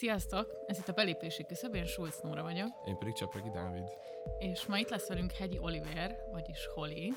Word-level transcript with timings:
Sziasztok! 0.00 0.64
Ez 0.66 0.78
itt 0.78 0.88
a 0.88 0.92
belépési 0.92 1.44
küszöb, 1.44 1.74
én 1.74 1.84
Schulz 1.84 2.20
Nóra 2.22 2.42
vagyok. 2.42 2.68
Én 2.84 2.98
pedig 2.98 3.14
Csapregi 3.14 3.50
Dávid. 3.50 3.88
És 4.38 4.66
ma 4.66 4.78
itt 4.78 4.88
lesz 4.88 5.08
velünk 5.08 5.32
Hegyi 5.32 5.58
Oliver, 5.58 6.16
vagyis 6.32 6.68
Holly, 6.74 7.12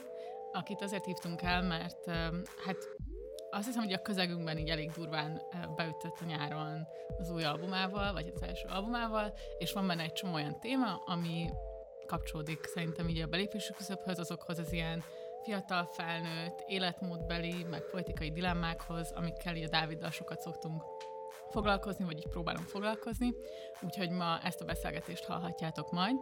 akit 0.51 0.81
azért 0.81 1.05
hívtunk 1.05 1.41
el, 1.41 1.61
mert 1.61 2.05
hát 2.65 2.77
azt 3.49 3.65
hiszem, 3.65 3.83
hogy 3.83 3.93
a 3.93 4.01
közegünkben 4.01 4.57
így 4.57 4.69
elég 4.69 4.91
durván 4.91 5.41
beütött 5.75 6.17
a 6.21 6.25
nyáron 6.25 6.87
az 7.17 7.29
új 7.29 7.43
albumával, 7.43 8.13
vagy 8.13 8.31
az 8.35 8.41
első 8.41 8.67
albumával, 8.67 9.33
és 9.57 9.71
van 9.71 9.87
benne 9.87 10.03
egy 10.03 10.13
csomó 10.13 10.33
olyan 10.33 10.59
téma, 10.59 10.95
ami 11.05 11.49
kapcsolódik 12.05 12.65
szerintem 12.65 13.09
így 13.09 13.21
a 13.21 13.27
belépési 13.27 13.73
küszöbhöz, 13.73 14.19
azokhoz 14.19 14.59
az 14.59 14.73
ilyen 14.73 15.03
fiatal 15.43 15.85
felnőtt, 15.85 16.63
életmódbeli, 16.67 17.63
meg 17.63 17.81
politikai 17.91 18.31
dilemmákhoz, 18.31 19.11
amikkel 19.11 19.55
így 19.55 19.63
a 19.63 19.69
Dáviddal 19.69 20.11
sokat 20.11 20.41
szoktunk 20.41 20.83
foglalkozni, 21.53 22.05
vagy 22.05 22.17
így 22.17 22.27
próbálunk 22.27 22.67
foglalkozni. 22.67 23.33
Úgyhogy 23.81 24.09
ma 24.09 24.39
ezt 24.43 24.61
a 24.61 24.65
beszélgetést 24.65 25.25
hallhatjátok 25.25 25.91
majd, 25.91 26.15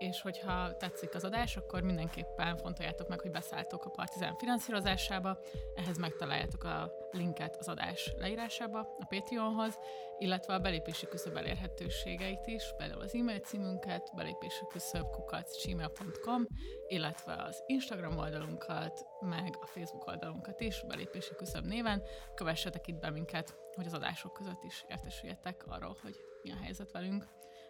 és 0.00 0.20
hogyha 0.20 0.76
tetszik 0.76 1.14
az 1.14 1.24
adás, 1.24 1.56
akkor 1.56 1.82
mindenképpen 1.82 2.56
fontoljátok 2.56 3.08
meg, 3.08 3.20
hogy 3.20 3.30
beszálltok 3.30 3.84
a 3.84 3.90
Partizán 3.90 4.36
finanszírozásába. 4.36 5.38
Ehhez 5.74 5.98
megtaláljátok 5.98 6.64
a 6.64 6.92
linket 7.10 7.56
az 7.56 7.68
adás 7.68 8.12
leírásába, 8.18 8.78
a 8.78 9.04
Patreonhoz, 9.08 9.78
illetve 10.18 10.54
a 10.54 10.58
belépési 10.58 11.06
küszöb 11.06 11.36
elérhetőségeit 11.36 12.46
is, 12.46 12.74
például 12.76 13.00
az 13.00 13.14
e-mail 13.14 13.38
címünket, 13.38 14.10
belépési 14.16 14.64
küszöb 14.68 15.10
kukac.gmail.com, 15.10 16.46
illetve 16.88 17.34
az 17.34 17.62
Instagram 17.66 18.18
oldalunkat, 18.18 19.06
meg 19.20 19.56
a 19.60 19.66
Facebook 19.66 20.06
oldalunkat 20.06 20.60
is, 20.60 20.84
belépési 20.88 21.34
küszöb 21.36 21.64
néven. 21.64 22.02
Kövessetek 22.34 22.86
itt 22.86 23.00
be 23.00 23.10
minket, 23.10 23.58
hogy 23.74 23.86
az 23.86 23.94
adások 23.94 24.32
között 24.32 24.62
is 24.62 24.84
értesüljetek 24.88 25.64
arról, 25.66 25.96
hogy 26.02 26.16
mi 26.42 26.50
a 26.50 26.56
helyzet 26.62 26.92
velünk. 26.92 27.26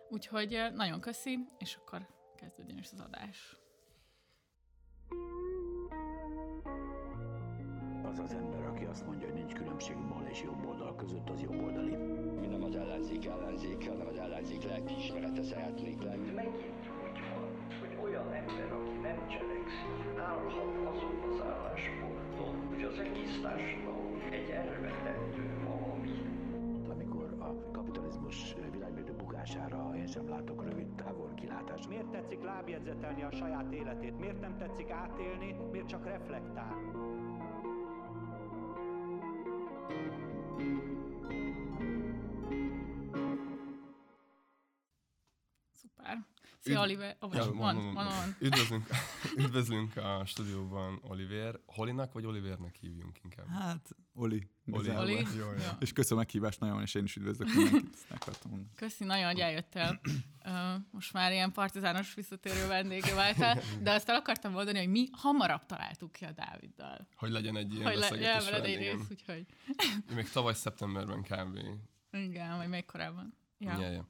Úgyhogy 0.08 0.54
eh, 0.54 0.70
nagyon 0.70 1.00
köszi, 1.00 1.38
és 1.58 1.74
akkor 1.74 2.06
kezdődjön 2.40 2.78
is 2.78 2.90
az 2.92 3.00
adás. 3.06 3.56
Az 8.02 8.18
az 8.18 8.32
ember, 8.32 8.66
aki 8.66 8.84
azt 8.84 9.06
mondja, 9.06 9.26
hogy 9.26 9.36
nincs 9.36 9.52
különbség 9.52 9.96
bal 10.08 10.26
és 10.30 10.42
jobb 10.42 10.66
oldal 10.66 10.94
között, 10.94 11.28
az 11.30 11.40
jobb 11.40 11.62
oldali. 11.62 11.96
Mi 12.40 12.46
nem 12.46 12.62
az 12.62 12.74
ellenzék 12.74 13.26
ellenzék, 13.26 13.88
hanem 13.88 14.06
az 14.06 14.18
ellenzék 14.18 14.62
lelkiismerete 14.62 15.42
szeretnék 15.42 16.02
lenni. 16.02 16.30
Megint 16.30 16.88
úgy 17.04 17.20
van, 17.34 17.48
hogy 17.80 17.98
olyan 18.02 18.32
ember, 18.32 18.72
aki 18.72 18.90
nem 18.90 19.28
cselekszik, 19.28 20.18
állhat 20.18 20.94
azon 20.94 21.20
az 21.30 21.40
állásponton, 21.40 22.66
hogy 22.68 22.82
az 22.82 22.98
egész 22.98 23.40
társadalom 23.42 24.22
egy 24.30 24.50
elvetendő 24.50 25.49
sem 30.20 30.28
látok 30.28 30.62
rövid 30.64 30.94
távol 30.94 31.34
kilátást. 31.34 31.88
Miért 31.88 32.10
tetszik 32.10 32.42
lábjegyzetelni 32.42 33.22
a 33.22 33.30
saját 33.30 33.72
életét? 33.72 34.18
Miért 34.18 34.40
nem 34.40 34.58
tetszik 34.58 34.90
átélni? 34.90 35.52
Miért 35.72 35.88
csak 35.88 36.04
reflektál? 36.04 36.74
Szuper. 45.72 46.26
Szia, 46.58 46.74
Üdv... 46.74 46.82
Oliver. 46.82 47.16
Oh, 47.20 47.34
ja, 47.34 47.44
van, 47.44 47.56
van, 47.56 47.94
van, 47.94 47.94
van. 47.94 48.36
Üdvözlünk, 48.40 48.86
üdvözlünk 49.44 49.96
a 49.96 50.22
stúdióban 50.24 51.00
Oliver. 51.02 51.60
Holinak 51.66 52.12
vagy 52.12 52.26
Olivernek 52.26 52.74
hívjunk 52.74 53.18
inkább? 53.22 53.46
Hát, 53.46 53.96
Oli. 54.20 54.48
Oli. 54.70 54.90
Oli. 54.90 55.12
Jó, 55.12 55.22
jó. 55.38 55.52
Ja. 55.52 55.76
És 55.80 55.92
köszönöm 55.92 56.18
a 56.18 56.20
meghívást 56.20 56.60
nagyon, 56.60 56.82
és 56.82 56.94
én 56.94 57.04
is 57.04 57.16
üdvözlök 57.16 57.54
mindenkit. 57.54 57.96
Köszi 58.76 59.04
nagyon, 59.04 59.24
hogy 59.24 59.38
eljöttél. 59.38 60.00
Most 60.90 61.12
már 61.12 61.32
ilyen 61.32 61.52
partizános 61.52 62.14
visszatérő 62.14 62.66
vendége 62.66 63.14
váltál, 63.14 63.60
de 63.82 63.92
azt 63.92 64.08
el 64.08 64.16
akartam 64.16 64.52
mondani, 64.52 64.78
hogy 64.78 64.88
mi 64.88 65.08
hamarabb 65.12 65.66
találtuk 65.66 66.12
ki 66.12 66.24
a 66.24 66.32
Dáviddal. 66.32 67.06
Hogy 67.16 67.30
legyen 67.30 67.56
egy 67.56 67.74
ilyen 67.74 67.86
hogy 67.86 67.98
beszélgetés. 67.98 68.50
Le, 68.50 68.62
egy 68.62 68.76
rész, 68.76 69.10
úgyhogy. 69.10 69.46
Még 70.14 70.30
tavaly 70.30 70.54
szeptemberben 70.54 71.22
kb. 71.22 71.58
Igen, 72.12 72.56
vagy 72.56 72.68
még 72.68 72.84
korábban. 72.84 73.34
Ja. 73.58 73.80
Ja, 73.80 73.90
ja 73.90 74.06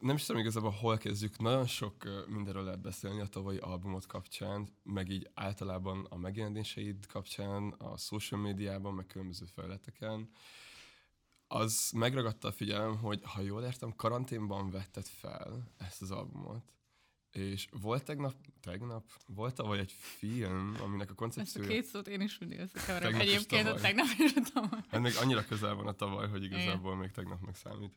nem 0.00 0.16
is 0.16 0.24
tudom 0.24 0.40
igazából 0.40 0.70
hol 0.70 0.98
kezdjük. 0.98 1.38
Nagyon 1.38 1.66
sok 1.66 2.26
mindenről 2.26 2.64
lehet 2.64 2.80
beszélni 2.80 3.20
a 3.20 3.26
tavalyi 3.26 3.58
albumot 3.58 4.06
kapcsán, 4.06 4.68
meg 4.82 5.08
így 5.08 5.30
általában 5.34 6.06
a 6.08 6.16
megjelenéseid 6.16 7.06
kapcsán, 7.06 7.68
a 7.68 7.96
social 7.96 8.40
médiában, 8.40 8.94
meg 8.94 9.06
különböző 9.06 9.44
felületeken. 9.44 10.30
Az 11.46 11.90
megragadta 11.94 12.48
a 12.48 12.52
figyelem, 12.52 12.96
hogy 12.96 13.20
ha 13.22 13.40
jól 13.40 13.62
értem, 13.62 13.96
karanténban 13.96 14.70
vetted 14.70 15.06
fel 15.06 15.72
ezt 15.78 16.02
az 16.02 16.10
albumot. 16.10 16.72
És 17.30 17.68
volt 17.80 18.04
tegnap, 18.04 18.34
tegnap, 18.60 19.10
volt 19.26 19.54
tavaly 19.54 19.78
egy 19.78 19.92
film, 19.92 20.76
aminek 20.82 21.10
a 21.10 21.14
koncepciója... 21.14 21.68
Ezt 21.68 21.78
a 21.78 21.80
két 21.80 21.90
szót 21.90 22.08
én 22.08 22.20
is 22.20 22.38
mindig 22.38 22.58
összekeverem. 22.58 23.14
Egyébként 23.14 23.68
a 23.68 23.74
tegnap 23.74 24.06
és 24.18 24.32
a 24.34 24.40
tavaly. 24.52 24.80
Hát 24.88 25.00
még 25.00 25.12
annyira 25.16 25.44
közel 25.44 25.74
van 25.74 25.86
a 25.86 25.92
tavaly, 25.92 26.28
hogy 26.28 26.44
igazából 26.44 26.90
Igen. 26.90 26.98
még 26.98 27.10
tegnapnak 27.10 27.56
számít. 27.56 27.92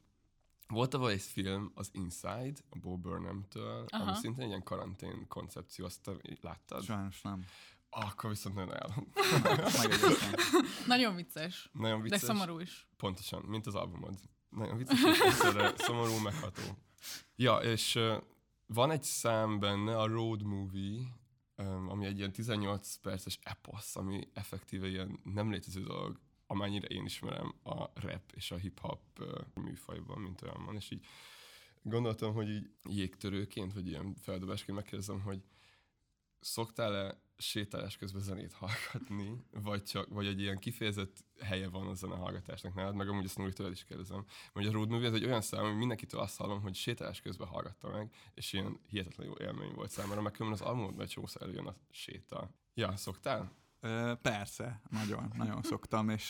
Volt 0.68 0.90
tavaly 0.90 1.14
egy 1.14 1.22
film, 1.22 1.72
az 1.76 1.90
Inside, 1.92 2.54
a 2.70 2.78
Bo 2.82 2.98
Burnham-től, 2.98 3.86
Aha. 3.88 4.04
ami 4.04 4.16
szintén 4.16 4.44
egy 4.44 4.50
ilyen 4.50 4.64
karantén 4.64 5.28
koncepció, 5.28 5.86
azt 5.86 6.10
láttad? 6.42 6.84
Sajnos 6.84 7.22
nem. 7.22 7.46
Akkor 7.90 8.30
viszont 8.30 8.56
nagyon 8.56 8.70
ajánlom. 8.70 9.08
nagyon 10.88 11.16
vicces. 11.16 11.70
Nagyon 11.74 12.02
vicces. 12.02 12.20
De 12.20 12.26
szomorú 12.26 12.60
is. 12.60 12.88
Pontosan, 12.98 13.42
mint 13.42 13.68
az 13.68 13.76
albumod. 13.76 14.20
Nagyon 14.50 14.78
vicces, 14.78 15.02
és 15.04 15.34
szomorú, 15.76 16.18
megható. 16.18 16.62
Ja, 17.36 17.58
és 17.58 17.96
uh, 17.96 18.24
van 18.66 18.92
egy 18.92 19.04
szám 19.04 19.60
benne, 19.60 19.98
a 19.98 20.08
Road 20.08 20.44
Movie, 20.44 21.02
um, 21.58 21.90
ami 21.90 22.06
egy 22.06 22.18
ilyen 22.18 22.32
18 22.32 22.96
perces 22.96 23.40
eposz, 23.44 23.96
ami 23.96 24.28
effektíve 24.34 24.88
ilyen 24.88 25.20
nem 25.24 25.52
létező 25.52 25.84
dolog, 25.84 26.20
amennyire 26.54 26.88
én 26.88 27.06
ismerem 27.06 27.54
a 27.64 28.00
rap 28.00 28.32
és 28.36 28.52
a 28.52 28.58
hip-hop 28.58 29.02
műfajban, 29.54 30.20
mint 30.22 30.42
olyan 30.42 30.66
van, 30.66 30.76
és 30.76 30.92
így 30.92 31.06
gondoltam, 31.82 32.34
hogy 32.34 32.50
így 32.50 32.70
jégtörőként, 32.90 33.74
vagy 33.74 33.88
ilyen 33.88 34.16
feldobásként 34.22 34.78
megkérdezem, 34.78 35.22
hogy 35.22 35.44
szoktál-e 36.40 37.22
sétálás 37.38 37.98
közben 37.98 38.22
zenét 38.22 38.54
hallgatni, 38.54 39.46
vagy, 39.52 39.84
csak, 39.84 40.08
vagy 40.10 40.26
egy 40.26 40.40
ilyen 40.40 40.60
kifejezett 40.60 41.24
helye 41.40 41.70
van 41.70 41.88
a 41.88 41.94
zene 41.94 42.16
hallgatásnak 42.16 42.74
nálad, 42.74 42.96
meg 42.96 43.10
amúgy 43.10 43.26
ezt 43.26 43.38
Nuri 43.38 43.72
is 43.72 43.84
kérdezem. 43.84 44.26
Hogy 44.52 44.66
a 44.66 44.72
Road 44.72 44.90
Movie 44.90 45.08
ez 45.08 45.14
egy 45.14 45.26
olyan 45.26 45.42
szám, 45.42 45.64
hogy 45.66 45.76
mindenkitől 45.76 46.22
azt 46.22 46.38
hallom, 46.38 46.62
hogy 46.62 46.76
sétálás 46.76 47.22
közben 47.22 47.48
hallgatta 47.48 47.90
meg, 47.90 48.14
és 48.34 48.54
ilyen 48.54 48.80
hihetetlen 48.88 49.28
jó 49.28 49.34
élmény 49.40 49.74
volt 49.74 49.92
számára, 49.92 50.22
meg 50.22 50.32
különben 50.32 50.60
az 50.60 50.68
albumodban 50.68 51.02
egy 51.02 51.10
csomószor 51.10 51.42
előjön 51.42 51.68
a 51.68 51.76
séta. 51.92 52.50
Ja, 52.74 52.96
szoktál? 52.96 53.63
Persze, 54.22 54.82
nagyon, 54.90 55.32
nagyon 55.36 55.62
szoktam, 55.62 56.10
és 56.10 56.30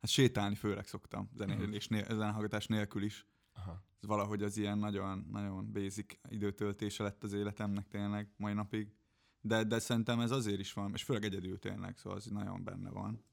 hát 0.00 0.10
sétálni 0.10 0.54
főleg 0.54 0.86
szoktam, 0.86 1.30
zenélés, 1.34 1.88
uh-huh. 1.88 2.08
zenehallgatás 2.08 2.66
nélkül 2.66 3.02
is. 3.02 3.26
Aha. 3.52 3.84
Ez 4.00 4.08
valahogy 4.08 4.42
az 4.42 4.56
ilyen 4.56 4.78
nagyon, 4.78 5.26
nagyon 5.30 5.72
basic 5.72 6.14
időtöltése 6.28 7.02
lett 7.02 7.24
az 7.24 7.32
életemnek 7.32 7.88
tényleg 7.88 8.28
mai 8.36 8.52
napig. 8.52 8.94
De, 9.40 9.64
de 9.64 9.78
szerintem 9.78 10.20
ez 10.20 10.30
azért 10.30 10.60
is 10.60 10.72
van, 10.72 10.92
és 10.94 11.02
főleg 11.02 11.24
egyedül 11.24 11.58
tényleg, 11.58 11.98
szóval 11.98 12.18
az 12.18 12.26
nagyon 12.26 12.64
benne 12.64 12.90
van. 12.90 13.24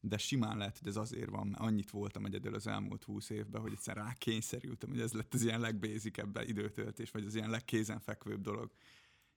De 0.00 0.18
simán 0.18 0.56
lehet, 0.56 0.78
hogy 0.78 0.88
ez 0.88 0.96
azért 0.96 1.30
van, 1.30 1.46
mert 1.46 1.62
annyit 1.62 1.90
voltam 1.90 2.24
egyedül 2.24 2.54
az 2.54 2.66
elmúlt 2.66 3.04
húsz 3.04 3.30
évben, 3.30 3.60
hogy 3.60 3.72
egyszer 3.72 3.96
rákényszerültem, 3.96 4.90
hogy 4.90 5.00
ez 5.00 5.12
lett 5.12 5.34
az 5.34 5.42
ilyen 5.42 5.60
legbézikebb 5.60 6.40
időtöltés, 6.46 7.10
vagy 7.10 7.24
az 7.24 7.34
ilyen 7.34 7.50
legkézenfekvőbb 7.50 8.40
dolog. 8.40 8.72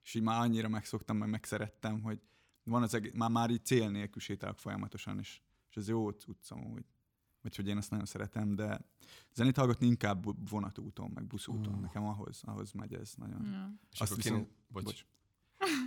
És 0.03 0.13
így 0.13 0.21
már 0.21 0.41
annyira 0.41 0.67
megszoktam, 0.67 1.17
meg 1.17 1.29
megszerettem, 1.29 2.01
hogy, 2.01 2.21
van 2.67 2.83
az 2.83 2.93
egész, 2.93 3.11
már, 3.13 3.29
már 3.29 3.49
így 3.49 3.65
cél 3.65 3.89
nélkül 3.89 4.21
sétálok 4.21 4.59
folyamatosan, 4.59 5.19
és, 5.19 5.41
és 5.69 5.75
ez 5.75 5.87
jó 5.87 6.09
cucc 6.09 6.51
amúgy. 6.51 6.85
Vagy 7.41 7.55
hogy 7.55 7.67
én 7.67 7.77
ezt 7.77 7.89
nagyon 7.89 8.05
szeretem, 8.05 8.55
de 8.55 8.79
zenét 9.33 9.57
hallgatni 9.57 9.87
inkább 9.87 10.49
vonatúton, 10.49 11.11
meg 11.13 11.27
buszúton. 11.27 11.73
Uh. 11.73 11.81
Nekem 11.81 12.03
ahhoz, 12.03 12.41
ahhoz 12.43 12.71
megy 12.71 12.93
ez 12.93 13.13
nagyon. 13.15 13.45
Ja. 13.45 13.73
És 13.91 13.99
Azt 13.99 14.15
viszont, 14.15 14.35
kinéz, 14.35 14.55
bocs, 14.67 14.83
bocs. 14.83 15.05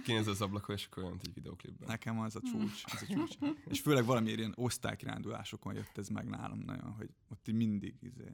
Kinéz 0.05 0.27
az 0.27 0.41
ablakon, 0.41 0.77
és 0.77 0.87
akkor 0.87 1.03
olyan 1.03 1.21
egy 1.23 1.35
videoklipben. 1.35 1.88
Nekem 1.88 2.21
az 2.21 2.37
a 2.37 2.41
csúcs. 2.41 2.82
Az 2.85 3.03
a 3.03 3.06
csúcs. 3.06 3.37
és 3.65 3.81
főleg 3.81 4.05
valamiért 4.05 4.38
ilyen 4.38 4.55
osztálykirándulásokon 4.56 5.75
jött 5.75 5.99
ez 5.99 6.09
meg 6.09 6.29
nálam 6.29 6.59
nagyon, 6.59 6.93
hogy 6.93 7.11
ott 7.29 7.49
így 7.49 7.55
mindig 7.55 7.97
izé, 8.00 8.32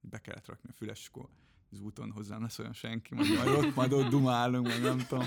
be 0.00 0.18
kellett 0.18 0.46
rakni 0.46 0.68
a 0.68 0.72
füles, 0.72 1.10
az 1.70 1.80
úton 1.80 2.10
hozzám 2.10 2.42
lesz 2.42 2.58
olyan 2.58 2.72
senki, 2.72 3.14
majd, 3.14 3.34
majd 3.34 3.48
ott, 3.48 3.74
majd 3.74 3.92
ott 3.92 4.08
dumálunk, 4.08 4.66
meg 4.66 4.80
nem 4.80 4.98
tudom. 4.98 5.26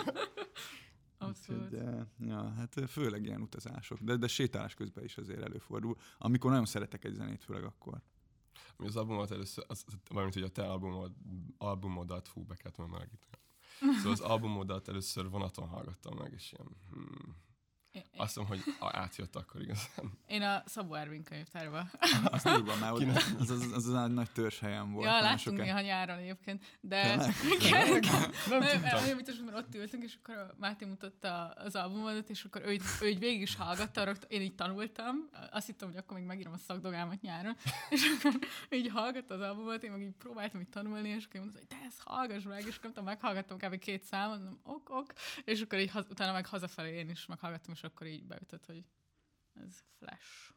Abszolút. 1.19 1.69
De, 1.69 2.07
ja, 2.19 2.53
hát 2.53 2.89
főleg 2.89 3.25
ilyen 3.25 3.41
utazások, 3.41 3.99
de, 3.99 4.15
de 4.15 4.27
sétálás 4.27 4.73
közben 4.73 5.03
is 5.03 5.17
azért 5.17 5.41
előfordul. 5.41 5.95
Amikor 6.17 6.49
nagyon 6.49 6.65
szeretek 6.65 7.05
egy 7.05 7.13
zenét, 7.13 7.43
főleg 7.43 7.63
akkor. 7.63 8.01
Ami 8.77 8.87
az 8.87 8.95
albumot 8.95 9.31
először, 9.31 9.65
az, 9.67 9.85
valamint, 10.09 10.33
hogy 10.33 10.43
a 10.43 10.49
te 10.49 10.63
albumod, 10.63 11.11
albumodat, 11.57 12.27
fú, 12.27 12.43
be 12.43 12.55
kellett 12.55 12.75
volna 12.75 12.97
Szóval 13.79 14.11
az 14.11 14.19
albumodat 14.19 14.87
először 14.87 15.29
vonaton 15.29 15.67
hallgattam 15.67 16.17
meg, 16.17 16.31
és 16.33 16.51
ilyen, 16.51 16.67
hmm, 16.91 17.35
Azt 18.17 18.35
mondom, 18.35 18.57
hogy 18.57 18.73
a- 18.79 18.97
átjött 18.97 19.35
akkor 19.35 19.61
igazán. 19.61 20.11
Én 20.27 20.41
a 20.41 20.63
Szabó 20.65 20.93
Ervin 20.93 21.23
könyvtárba. 21.23 21.89
Azt 22.23 22.43
van, 22.65 22.77
mert 22.79 22.91
ott 22.91 23.15
az, 23.39 23.49
az, 23.49 23.71
az, 23.73 23.87
az, 23.87 24.11
nagy 24.11 24.31
törzs 24.31 24.59
helyen 24.59 24.91
volt. 24.91 25.05
Ja, 25.05 25.11
láttunk 25.11 25.39
sokáig. 25.39 25.61
néha 25.61 25.81
nyáron 25.81 26.17
egyébként, 26.17 26.77
de... 26.81 27.01
Igen, 27.59 27.99
Nem 28.49 28.59
Nem, 28.59 28.81
mert 28.81 29.55
ott 29.55 29.75
ültünk, 29.75 30.03
és 30.03 30.17
akkor 30.21 30.35
a 30.35 30.55
Máté 30.57 30.85
mutatta 30.85 31.47
az 31.47 31.75
albumot, 31.75 32.29
és 32.29 32.43
akkor 32.43 32.61
ő, 32.65 32.77
ő 33.01 33.07
így 33.07 33.19
végig 33.19 33.41
is 33.41 33.55
hallgatta, 33.55 34.03
rögt, 34.03 34.25
én 34.27 34.41
így 34.41 34.55
tanultam, 34.55 35.29
azt 35.51 35.65
hittem, 35.65 35.87
hogy 35.87 35.97
akkor 35.97 36.17
még 36.17 36.25
megírom 36.25 36.53
a 36.53 36.57
szakdogámat 36.57 37.21
nyáron, 37.21 37.55
és 37.89 38.17
akkor 38.23 38.39
így 38.69 38.89
hallgatta 38.89 39.33
az 39.33 39.41
albumot, 39.41 39.83
én 39.83 39.91
meg 39.91 40.01
így 40.01 40.15
próbáltam 40.17 40.59
így 40.59 40.69
tanulni, 40.69 41.09
és 41.09 41.25
akkor 41.25 41.39
mondta, 41.39 41.59
hogy 41.59 41.67
de 41.67 41.85
ezt 41.87 42.01
hallgass 42.05 42.43
meg, 42.43 42.65
és 42.67 42.79
akkor 42.83 43.03
meghallgattam 43.03 43.57
kb. 43.57 43.77
két 43.77 44.03
számot, 44.03 44.37
mondom, 44.37 44.59
ok, 44.63 44.89
ok, 44.89 45.13
és 45.43 45.61
akkor 45.61 45.79
így 45.79 45.91
haz, 45.91 46.05
utána 46.09 46.31
meg 46.31 46.45
hazafelé 46.45 46.97
én 46.97 47.09
is 47.09 47.25
meghallgattam, 47.25 47.73
és 47.79 47.85
akkor 47.85 48.07
így 48.07 48.23
beütött, 48.23 48.65
hogy 48.65 48.83
ez 49.53 49.83
flash. 49.97 50.53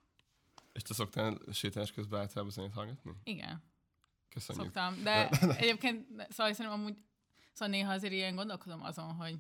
És 0.72 0.82
te 0.82 0.94
szoktál 0.94 1.38
sétálás 1.52 1.92
közben 1.92 2.20
általában 2.20 2.50
zenét 2.52 2.72
hallgatni? 2.72 3.12
Igen. 3.24 3.62
Köszönjük. 4.28 4.64
Szoktam, 4.64 5.02
de 5.02 5.28
egyébként, 5.62 6.06
szóval 6.28 6.52
szerintem 6.52 6.80
amúgy, 6.80 6.96
szóval 7.52 7.74
néha 7.74 7.92
azért 7.92 8.12
ilyen 8.12 8.34
gondolkodom 8.34 8.82
azon, 8.82 9.14
hogy 9.14 9.38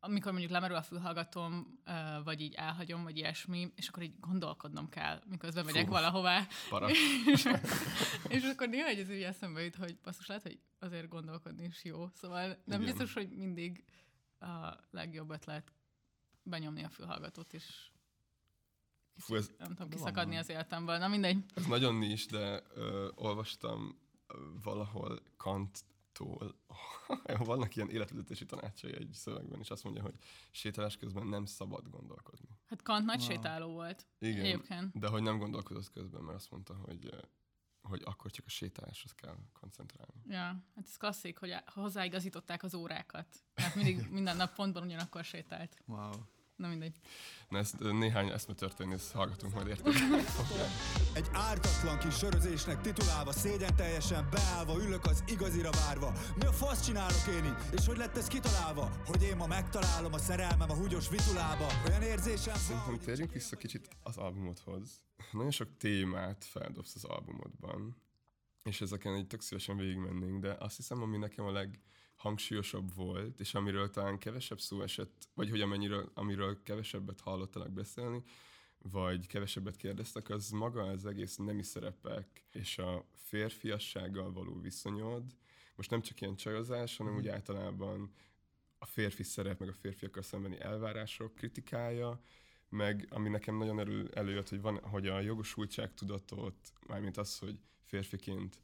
amikor 0.00 0.32
mondjuk 0.32 0.52
lemerül 0.52 0.76
a 0.76 0.82
fülhallgatóm, 0.82 1.80
vagy 2.24 2.40
így 2.40 2.54
elhagyom, 2.54 3.02
vagy 3.02 3.16
ilyesmi, 3.16 3.72
és 3.76 3.88
akkor 3.88 4.02
így 4.02 4.20
gondolkodnom 4.20 4.88
kell, 4.88 5.22
miközben 5.26 5.64
megyek 5.64 5.84
Fú. 5.84 5.90
valahová. 5.90 6.46
És, 7.26 7.48
és 8.28 8.42
akkor 8.42 8.68
néha 8.68 8.88
ez 8.88 9.10
így 9.10 9.22
eszembe 9.22 9.62
jut, 9.62 9.76
hogy 9.76 9.98
basszus, 10.02 10.26
lehet, 10.26 10.42
hogy 10.42 10.60
azért 10.78 11.08
gondolkodni 11.08 11.64
is 11.64 11.84
jó. 11.84 12.08
Szóval 12.14 12.46
nem 12.46 12.80
Igen. 12.80 12.80
biztos, 12.80 13.12
hogy 13.12 13.28
mindig 13.28 13.84
a 14.38 14.76
legjobb 14.90 15.30
ötlet 15.30 15.72
benyomni 16.48 16.84
a 16.84 16.88
fülhallgatót, 16.88 17.52
és 17.52 17.90
Fú, 19.16 19.34
ez, 19.34 19.50
nem 19.58 19.68
tudom, 19.68 19.88
kiszakadni 19.88 20.30
van. 20.32 20.40
az 20.42 20.48
életemből. 20.48 20.98
Na 20.98 21.08
mindegy. 21.08 21.44
ez 21.54 21.66
nagyon 21.66 21.94
nincs, 21.94 22.28
de 22.28 22.62
ö, 22.74 23.10
olvastam 23.14 23.98
valahol 24.62 25.22
Kanttól, 25.36 26.54
vannak 27.38 27.76
ilyen 27.76 27.90
életvezetési 27.90 28.44
tanácsai 28.46 28.94
egy 28.96 29.10
szövegben, 29.12 29.60
és 29.60 29.70
azt 29.70 29.84
mondja, 29.84 30.02
hogy 30.02 30.14
sétálás 30.50 30.96
közben 30.96 31.26
nem 31.26 31.44
szabad 31.44 31.88
gondolkodni. 31.88 32.48
Hát 32.66 32.82
Kant 32.82 33.04
nagy 33.06 33.18
Wow. 33.20 33.28
sétáló 33.30 33.72
volt. 33.72 34.06
Igen, 34.18 34.44
Egyébként. 34.44 34.98
de 34.98 35.08
hogy 35.08 35.22
nem 35.22 35.38
gondolkozott 35.38 35.90
közben, 35.92 36.22
mert 36.22 36.36
azt 36.36 36.50
mondta, 36.50 36.74
hogy, 36.74 37.14
hogy 37.82 38.02
akkor 38.04 38.30
csak 38.30 38.46
a 38.46 38.50
sétáláshoz 38.50 39.12
kell 39.12 39.36
koncentrálni. 39.52 40.22
Ja, 40.28 40.38
hát 40.74 40.84
ez 40.84 40.96
klasszik, 40.96 41.38
hogy 41.38 41.54
hozzáigazították 41.66 42.62
az 42.62 42.74
órákat. 42.74 43.26
Hát 43.54 43.74
mindig 43.74 44.08
minden 44.10 44.36
nap 44.36 44.54
pontban 44.54 44.82
ugyanakkor 44.82 45.24
sétált. 45.24 45.76
Wow. 45.86 46.12
Na 46.58 46.68
mindegy. 46.68 47.00
Na 47.48 47.58
ezt 47.58 47.78
néhány 47.78 48.28
eszmetörténész 48.28 49.10
hallgatunk 49.12 49.54
majd 49.54 49.66
érted. 49.66 49.94
Egy 51.18 51.26
ártatlan 51.32 51.98
kis 51.98 52.16
sörözésnek 52.16 52.80
titulálva 52.80 53.32
Szégyen 53.32 53.76
teljesen 53.76 54.28
beállva 54.30 54.82
Ülök 54.82 55.04
az 55.04 55.24
igazira 55.26 55.70
várva 55.70 56.12
Mi 56.36 56.46
a 56.46 56.52
fasz 56.52 56.84
csinálok 56.84 57.26
én 57.28 57.44
így? 57.44 57.78
És 57.78 57.86
hogy 57.86 57.96
lett 57.96 58.16
ez 58.16 58.26
kitalálva? 58.26 58.90
Hogy 59.06 59.22
én 59.22 59.36
ma 59.36 59.46
megtalálom 59.46 60.12
a 60.12 60.18
szerelmem 60.18 60.70
a 60.70 60.74
húgyos 60.74 61.08
vitulába 61.08 61.66
Olyan 61.86 62.02
érzésem 62.02 62.54
van, 62.54 62.62
Szerintem 62.62 62.98
térjünk 62.98 63.32
vissza 63.32 63.56
kicsit 63.56 63.88
az 64.02 64.16
albumodhoz. 64.16 65.02
Nagyon 65.32 65.50
sok 65.50 65.76
témát 65.76 66.44
feldobsz 66.44 66.94
az 66.94 67.04
albumodban, 67.04 67.96
és 68.62 68.80
ezeken 68.80 69.14
egy 69.14 69.26
tök 69.26 69.40
szívesen 69.40 69.76
végigmennénk, 69.76 70.40
de 70.40 70.56
azt 70.58 70.76
hiszem, 70.76 71.02
ami 71.02 71.16
nekem 71.16 71.44
a 71.44 71.50
leghangsúlyosabb 72.18 72.94
volt, 72.94 73.40
és 73.40 73.54
amiről 73.54 73.90
talán 73.90 74.18
kevesebb 74.18 74.60
szó 74.60 74.82
esett, 74.82 75.28
vagy 75.34 75.50
hogy 75.50 75.60
amennyiről, 75.60 76.10
amiről 76.14 76.62
kevesebbet 76.62 77.20
hallottalak 77.20 77.70
beszélni, 77.70 78.22
vagy 78.78 79.26
kevesebbet 79.26 79.76
kérdeztek, 79.76 80.28
az 80.28 80.50
maga 80.50 80.82
az 80.82 81.06
egész 81.06 81.36
nemi 81.36 81.62
szerepek 81.62 82.44
és 82.50 82.78
a 82.78 83.04
férfiassággal 83.14 84.32
való 84.32 84.60
viszonyod. 84.60 85.24
Most 85.76 85.90
nem 85.90 86.02
csak 86.02 86.20
ilyen 86.20 86.36
csajozás, 86.36 86.96
hanem 86.96 87.16
úgy 87.16 87.28
általában 87.28 88.12
a 88.78 88.86
férfi 88.86 89.22
szerep, 89.22 89.58
meg 89.58 89.68
a 89.68 89.72
férfiakkal 89.72 90.22
szembeni 90.22 90.60
elvárások 90.60 91.34
kritikája, 91.34 92.20
meg 92.68 93.06
ami 93.10 93.28
nekem 93.28 93.56
nagyon 93.56 93.78
elő, 93.78 94.10
előjött, 94.14 94.48
hogy, 94.48 94.60
van, 94.60 94.78
hogy 94.78 95.06
a 95.06 95.20
jogosultság 95.20 95.94
tudatot, 95.94 96.72
mármint 96.86 97.16
az, 97.16 97.38
hogy 97.38 97.58
férfiként 97.84 98.62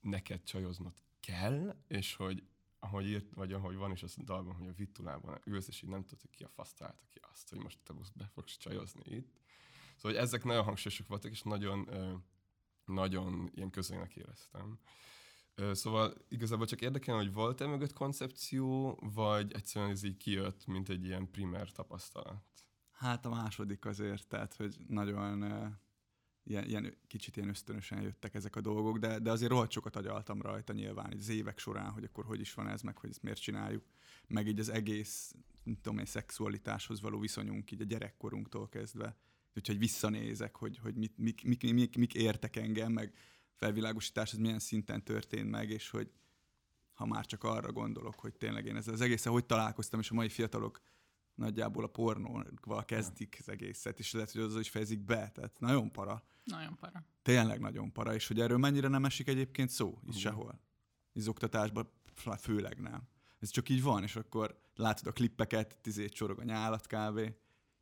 neked 0.00 0.42
csajoznod 0.42 0.92
kell, 1.20 1.76
és 1.88 2.14
hogy 2.14 2.42
ahogy 2.84 3.06
írt, 3.06 3.34
vagy 3.34 3.52
ahogy 3.52 3.76
van 3.76 3.90
is 3.90 4.02
az 4.02 4.14
a 4.18 4.22
dalban, 4.22 4.54
hogy 4.54 4.68
a 4.68 4.72
vitulában 4.72 5.40
ülsz, 5.44 5.68
és 5.68 5.82
így 5.82 5.90
nem 5.90 6.04
tudod, 6.04 6.30
ki 6.30 6.44
a 6.44 6.48
fasz 6.48 6.74
ki 7.08 7.20
azt, 7.32 7.50
hogy 7.50 7.58
most 7.58 7.78
te 7.82 7.92
most 7.92 8.16
be 8.16 8.26
fogsz 8.26 8.56
csajozni 8.56 9.02
itt. 9.04 9.40
Szóval 9.96 10.12
hogy 10.12 10.14
ezek 10.14 10.44
nagyon 10.44 10.64
hangsúlyosak 10.64 11.06
voltak, 11.06 11.30
és 11.30 11.42
nagyon, 11.42 11.88
nagyon 12.84 13.50
ilyen 13.54 13.70
közelnek 13.70 14.16
éreztem. 14.16 14.78
Szóval 15.72 16.14
igazából 16.28 16.66
csak 16.66 16.80
érdekel, 16.80 17.16
hogy 17.16 17.32
volt-e 17.32 17.66
mögött 17.66 17.92
koncepció, 17.92 18.98
vagy 19.14 19.52
egyszerűen 19.52 19.90
ez 19.90 20.02
így 20.02 20.16
kijött, 20.16 20.66
mint 20.66 20.88
egy 20.88 21.04
ilyen 21.04 21.30
primer 21.30 21.72
tapasztalat. 21.72 22.44
Hát 22.90 23.26
a 23.26 23.28
második 23.28 23.84
azért, 23.84 24.28
tehát, 24.28 24.54
hogy 24.54 24.76
nagyon 24.88 25.78
ilyen, 26.44 26.64
ilyen, 26.64 26.96
kicsit 27.06 27.36
ilyen 27.36 27.48
ösztönösen 27.48 28.02
jöttek 28.02 28.34
ezek 28.34 28.56
a 28.56 28.60
dolgok, 28.60 28.98
de, 28.98 29.18
de 29.18 29.30
azért 29.30 29.50
rohadt 29.50 29.70
sokat 29.70 29.96
agyaltam 29.96 30.42
rajta 30.42 30.72
nyilván 30.72 31.14
az 31.18 31.28
évek 31.28 31.58
során, 31.58 31.90
hogy 31.90 32.04
akkor 32.04 32.24
hogy 32.24 32.40
is 32.40 32.54
van 32.54 32.68
ez, 32.68 32.82
meg 32.82 32.98
hogy 32.98 33.10
ezt 33.10 33.22
miért 33.22 33.40
csináljuk, 33.40 33.84
meg 34.26 34.46
így 34.46 34.58
az 34.58 34.68
egész, 34.68 35.34
nem 35.62 35.76
tudom 35.82 35.98
én, 35.98 36.04
szexualitáshoz 36.04 37.00
való 37.00 37.18
viszonyunk 37.18 37.70
így 37.70 37.80
a 37.80 37.84
gyerekkorunktól 37.84 38.68
kezdve. 38.68 39.16
Úgyhogy 39.56 39.78
visszanézek, 39.78 40.56
hogy, 40.56 40.78
hogy 40.78 40.94
mit, 40.94 41.18
mik, 41.18 41.44
mik, 41.44 41.72
mik, 41.72 41.96
mik 41.96 42.14
értek 42.14 42.56
engem, 42.56 42.92
meg 42.92 43.14
felvilágosítás, 43.54 44.32
ez 44.32 44.38
milyen 44.38 44.58
szinten 44.58 45.04
történt 45.04 45.50
meg, 45.50 45.70
és 45.70 45.90
hogy 45.90 46.10
ha 46.92 47.06
már 47.06 47.26
csak 47.26 47.44
arra 47.44 47.72
gondolok, 47.72 48.20
hogy 48.20 48.34
tényleg 48.34 48.66
én 48.66 48.76
ezzel 48.76 48.94
az 48.94 49.00
egészen 49.00 49.32
hogy 49.32 49.44
találkoztam, 49.44 50.00
és 50.00 50.10
a 50.10 50.14
mai 50.14 50.28
fiatalok 50.28 50.80
nagyjából 51.34 51.84
a 51.84 51.88
pornóval 51.88 52.84
kezdik 52.84 53.36
az 53.40 53.48
egészet, 53.48 53.98
és 53.98 54.12
lehet, 54.12 54.30
hogy 54.30 54.40
azzal 54.40 54.60
is 54.60 54.70
fejezik 54.70 55.00
be, 55.00 55.28
tehát 55.28 55.60
nagyon 55.60 55.92
para. 55.92 56.24
Nagyon 56.44 56.76
para. 56.76 57.06
Tényleg 57.22 57.60
nagyon 57.60 57.92
para, 57.92 58.14
és 58.14 58.26
hogy 58.26 58.40
erről 58.40 58.58
mennyire 58.58 58.88
nem 58.88 59.04
esik 59.04 59.28
egyébként 59.28 59.70
szó, 59.70 59.88
Igen. 59.88 60.14
így 60.14 60.20
sehol. 60.20 60.60
Az 61.14 61.28
oktatásban 61.28 61.88
főleg 62.38 62.80
nem. 62.80 63.08
Ez 63.38 63.50
csak 63.50 63.68
így 63.68 63.82
van, 63.82 64.02
és 64.02 64.16
akkor 64.16 64.60
látod 64.74 65.06
a 65.06 65.12
klippeket, 65.12 65.78
tizét 65.80 66.12
csorog 66.12 66.38
a 66.38 66.44
nyálat 66.44 66.86
kb. 66.86 67.18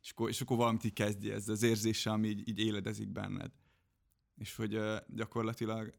És 0.01 0.11
akkor, 0.11 0.29
és 0.29 0.41
akkor 0.41 0.57
valamit 0.57 0.83
így 0.83 0.93
kezdi 0.93 1.31
ez 1.31 1.49
az 1.49 1.63
érzése, 1.63 2.11
ami 2.11 2.27
így, 2.27 2.47
így 2.47 2.59
éledezik 2.59 3.09
benned. 3.09 3.51
És 4.35 4.55
hogy 4.55 4.75
uh, 4.75 4.97
gyakorlatilag 5.07 5.93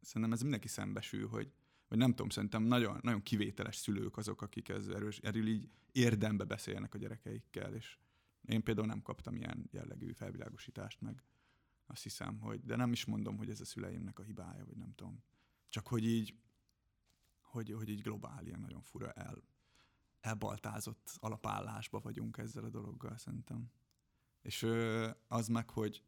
szerintem 0.00 0.32
ez 0.32 0.40
mindenki 0.40 0.68
szembesül, 0.68 1.28
hogy, 1.28 1.52
hogy 1.88 1.98
nem 1.98 2.10
tudom, 2.10 2.28
szerintem 2.28 2.62
nagyon, 2.62 2.98
nagyon 3.02 3.22
kivételes 3.22 3.76
szülők 3.76 4.16
azok, 4.16 4.42
akik 4.42 4.68
ez 4.68 4.88
erős, 4.88 5.18
erről 5.18 5.46
így 5.46 5.68
érdembe 5.92 6.44
beszélnek 6.44 6.94
a 6.94 6.98
gyerekeikkel, 6.98 7.74
és 7.74 7.98
én 8.44 8.62
például 8.62 8.86
nem 8.86 9.02
kaptam 9.02 9.36
ilyen 9.36 9.68
jellegű 9.70 10.12
felvilágosítást 10.12 11.00
meg. 11.00 11.22
Azt 11.86 12.02
hiszem, 12.02 12.38
hogy, 12.38 12.64
de 12.64 12.76
nem 12.76 12.92
is 12.92 13.04
mondom, 13.04 13.36
hogy 13.36 13.50
ez 13.50 13.60
a 13.60 13.64
szüleimnek 13.64 14.18
a 14.18 14.22
hibája, 14.22 14.64
vagy 14.64 14.76
nem 14.76 14.92
tudom. 14.94 15.22
Csak 15.68 15.86
hogy 15.86 16.04
így, 16.04 16.34
hogy, 17.40 17.72
hogy 17.72 17.88
így 17.88 18.02
globál, 18.02 18.46
ilyen 18.46 18.60
nagyon 18.60 18.82
fura 18.82 19.12
el, 19.12 19.42
elbaltázott 20.20 21.16
alapállásba 21.16 22.00
vagyunk 22.00 22.38
ezzel 22.38 22.64
a 22.64 22.70
dologgal, 22.70 23.16
szerintem. 23.16 23.70
És 24.42 24.66
az 25.28 25.48
meg, 25.48 25.70
hogy, 25.70 26.02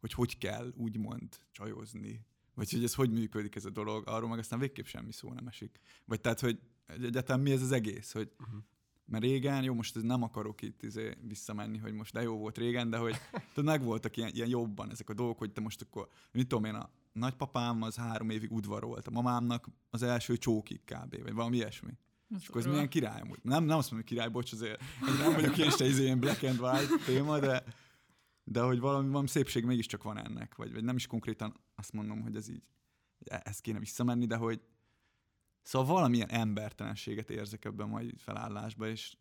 hogy 0.00 0.12
hogy 0.12 0.38
kell 0.38 0.72
úgymond 0.76 1.40
csajozni, 1.50 2.26
vagy 2.54 2.70
hogy 2.70 2.84
ez 2.84 2.94
hogy 2.94 3.10
működik 3.10 3.56
ez 3.56 3.64
a 3.64 3.70
dolog, 3.70 4.08
arról 4.08 4.28
meg 4.28 4.38
aztán 4.38 4.58
végképp 4.58 4.84
semmi 4.84 5.12
szó 5.12 5.32
nem 5.32 5.46
esik. 5.46 5.80
Vagy 6.04 6.20
tehát, 6.20 6.40
hogy 6.40 6.58
egyáltalán 6.86 7.40
mi 7.40 7.50
ez 7.50 7.62
az 7.62 7.72
egész, 7.72 8.12
hogy 8.12 8.30
Uh-huh. 8.40 8.60
mert 9.04 9.24
régen, 9.24 9.62
jó, 9.62 9.74
most 9.74 10.02
nem 10.02 10.22
akarok 10.22 10.62
itt 10.62 10.82
izé 10.82 11.16
visszamenni, 11.22 11.78
hogy 11.78 11.92
most 11.92 12.12
de 12.12 12.22
jó 12.22 12.36
volt 12.36 12.58
régen, 12.58 12.90
de 12.90 12.96
hogy 12.96 13.16
tudod, 13.54 13.70
megvoltak 13.70 14.16
ilyen, 14.16 14.30
ilyen 14.34 14.48
jobban 14.48 14.90
ezek 14.90 15.10
a 15.10 15.14
dolgok, 15.14 15.38
hogy 15.38 15.52
te 15.52 15.60
most 15.60 15.82
akkor, 15.82 16.08
mit 16.32 16.48
tudom 16.48 16.64
én, 16.64 16.74
a 16.74 16.90
nagypapám 17.12 17.82
az 17.82 17.96
három 17.96 18.30
évig 18.30 18.52
udvarolt, 18.52 19.06
a 19.06 19.10
mamámnak 19.10 19.68
az 19.90 20.02
első 20.02 20.36
csókig 20.36 20.80
kb. 20.84 21.22
vagy 21.22 21.32
valami 21.32 21.56
ilyesmi. 21.56 21.90
És 22.38 22.48
akkor 22.48 22.60
ez 22.60 22.66
milyen 22.66 22.88
király 22.88 23.20
amúgy. 23.20 23.38
Nem, 23.42 23.64
nem 23.64 23.78
azt 23.78 23.90
mondom, 23.90 24.08
hogy 24.08 24.16
király, 24.16 24.28
bocs, 24.28 24.52
azért 24.52 24.80
én 25.08 25.14
nem 25.18 25.32
vagyok 25.32 25.56
ilyen 25.56 25.70
se 25.70 25.86
izé, 25.86 26.02
ilyen 26.02 26.18
black 26.18 26.42
and 26.42 26.60
white 26.60 27.04
téma, 27.06 27.38
de, 27.38 27.64
de 28.50 28.60
hogy 28.60 28.80
valami, 28.80 29.08
valami 29.08 29.28
szépség 29.28 29.64
mégiscsak 29.64 30.02
van 30.02 30.18
ennek, 30.18 30.54
vagy, 30.54 30.72
vagy 30.72 30.84
nem 30.84 30.96
is 30.96 31.06
konkrétan 31.06 31.60
azt 31.74 31.92
mondom, 31.92 32.22
hogy 32.22 32.36
ez 32.36 32.48
így, 32.48 32.62
e- 33.24 33.42
ez 33.44 33.60
kéne 33.60 33.78
visszamenni, 33.78 34.26
de 34.26 34.36
hogy 34.36 34.62
szóval 35.62 35.94
valamilyen 35.94 36.28
embertelenséget 36.28 37.30
érzek 37.30 37.64
ebben 37.64 37.86
a 37.86 37.90
mai 37.90 38.14
felállásban, 38.16 38.88
és 38.88 39.16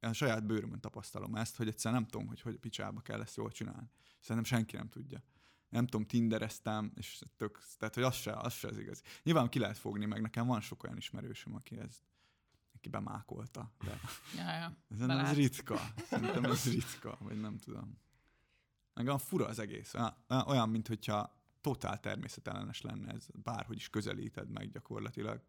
a 0.00 0.12
saját 0.12 0.46
bőrömön 0.46 0.80
tapasztalom 0.80 1.34
ezt, 1.34 1.56
hogy 1.56 1.68
egyszerűen 1.68 2.00
nem 2.00 2.10
tudom, 2.10 2.26
hogy 2.26 2.40
hogy 2.40 2.56
picsába 2.56 3.00
kell 3.00 3.20
ezt 3.20 3.36
jól 3.36 3.50
csinálni. 3.50 3.90
Szerintem 4.18 4.44
senki 4.44 4.76
nem 4.76 4.88
tudja. 4.88 5.22
Nem 5.68 5.86
tudom, 5.86 6.06
tindereztem, 6.06 6.92
és 6.94 7.22
tök, 7.36 7.60
tehát, 7.78 7.94
hogy 7.94 8.02
az 8.02 8.14
se, 8.14 8.32
az 8.32 8.52
se 8.52 8.68
az 8.68 8.78
igaz. 8.78 9.02
Nyilván 9.22 9.48
ki 9.48 9.58
lehet 9.58 9.78
fogni, 9.78 10.04
meg 10.04 10.20
nekem 10.20 10.46
van 10.46 10.60
sok 10.60 10.84
olyan 10.84 10.96
ismerősöm, 10.96 11.54
aki 11.54 11.78
ezt, 11.78 12.02
aki 12.74 12.88
bemákolta. 12.88 13.72
De 13.84 14.00
Ja, 14.36 14.52
ja. 14.52 14.76
ez, 15.08 15.28
ez 15.28 15.34
ritka. 15.34 15.80
Szerintem 16.10 16.44
ez 16.44 16.70
ritka, 16.70 17.16
vagy 17.20 17.40
nem 17.40 17.58
tudom. 17.58 17.98
A 19.08 19.18
fura 19.18 19.46
az 19.46 19.58
egész. 19.58 19.94
Olyan, 20.46 20.68
mint 20.68 20.88
hogyha 20.88 21.38
totál 21.60 22.00
természetellenes 22.00 22.80
lenne 22.80 23.12
ez. 23.12 23.26
Bárhogy 23.42 23.76
is 23.76 23.90
közelíted 23.90 24.50
meg 24.50 24.70
gyakorlatilag. 24.70 25.42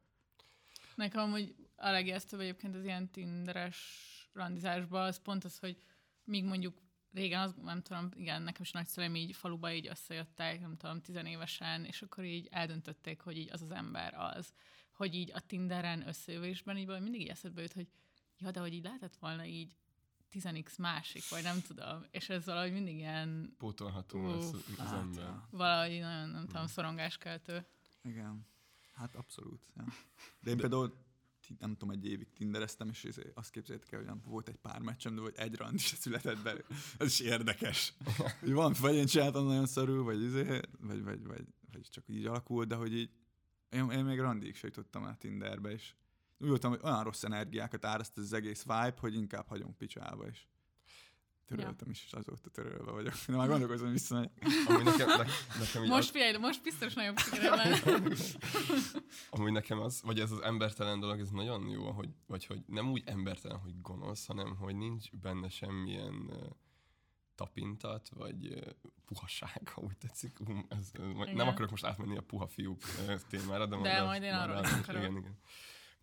Nekem 0.95 1.21
amúgy 1.21 1.55
a 1.75 1.89
legijesztőbb 1.89 2.39
egyébként 2.39 2.75
az 2.75 2.83
ilyen 2.83 3.11
tinderes 3.11 4.09
randizásban 4.33 5.05
az 5.05 5.17
pont 5.17 5.43
az, 5.43 5.57
hogy 5.57 5.81
míg 6.23 6.43
mondjuk 6.43 6.81
régen, 7.13 7.41
az, 7.41 7.53
nem 7.63 7.81
tudom, 7.81 8.09
igen, 8.15 8.41
nekem 8.41 8.61
is 8.61 8.71
nagyszerűen 8.71 9.15
így 9.15 9.35
faluba 9.35 9.73
így 9.73 9.87
összejöttek, 9.87 10.59
nem 10.59 10.77
tudom, 10.77 11.01
tizenévesen, 11.01 11.85
és 11.85 12.01
akkor 12.01 12.23
így 12.23 12.47
eldöntötték, 12.51 13.21
hogy 13.21 13.37
így 13.37 13.49
az 13.51 13.61
az 13.61 13.71
ember 13.71 14.13
az, 14.13 14.53
hogy 14.91 15.15
így 15.15 15.31
a 15.33 15.39
Tinderen 15.39 16.07
összejövésben 16.07 16.77
így 16.77 16.87
mindig 16.87 17.21
így 17.21 17.27
eszedbe 17.27 17.61
jut, 17.61 17.73
hogy 17.73 17.87
ja, 18.37 18.51
de 18.51 18.59
hogy 18.59 18.73
így 18.73 18.83
lehetett 18.83 19.15
volna 19.15 19.45
így 19.45 19.75
10x 20.31 20.77
másik, 20.77 21.29
vagy 21.29 21.43
nem 21.43 21.61
tudom, 21.61 22.05
és 22.11 22.29
ez 22.29 22.45
valahogy 22.45 22.71
mindig 22.71 22.95
ilyen 22.95 23.55
Pótolható 23.57 24.19
Uff, 24.19 24.53
az 24.53 24.77
hát, 24.77 24.93
ember. 24.93 25.41
valahogy 25.49 25.99
nagyon, 25.99 26.29
nem 26.29 26.45
tudom, 26.47 26.67
szorongáskeltő. 26.67 27.65
Igen. 28.03 28.45
Hát 28.93 29.15
abszolút. 29.15 29.65
Ja. 29.75 29.83
De 30.39 30.49
én 30.49 30.55
De... 30.55 30.61
például 30.61 31.09
nem 31.59 31.71
tudom, 31.71 31.89
egy 31.89 32.05
évig 32.05 32.33
tindereztem, 32.33 32.89
és 32.89 33.03
izé 33.03 33.31
azt 33.33 33.51
képzeljétek 33.51 33.91
el, 33.91 33.99
hogy 33.99 34.07
nem 34.07 34.21
volt 34.25 34.47
egy 34.47 34.55
pár 34.55 34.79
meccsem, 34.79 35.15
de 35.15 35.21
vagy 35.21 35.35
egy 35.35 35.55
rand 35.55 35.73
is 35.73 35.93
született 35.99 36.41
belőle. 36.41 36.65
Ez 36.97 37.07
is 37.07 37.19
érdekes. 37.19 37.93
Hogy 38.39 38.51
van, 38.51 38.75
vagy 38.79 38.95
én 38.95 39.05
csináltam 39.05 39.45
nagyon 39.45 39.65
szarul, 39.65 40.03
vagy, 40.03 40.21
izé, 40.21 40.59
vagy, 40.79 41.03
vagy, 41.03 41.25
vagy, 41.25 41.45
vagy 41.71 41.89
csak 41.89 42.03
így 42.07 42.25
alakult, 42.25 42.67
de 42.67 42.75
hogy 42.75 42.93
így 42.93 43.09
én, 43.69 43.89
én 43.89 44.05
még 44.05 44.19
randig 44.19 44.55
se 44.55 44.67
jutottam 44.67 45.05
el 45.05 45.17
Tinderbe, 45.17 45.71
és 45.71 45.93
úgy 46.41 46.47
voltam, 46.49 46.69
hogy 46.71 46.79
olyan 46.83 47.03
rossz 47.03 47.23
energiákat 47.23 47.85
áraszt 47.85 48.17
az 48.17 48.33
egész 48.33 48.61
vibe, 48.61 48.93
hogy 48.99 49.15
inkább 49.15 49.47
hagyom 49.47 49.77
picsába, 49.77 50.27
és 50.27 50.45
töröltem 51.45 51.89
is, 51.89 52.03
és 52.05 52.13
azóta 52.13 52.49
törölve 52.49 52.91
vagyok. 52.91 53.13
De 53.27 53.35
már 53.35 53.47
gondolkozom 53.47 53.91
vissza, 53.91 54.17
hogy 54.17 54.29
Amúgy 54.67 54.83
nekem, 54.83 55.07
ne, 55.07 55.25
nekem 55.59 55.83
Most 55.85 56.07
az, 56.07 56.09
figyelj, 56.09 56.31
de 56.31 56.37
most 56.37 56.63
biztos 56.63 56.93
nagyobb 56.93 57.17
sikerem 57.17 57.73
amúgy 59.29 59.51
nekem 59.51 59.79
az, 59.79 60.01
vagy 60.01 60.19
ez 60.19 60.31
az 60.31 60.41
embertelen 60.41 60.99
dolog, 60.99 61.19
ez 61.19 61.29
nagyon 61.29 61.69
jó, 61.69 61.91
hogy, 61.91 62.09
vagy 62.27 62.45
hogy 62.45 62.61
nem 62.67 62.91
úgy 62.91 63.03
embertelen, 63.05 63.57
hogy 63.57 63.81
gonosz, 63.81 64.25
hanem 64.25 64.55
hogy 64.55 64.75
nincs 64.75 65.11
benne 65.11 65.49
semmilyen 65.49 66.13
uh, 66.13 66.35
tapintat, 67.35 68.09
vagy 68.09 68.45
uh, 68.47 68.61
puhaság, 69.05 69.67
ha 69.69 69.81
úgy 69.81 69.97
tetszik. 69.97 70.39
Um, 70.39 70.65
ez, 70.69 70.89
ez, 70.93 71.13
majd- 71.15 71.33
nem 71.35 71.47
akarok 71.47 71.69
most 71.69 71.85
átmenni 71.85 72.17
a 72.17 72.21
puha 72.21 72.47
fiúk 72.47 72.81
uh, 73.07 73.19
témára, 73.29 73.65
de, 73.65 73.77
De 73.77 73.99
az 73.99 74.05
majd 74.05 74.23
én 74.23 74.31
rá- 74.31 74.65
akarok. 74.65 75.01
Igen, 75.01 75.17
igen. 75.17 75.37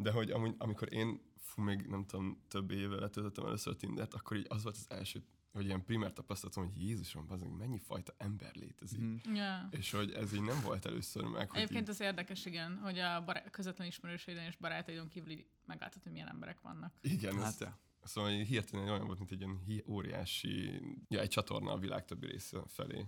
De 0.01 0.11
hogy 0.11 0.31
amúgy, 0.31 0.55
amikor 0.59 0.93
én, 0.93 1.21
fú, 1.41 1.63
még 1.63 1.87
nem 1.87 2.05
tudom, 2.07 2.43
több 2.49 2.71
éve 2.71 2.97
letöltöttem 2.97 3.45
először 3.47 3.73
a 3.73 3.77
Tindert, 3.77 4.15
akkor 4.15 4.37
így 4.37 4.47
az 4.49 4.63
volt 4.63 4.77
az 4.77 4.87
első, 4.89 5.23
hogy 5.53 5.65
ilyen 5.65 5.85
primer 5.85 6.13
tapasztalatom, 6.13 6.67
hogy 6.67 6.83
Jézusom, 6.83 7.27
az 7.29 7.41
mennyi 7.59 7.79
fajta 7.79 8.15
ember 8.19 8.55
létezik. 8.55 9.01
Mhm. 9.01 9.35
Ja. 9.35 9.69
És 9.71 9.91
hogy 9.91 10.13
ez 10.13 10.33
így 10.33 10.43
nem 10.43 10.61
volt 10.63 10.87
először 10.87 11.25
meg, 11.25 11.51
hogy 11.51 11.59
Egyébként 11.61 11.83
így, 11.83 11.89
az 11.91 12.01
érdekes, 12.01 12.45
igen, 12.47 12.77
hogy 12.79 12.99
a 12.99 13.25
bará- 13.25 13.51
közvetlen 13.51 13.87
ismerőseiden 13.87 14.45
és 14.45 14.57
barátaidon 14.57 15.09
kívül 15.09 15.31
így 15.31 15.47
meglátod, 15.67 16.03
hogy 16.03 16.13
milyen 16.13 16.29
emberek 16.29 16.61
vannak. 16.61 16.95
igen, 17.01 17.37
ez, 17.37 17.43
hát 17.43 17.61
ja. 17.61 17.79
Szóval 18.03 18.31
hirtelen 18.31 18.89
olyan 18.89 19.07
volt, 19.07 19.19
mint 19.19 19.31
egy 19.31 19.41
ilyen 19.41 19.61
hi- 19.67 19.85
óriási, 19.87 20.81
ja, 21.09 21.21
egy 21.21 21.29
csatorna 21.29 21.73
a 21.73 21.79
világ 21.79 22.05
többi 22.05 22.27
része 22.27 22.59
felé. 22.67 23.07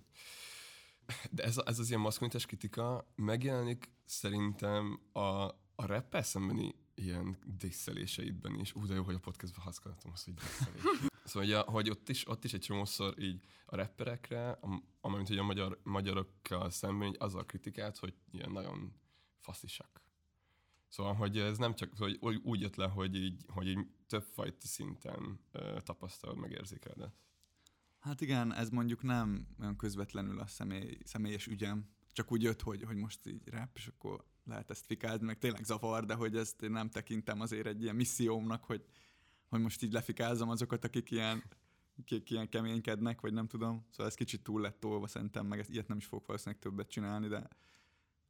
De 1.30 1.42
ez, 1.42 1.56
a- 1.59 1.62
ez 1.66 1.78
az 1.78 1.88
ilyen 1.88 2.00
maszkulinitás 2.00 2.47
kritika 2.47 3.12
megjelenik 3.14 3.90
szerintem 4.04 5.00
a, 5.12 5.49
a 5.80 5.87
rappel 5.87 6.22
szembeni 6.22 6.75
ilyen 6.94 7.37
disszeléseidben 7.58 8.58
is. 8.58 8.75
Ú, 8.75 8.87
de 8.87 8.94
jó, 8.94 9.02
hogy 9.02 9.14
a 9.14 9.18
podcastban 9.18 9.64
használhatom 9.64 10.12
azt, 10.12 10.25
hogy 10.25 10.34
disszelés. 10.34 10.82
Szóval, 11.25 11.52
a, 11.52 11.70
hogy 11.70 11.90
ott, 11.90 12.08
is, 12.08 12.28
ott 12.28 12.44
is 12.44 12.52
egy 12.52 12.60
csomószor 12.60 13.18
így 13.18 13.44
a 13.66 13.76
rapperekre, 13.76 14.50
am- 14.50 14.84
amint 15.00 15.28
hogy 15.28 15.38
a 15.38 15.42
magyar, 15.42 15.80
magyarokkal 15.82 16.70
szemben 16.70 17.08
így 17.08 17.16
az 17.18 17.34
a 17.34 17.44
kritikát, 17.44 17.99
hogy 17.99 18.14
ilyen 18.30 18.50
nagyon 18.50 18.92
faszisak. 19.38 20.00
Szóval, 20.88 21.14
hogy 21.14 21.38
ez 21.38 21.58
nem 21.58 21.75
csak, 21.75 21.96
hogy 21.96 22.18
úgy- 22.20 22.40
úgy 22.44 22.60
jött 22.60 22.76
le, 22.76 22.87
hogy 22.87 23.14
így, 23.16 23.44
hogy 23.49 23.68
így 23.68 23.87
többfajta 24.06 24.66
szinten 24.66 25.40
ö, 25.52 25.76
tapasztalod, 25.82 26.37
megérzékeled 26.37 27.00
ezt. 27.00 27.18
Hát 27.99 28.20
igen, 28.20 28.54
ez 28.54 28.68
mondjuk 28.70 29.02
nem 29.02 29.46
olyan 29.60 29.76
közvetlenül 29.76 30.38
a 30.40 30.46
személy, 30.46 30.99
személyes 31.04 31.46
ügyem, 31.46 31.88
csak 32.12 32.32
úgy 32.32 32.42
jött, 32.42 32.62
hogy, 32.62 32.82
hogy 32.82 32.96
most 32.96 33.26
így 33.26 33.49
rap, 33.49 33.70
és 33.75 33.87
akkor 33.87 34.25
lehet 34.50 34.71
ezt 34.71 34.87
fikázni, 34.87 35.26
meg 35.26 35.38
tényleg 35.38 35.64
zavar, 35.64 36.04
de 36.04 36.14
hogy 36.14 36.37
ezt 36.37 36.62
én 36.62 36.71
nem 36.71 36.88
tekintem 36.88 37.40
azért 37.40 37.66
egy 37.66 37.83
ilyen 37.83 37.95
missziómnak, 37.95 38.64
hogy, 38.64 38.85
hogy 39.49 39.61
most 39.61 39.83
így 39.83 39.92
lefikázom 39.92 40.49
azokat, 40.49 40.85
akik 40.85 41.11
ilyen, 41.11 41.42
akik 41.99 42.30
ilyen 42.30 42.49
keménykednek, 42.49 43.21
vagy 43.21 43.33
nem 43.33 43.47
tudom. 43.47 43.87
Szóval 43.90 44.07
ez 44.07 44.14
kicsit 44.14 44.42
túl 44.42 44.61
lett 44.61 44.80
tolva 44.80 45.07
szerintem, 45.07 45.47
meg 45.47 45.59
ezt, 45.59 45.71
ilyet 45.71 45.88
nem 45.88 45.97
is 45.97 46.07
fogok 46.07 46.26
valószínűleg 46.26 46.62
többet 46.62 46.88
csinálni, 46.90 47.28
de, 47.28 47.49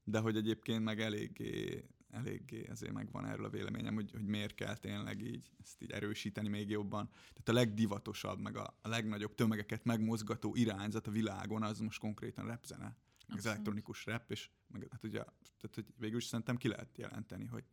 de 0.04 0.18
hogy 0.18 0.36
egyébként 0.36 0.84
meg 0.84 1.00
eléggé, 1.00 1.84
eléggé 2.10 2.66
azért 2.66 2.92
megvan 2.92 3.26
erről 3.26 3.44
a 3.44 3.50
véleményem, 3.50 3.94
hogy, 3.94 4.10
hogy 4.10 4.26
miért 4.26 4.54
kell 4.54 4.76
tényleg 4.76 5.20
így 5.20 5.50
ezt 5.60 5.82
így 5.82 5.90
erősíteni 5.90 6.48
még 6.48 6.70
jobban. 6.70 7.08
Tehát 7.12 7.48
a 7.48 7.52
legdivatosabb, 7.52 8.40
meg 8.40 8.56
a, 8.56 8.78
a 8.82 8.88
legnagyobb 8.88 9.34
tömegeket 9.34 9.84
megmozgató 9.84 10.54
irányzat 10.54 11.06
a 11.06 11.10
világon, 11.10 11.62
az 11.62 11.78
most 11.78 12.00
konkrétan 12.00 12.46
rapzene. 12.46 12.96
Meg 13.30 13.38
az 13.38 13.46
elektronikus 13.46 14.04
rap, 14.06 14.30
és 14.30 14.50
meg, 14.66 14.88
hát 14.90 15.04
ugye, 15.04 15.22
tehát, 15.60 15.74
hogy 15.74 15.86
végül 15.96 16.18
is 16.18 16.24
szerintem 16.24 16.56
ki 16.56 16.68
lehet 16.68 16.98
jelenteni, 16.98 17.46
hogy, 17.46 17.64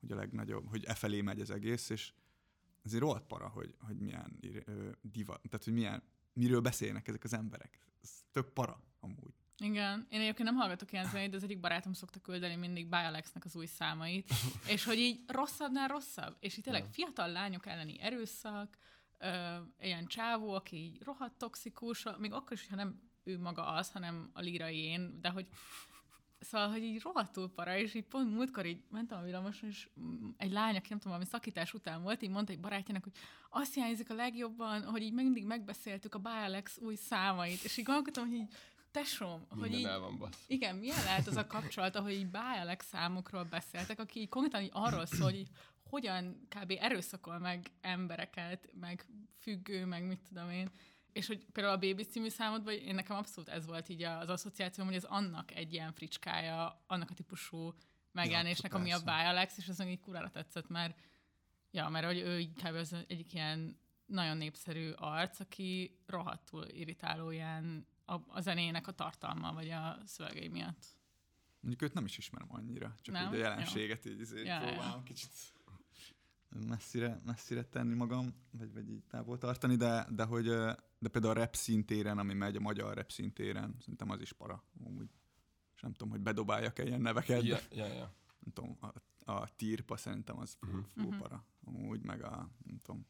hogy 0.00 0.12
a 0.12 0.16
legnagyobb, 0.16 0.68
hogy 0.68 0.84
e 0.84 0.94
felé 0.94 1.20
megy 1.20 1.40
az 1.40 1.50
egész, 1.50 1.88
és 1.88 2.12
azért 2.84 3.02
rohadt 3.02 3.26
para, 3.26 3.48
hogy, 3.48 3.74
hogy 3.78 3.98
milyen 3.98 4.38
ö, 4.40 4.90
divat, 5.02 5.40
tehát 5.48 5.64
hogy 5.64 5.72
milyen, 5.72 6.02
miről 6.32 6.60
beszélnek 6.60 7.08
ezek 7.08 7.24
az 7.24 7.32
emberek. 7.32 7.78
Ez 8.02 8.10
tök 8.32 8.52
para 8.52 8.82
amúgy. 9.00 9.34
Igen, 9.60 10.06
én 10.10 10.20
egyébként 10.20 10.48
nem 10.48 10.58
hallgatok 10.58 10.92
ilyen 10.92 11.08
zenét, 11.08 11.30
de 11.30 11.36
az 11.36 11.42
egyik 11.42 11.60
barátom 11.60 11.92
szokta 11.92 12.20
küldeni 12.20 12.56
mindig 12.56 12.88
Bialexnek 12.88 13.44
az 13.44 13.56
új 13.56 13.66
számait, 13.66 14.32
és 14.74 14.84
hogy 14.84 14.98
így 14.98 15.24
rosszabbnál 15.26 15.88
rosszabb, 15.88 16.36
és 16.40 16.56
így 16.56 16.64
tényleg 16.64 16.86
fiatal 16.90 17.32
lányok 17.32 17.66
elleni 17.66 18.00
erőszak, 18.00 18.78
ö, 19.18 19.56
ilyen 19.80 20.06
csávó, 20.06 20.54
aki 20.54 20.76
így 20.76 21.02
rohadt 21.02 21.38
toxikus, 21.38 22.06
még 22.18 22.32
akkor 22.32 22.52
is, 22.52 22.68
ha 22.68 22.76
nem 22.76 23.07
ő 23.28 23.38
maga 23.38 23.66
az, 23.66 23.90
hanem 23.90 24.30
a 24.32 24.40
lírai 24.40 24.78
én, 24.78 25.18
de 25.20 25.28
hogy 25.28 25.46
Szóval, 26.40 26.68
hogy 26.68 26.82
így 26.82 27.02
rohadtul 27.02 27.50
para, 27.50 27.76
és 27.76 27.94
így 27.94 28.04
pont 28.04 28.34
múltkor 28.34 28.66
így 28.66 28.82
mentem 28.90 29.18
a 29.18 29.22
villamoson, 29.22 29.68
és 29.68 29.88
egy 30.36 30.52
lány, 30.52 30.76
aki 30.76 30.86
nem 30.88 30.98
tudom, 30.98 31.12
valami 31.12 31.24
szakítás 31.24 31.74
után 31.74 32.02
volt, 32.02 32.22
így 32.22 32.30
mondta 32.30 32.52
egy 32.52 32.60
barátjának, 32.60 33.02
hogy 33.02 33.12
azt 33.50 33.74
hiányzik 33.74 34.10
a 34.10 34.14
legjobban, 34.14 34.82
hogy 34.82 35.02
így 35.02 35.12
mindig 35.12 35.44
megbeszéltük 35.44 36.14
a 36.14 36.18
Bialex 36.18 36.78
új 36.78 36.94
számait, 36.94 37.64
és 37.64 37.76
így 37.76 37.84
gondolkodtam, 37.84 38.28
hogy 38.28 38.36
így 38.36 38.54
tesóm, 38.90 39.46
hogy 39.48 39.58
Minden 39.58 39.78
így, 39.80 39.86
el 39.86 39.98
van 39.98 40.18
bassz. 40.18 40.44
igen, 40.46 40.76
milyen 40.76 41.04
lehet 41.04 41.26
az 41.26 41.36
a 41.36 41.46
kapcsolat, 41.46 41.96
ahogy 41.96 42.12
így 42.12 42.30
Bialex 42.30 42.86
számokról 42.86 43.44
beszéltek, 43.44 44.00
aki 44.00 44.20
így 44.20 44.28
konkrétan 44.28 44.62
így 44.62 44.70
arról 44.72 45.06
szól, 45.06 45.30
hogy 45.30 45.38
így 45.38 45.50
hogyan 45.88 46.46
kb. 46.48 46.72
erőszakol 46.80 47.38
meg 47.38 47.70
embereket, 47.80 48.68
meg 48.80 49.06
függő, 49.40 49.84
meg 49.84 50.06
mit 50.06 50.20
tudom 50.28 50.50
én. 50.50 50.70
És 51.18 51.26
hogy 51.26 51.46
például 51.52 51.74
a 51.74 51.78
Baby 51.78 52.02
című 52.02 52.28
számodban, 52.28 52.74
én 52.74 52.94
nekem 52.94 53.16
abszolút 53.16 53.48
ez 53.50 53.66
volt 53.66 53.88
így 53.88 54.02
az 54.02 54.28
asszociációm, 54.28 54.86
hogy 54.86 54.96
ez 54.96 55.04
annak 55.04 55.54
egy 55.54 55.72
ilyen 55.72 55.92
fricskája, 55.92 56.84
annak 56.86 57.10
a 57.10 57.14
típusú 57.14 57.74
megjelenésnek, 58.12 58.74
ami 58.74 58.92
a 58.92 59.00
persze. 59.00 59.04
Bialex, 59.04 59.58
és 59.58 59.68
az 59.68 59.84
így 59.86 60.00
kurára 60.00 60.30
tetszett, 60.30 60.68
mert 60.68 60.98
ja, 61.70 61.88
mert 61.88 62.06
hogy 62.06 62.18
ő 62.18 62.38
így 62.38 62.52
kb. 62.52 62.74
az 62.74 62.96
egyik 63.08 63.32
ilyen 63.34 63.78
nagyon 64.06 64.36
népszerű 64.36 64.90
arc, 64.90 65.40
aki 65.40 65.98
rohadtul 66.06 66.66
irritáló 66.68 67.30
ilyen 67.30 67.86
a, 68.04 68.14
a 68.28 68.40
zenének 68.40 68.86
a 68.86 68.92
tartalma, 68.92 69.52
vagy 69.52 69.70
a 69.70 69.98
szövegei 70.04 70.48
miatt. 70.48 70.86
Mondjuk 71.60 71.82
őt 71.82 71.94
nem 71.94 72.04
is 72.04 72.18
ismerem 72.18 72.48
annyira, 72.50 72.94
csak 73.02 73.14
Nem? 73.14 73.28
úgy 73.28 73.34
a 73.34 73.38
jelenséget 73.38 74.04
így, 74.04 74.20
így 74.20 74.30
Ja, 74.30 74.42
ja, 74.44 74.60
ja. 74.60 74.66
próbálom 74.66 75.02
kicsit 75.02 75.30
messzire, 76.48 77.20
messzire 77.26 77.64
tenni 77.64 77.94
magam, 77.94 78.34
vagy, 78.50 78.72
vagy 78.72 78.90
így 78.90 79.04
távol 79.04 79.38
tartani, 79.38 79.76
de, 79.76 80.06
de 80.10 80.24
hogy 80.24 80.44
de 81.00 81.08
például 81.10 81.36
a 81.36 81.38
rap 81.40 81.54
szintéren, 81.56 82.18
ami 82.18 82.34
megy 82.34 82.56
a 82.56 82.60
magyar 82.60 82.94
rap 82.96 83.10
szintéren, 83.10 83.74
szerintem 83.80 84.10
az 84.10 84.20
is 84.20 84.32
para. 84.32 84.64
Amúgy. 84.84 85.10
És 85.74 85.80
nem 85.80 85.92
tudom, 85.92 86.10
hogy 86.10 86.20
bedobáljak-e 86.20 86.82
ilyen 86.86 87.00
neveket, 87.00 87.42
Ja, 87.42 87.56
de 87.68 87.76
ja, 87.76 87.86
ja. 87.86 88.14
nem 88.40 88.52
tudom, 88.52 88.76
a, 88.80 88.92
a 89.32 89.54
tirpa 89.56 89.96
szerintem 89.96 90.38
az 90.38 90.56
full, 90.60 90.82
full 90.94 91.04
Mhm. 91.06 91.18
para. 91.18 91.44
Amúgy 91.64 92.02
meg 92.04 92.22
a, 92.24 92.50
nem 92.64 92.78
tudom, 92.78 93.06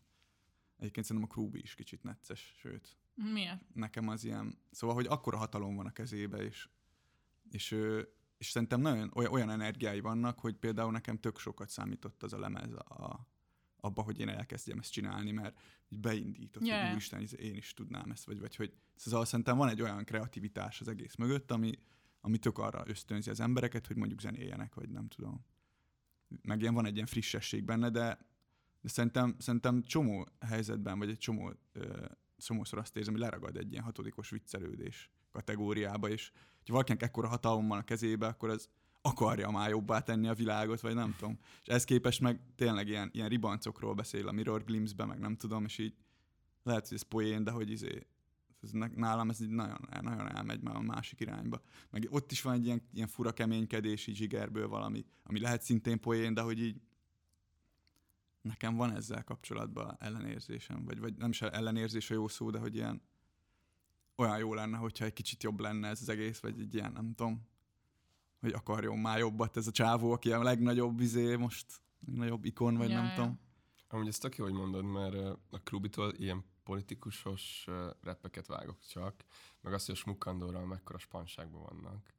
egyébként 0.77 1.07
szerintem 1.07 1.31
a 1.31 1.35
Krúbi 1.35 1.61
is 1.63 1.75
kicsit 1.75 2.03
necces, 2.03 2.55
sőt, 2.61 2.97
Miért? 3.15 3.75
nekem 3.75 4.09
az 4.09 4.25
ilyen, 4.25 4.59
szóval, 4.71 4.95
hogy 4.97 5.07
akkora 5.07 5.37
hatalom 5.37 5.77
van 5.77 5.87
a 5.87 5.93
kezébe, 5.93 6.37
és, 6.39 6.69
és, 7.51 7.77
és 8.39 8.51
szerintem 8.51 8.81
nagyon 8.81 9.11
olyan, 9.15 9.33
olyan 9.33 9.51
energiái 9.51 10.01
vannak, 10.01 10.39
hogy 10.39 10.55
például 10.55 10.93
nekem 10.93 11.19
tök 11.19 11.39
sokat 11.39 11.69
számított 11.69 12.23
az 12.23 12.33
a 12.33 12.39
lemez 12.39 12.73
a, 12.73 13.27
abba, 13.81 14.03
hogy 14.03 14.19
én 14.21 14.29
elkezdjem 14.29 14.79
ezt 14.79 14.93
csinálni, 14.93 15.31
mert 15.31 15.61
így 15.89 16.01
beindított, 16.01 16.67
yeah. 16.67 16.83
hogy 16.83 16.91
úristen, 16.93 17.27
én 17.39 17.57
is 17.57 17.75
tudnám 17.75 18.11
ezt, 18.11 18.25
vagy, 18.25 18.41
vagy 18.41 18.57
hogy 18.57 18.73
szóval 18.95 19.25
szerintem 19.25 19.57
van 19.57 19.69
egy 19.69 19.83
olyan 19.83 20.05
kreativitás 20.05 20.81
az 20.81 20.89
egész 20.89 21.15
mögött, 21.15 21.51
ami, 21.51 21.73
ami 22.21 22.39
tök 22.39 22.59
arra 22.59 22.83
ösztönzi 22.87 23.31
az 23.31 23.41
embereket, 23.41 23.87
hogy 23.87 23.97
mondjuk 23.97 24.21
zenéljenek, 24.21 24.75
vagy 24.75 24.89
nem 24.89 25.09
tudom. 25.09 25.45
meg 26.43 26.61
ilyen 26.61 26.75
van 26.75 26.87
egy 26.87 26.95
ilyen 26.95 27.07
frissesség 27.07 27.65
benne, 27.65 27.91
de, 27.91 28.19
de 28.81 28.89
szerintem, 28.89 29.35
szerintem 29.39 29.83
csomó 29.83 30.29
helyzetben, 30.41 30.99
vagy 30.99 31.09
egy 31.09 31.19
csomó 31.19 31.53
ö, 31.73 32.07
csomószor 32.37 32.79
azt 32.79 32.97
érzem, 32.97 33.13
hogy 33.13 33.23
leragad 33.23 33.57
egy 33.57 33.73
ilyen 33.73 33.85
hatodikos 33.85 34.31
viccelődés 34.31 35.11
kategóriába, 35.33 36.09
és 36.09 36.31
ha 36.67 36.73
valakinek 36.73 37.03
ekkora 37.03 37.29
hatalom 37.29 37.69
van 37.69 37.79
a 37.79 37.85
kezébe, 37.85 38.27
akkor 38.27 38.49
az 38.49 38.69
akarja 39.01 39.51
már 39.51 39.71
jobbá 39.71 40.01
tenni 40.01 40.29
a 40.29 40.35
világot, 40.35 40.81
vagy 40.81 40.95
nem 40.95 41.15
tudom. 41.19 41.39
És 41.63 41.67
ez 41.67 41.85
képest 41.85 42.21
meg 42.21 42.41
tényleg 42.57 42.89
ilyen, 42.89 43.11
ilyen 43.13 43.29
ribancokról 43.29 43.95
beszél 43.95 44.29
a 44.29 44.33
Mirror 44.33 44.65
Glimpse-be, 44.65 45.05
meg 45.05 45.19
nem 45.19 45.37
tudom, 45.37 45.65
és 45.65 45.79
így 45.79 45.95
lehet, 46.63 46.89
hogy 46.89 46.97
ez 46.97 47.03
poén, 47.03 47.45
de 47.45 47.51
hogy 47.51 47.71
izé, 47.71 48.07
ez 48.63 48.71
nálam 48.95 49.31
ez 49.31 49.41
így 49.41 49.49
nagyon, 49.49 49.89
nagyon 50.01 50.37
elmegy 50.37 50.61
már 50.61 50.77
a 50.77 50.81
másik 50.81 51.21
irányba. 51.21 51.61
Meg 51.91 52.07
ott 52.11 52.33
is 52.33 52.43
van 52.43 52.55
egy 52.55 52.65
ilyen, 52.65 52.83
ilyen 52.93 53.09
fura 53.09 53.33
keménykedés 53.33 54.07
így 54.07 54.17
zsigerből 54.17 54.69
valami, 54.69 55.05
ami 55.23 55.41
lehet 55.41 55.63
szintén 55.63 56.01
poén, 56.01 56.35
de 56.35 56.41
hogy 56.41 56.61
így 56.61 56.81
nekem 58.43 58.77
van 58.77 58.97
ezzel 58.97 59.25
kapcsolatban 59.25 59.97
ellenérzésem, 59.99 60.85
vagy, 60.85 60.99
vagy 60.99 61.17
nem 61.17 61.31
is 61.31 61.43
ellenérzés 61.43 62.11
a 62.11 62.15
jó 62.15 62.29
szó, 62.29 62.51
de 62.51 62.59
hogy 62.59 62.75
ilyen 62.75 63.03
olyan 64.19 64.39
jó 64.39 64.55
lenne, 64.55 64.77
hogyha 64.77 65.05
egy 65.05 65.13
kicsit 65.13 65.43
jobb 65.43 65.61
lenne 65.61 65.89
ez 65.89 66.01
az 66.01 66.09
egész, 66.09 66.39
vagy 66.39 66.61
egy 66.61 66.75
ilyen, 66.75 66.93
nem 66.93 67.15
tudom, 67.15 67.47
hogy 68.41 68.53
akarjon 68.53 68.99
már 68.99 69.19
jobbat 69.19 69.57
ez 69.57 69.67
a 69.67 69.71
csávó, 69.71 70.13
aki 70.13 70.33
a 70.33 70.43
legnagyobb 70.43 71.01
izé 71.01 71.37
most, 71.37 71.67
legnagyobb 72.07 72.45
ikon, 72.45 72.77
vagy 72.77 72.91
ja, 72.91 73.03
nem 73.03 73.15
tudom. 73.15 73.41
Amúgy 73.89 74.09
ezt 74.09 74.21
tök 74.21 74.37
jó, 74.37 74.45
hogy 74.45 74.53
mondod, 74.53 74.85
mert 74.85 75.15
a 75.51 75.59
Krubitól 75.65 76.13
ilyen 76.17 76.45
politikusos 76.65 77.67
repeket 78.03 78.47
vágok 78.47 78.79
csak, 78.87 79.25
meg 79.61 79.73
azt, 79.73 79.87
hogy 79.87 79.95
a 79.95 79.99
Smukkandorral 79.99 80.67
mekkora 80.67 80.99
spanságban 80.99 81.63
vannak. 81.63 82.13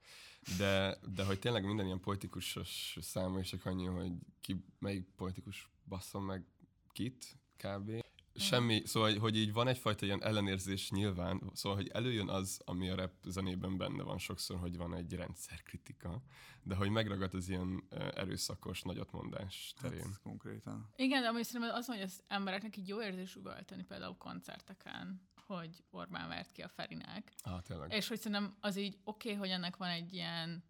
De, 0.57 0.97
de 1.13 1.25
hogy 1.25 1.39
tényleg 1.39 1.65
minden 1.65 1.85
ilyen 1.85 1.99
politikusos 1.99 2.97
száma, 3.01 3.39
és 3.39 3.49
csak 3.49 3.65
annyi, 3.65 3.85
hogy 3.85 4.11
ki, 4.41 4.65
melyik 4.79 5.07
politikus 5.15 5.69
basszon 5.87 6.23
meg 6.23 6.45
kit, 6.91 7.37
kb. 7.57 7.91
Semmi, 8.39 8.81
szóval, 8.85 9.17
hogy 9.17 9.37
így 9.37 9.53
van 9.53 9.67
egyfajta 9.67 10.05
ilyen 10.05 10.23
ellenérzés 10.23 10.91
nyilván, 10.91 11.51
szóval, 11.53 11.77
hogy 11.77 11.87
előjön 11.87 12.29
az, 12.29 12.61
ami 12.65 12.89
a 12.89 12.95
rap 12.95 13.11
zenében 13.25 13.77
benne 13.77 14.03
van 14.03 14.17
sokszor, 14.17 14.59
hogy 14.59 14.77
van 14.77 14.95
egy 14.95 15.13
rendszerkritika, 15.13 16.21
de 16.63 16.75
hogy 16.75 16.89
megragad 16.89 17.33
az 17.33 17.49
ilyen 17.49 17.83
erőszakos 18.13 18.81
nagyotmondás 18.81 19.73
terén. 19.81 20.03
Hát, 20.03 20.19
konkrétan. 20.23 20.89
Igen, 20.95 21.21
de 21.21 21.27
amúgy 21.27 21.43
szerintem 21.43 21.75
az, 21.75 21.85
hogy 21.85 22.01
az 22.01 22.23
embereknek 22.27 22.77
így 22.77 22.87
jó 22.87 23.01
érzés 23.01 23.35
üvölteni 23.35 23.83
például 23.83 24.17
koncerteken, 24.17 25.27
hogy 25.45 25.83
Orbán 25.89 26.27
vert 26.27 26.51
ki 26.51 26.61
a 26.61 26.67
Ferinek. 26.67 27.33
Ah, 27.41 27.61
tényleg. 27.61 27.93
És 27.93 28.07
hogy 28.07 28.17
szerintem 28.17 28.57
az 28.59 28.77
így 28.77 28.97
oké, 29.03 29.27
okay, 29.27 29.39
hogy 29.39 29.49
ennek 29.49 29.77
van 29.77 29.89
egy 29.89 30.13
ilyen 30.13 30.63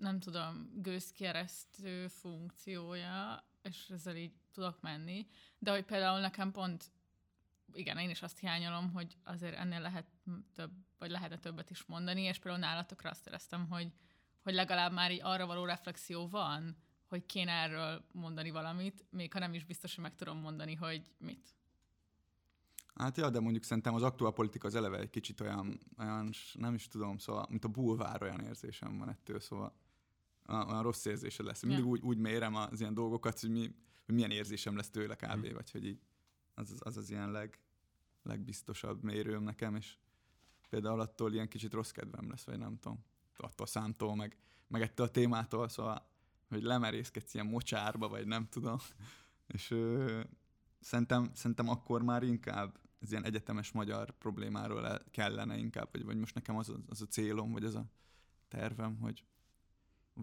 nem 0.00 0.20
tudom, 0.20 0.70
gőzkeresztő 0.74 2.08
funkciója, 2.08 3.44
és 3.62 3.88
ezzel 3.90 4.16
így 4.16 4.32
tudok 4.52 4.80
menni, 4.80 5.26
de 5.58 5.70
hogy 5.70 5.84
például 5.84 6.20
nekem 6.20 6.50
pont, 6.50 6.90
igen, 7.72 7.98
én 7.98 8.10
is 8.10 8.22
azt 8.22 8.38
hiányolom, 8.38 8.92
hogy 8.92 9.16
azért 9.24 9.56
ennél 9.56 9.80
lehet 9.80 10.06
több, 10.54 10.70
vagy 10.98 11.10
lehetne 11.10 11.38
többet 11.38 11.70
is 11.70 11.84
mondani, 11.84 12.22
és 12.22 12.38
például 12.38 12.64
nálatokra 12.64 13.10
azt 13.10 13.26
éreztem, 13.26 13.68
hogy, 13.68 13.92
hogy 14.42 14.54
legalább 14.54 14.92
már 14.92 15.12
így 15.12 15.20
arra 15.22 15.46
való 15.46 15.64
reflexió 15.64 16.28
van, 16.28 16.76
hogy 17.08 17.26
kéne 17.26 17.52
erről 17.52 18.04
mondani 18.12 18.50
valamit, 18.50 19.04
még 19.10 19.32
ha 19.32 19.38
nem 19.38 19.54
is 19.54 19.64
biztos, 19.64 19.94
hogy 19.94 20.04
meg 20.04 20.14
tudom 20.14 20.38
mondani, 20.38 20.74
hogy 20.74 21.10
mit. 21.18 21.54
Hát 22.94 23.16
ja, 23.16 23.30
de 23.30 23.40
mondjuk 23.40 23.64
szerintem 23.64 23.94
az 23.94 24.02
aktuál 24.02 24.32
politika 24.32 24.66
az 24.66 24.74
eleve 24.74 24.98
egy 24.98 25.10
kicsit 25.10 25.40
olyan, 25.40 25.80
olyan 25.98 26.30
nem 26.52 26.74
is 26.74 26.88
tudom, 26.88 27.18
szóval, 27.18 27.46
mint 27.48 27.64
a 27.64 27.68
bulvár 27.68 28.22
olyan 28.22 28.40
érzésem 28.40 28.98
van 28.98 29.08
ettől, 29.08 29.40
szóval 29.40 29.72
olyan 30.50 30.82
rossz 30.82 31.04
érzésed 31.04 31.46
lesz. 31.46 31.62
Mindig 31.62 31.84
ja. 31.84 31.90
úgy, 31.90 32.00
úgy 32.00 32.18
mérem 32.18 32.54
az 32.54 32.80
ilyen 32.80 32.94
dolgokat, 32.94 33.40
hogy, 33.40 33.50
mi, 33.50 33.74
hogy 34.04 34.14
milyen 34.14 34.30
érzésem 34.30 34.76
lesz 34.76 34.90
tőle 34.90 35.14
kb. 35.16 35.48
Mm. 35.48 35.52
Vagy 35.52 35.70
hogy 35.70 35.86
így, 35.86 36.00
az, 36.54 36.70
az, 36.70 36.78
az 36.84 36.96
az 36.96 37.10
ilyen 37.10 37.30
leg, 37.30 37.58
legbiztosabb 38.22 39.02
mérőm 39.02 39.42
nekem, 39.42 39.76
és 39.76 39.96
például 40.68 41.00
attól 41.00 41.32
ilyen 41.32 41.48
kicsit 41.48 41.72
rossz 41.72 41.90
kedvem 41.90 42.30
lesz, 42.30 42.44
vagy 42.44 42.58
nem 42.58 42.78
tudom, 42.78 43.04
attól 43.36 43.66
számtól, 43.66 44.16
meg, 44.16 44.36
meg 44.66 44.82
ettől 44.82 45.06
a 45.06 45.10
témától, 45.10 45.68
szóval, 45.68 46.08
hogy 46.48 46.62
lemerészkedsz 46.62 47.34
ilyen 47.34 47.46
mocsárba, 47.46 48.08
vagy 48.08 48.26
nem 48.26 48.48
tudom. 48.48 48.78
És 49.54 49.70
ö, 49.70 50.20
szerintem, 50.80 51.30
szerintem 51.34 51.68
akkor 51.68 52.02
már 52.02 52.22
inkább 52.22 52.78
ez 53.00 53.10
ilyen 53.10 53.24
egyetemes 53.24 53.72
magyar 53.72 54.10
problémáról 54.10 54.98
kellene 55.10 55.56
inkább, 55.56 55.88
vagy, 55.92 56.04
vagy 56.04 56.16
most 56.16 56.34
nekem 56.34 56.56
az, 56.56 56.68
a, 56.68 56.76
az 56.88 57.02
a 57.02 57.06
célom, 57.06 57.52
vagy 57.52 57.64
az 57.64 57.74
a 57.74 57.84
tervem, 58.48 58.98
hogy 58.98 59.24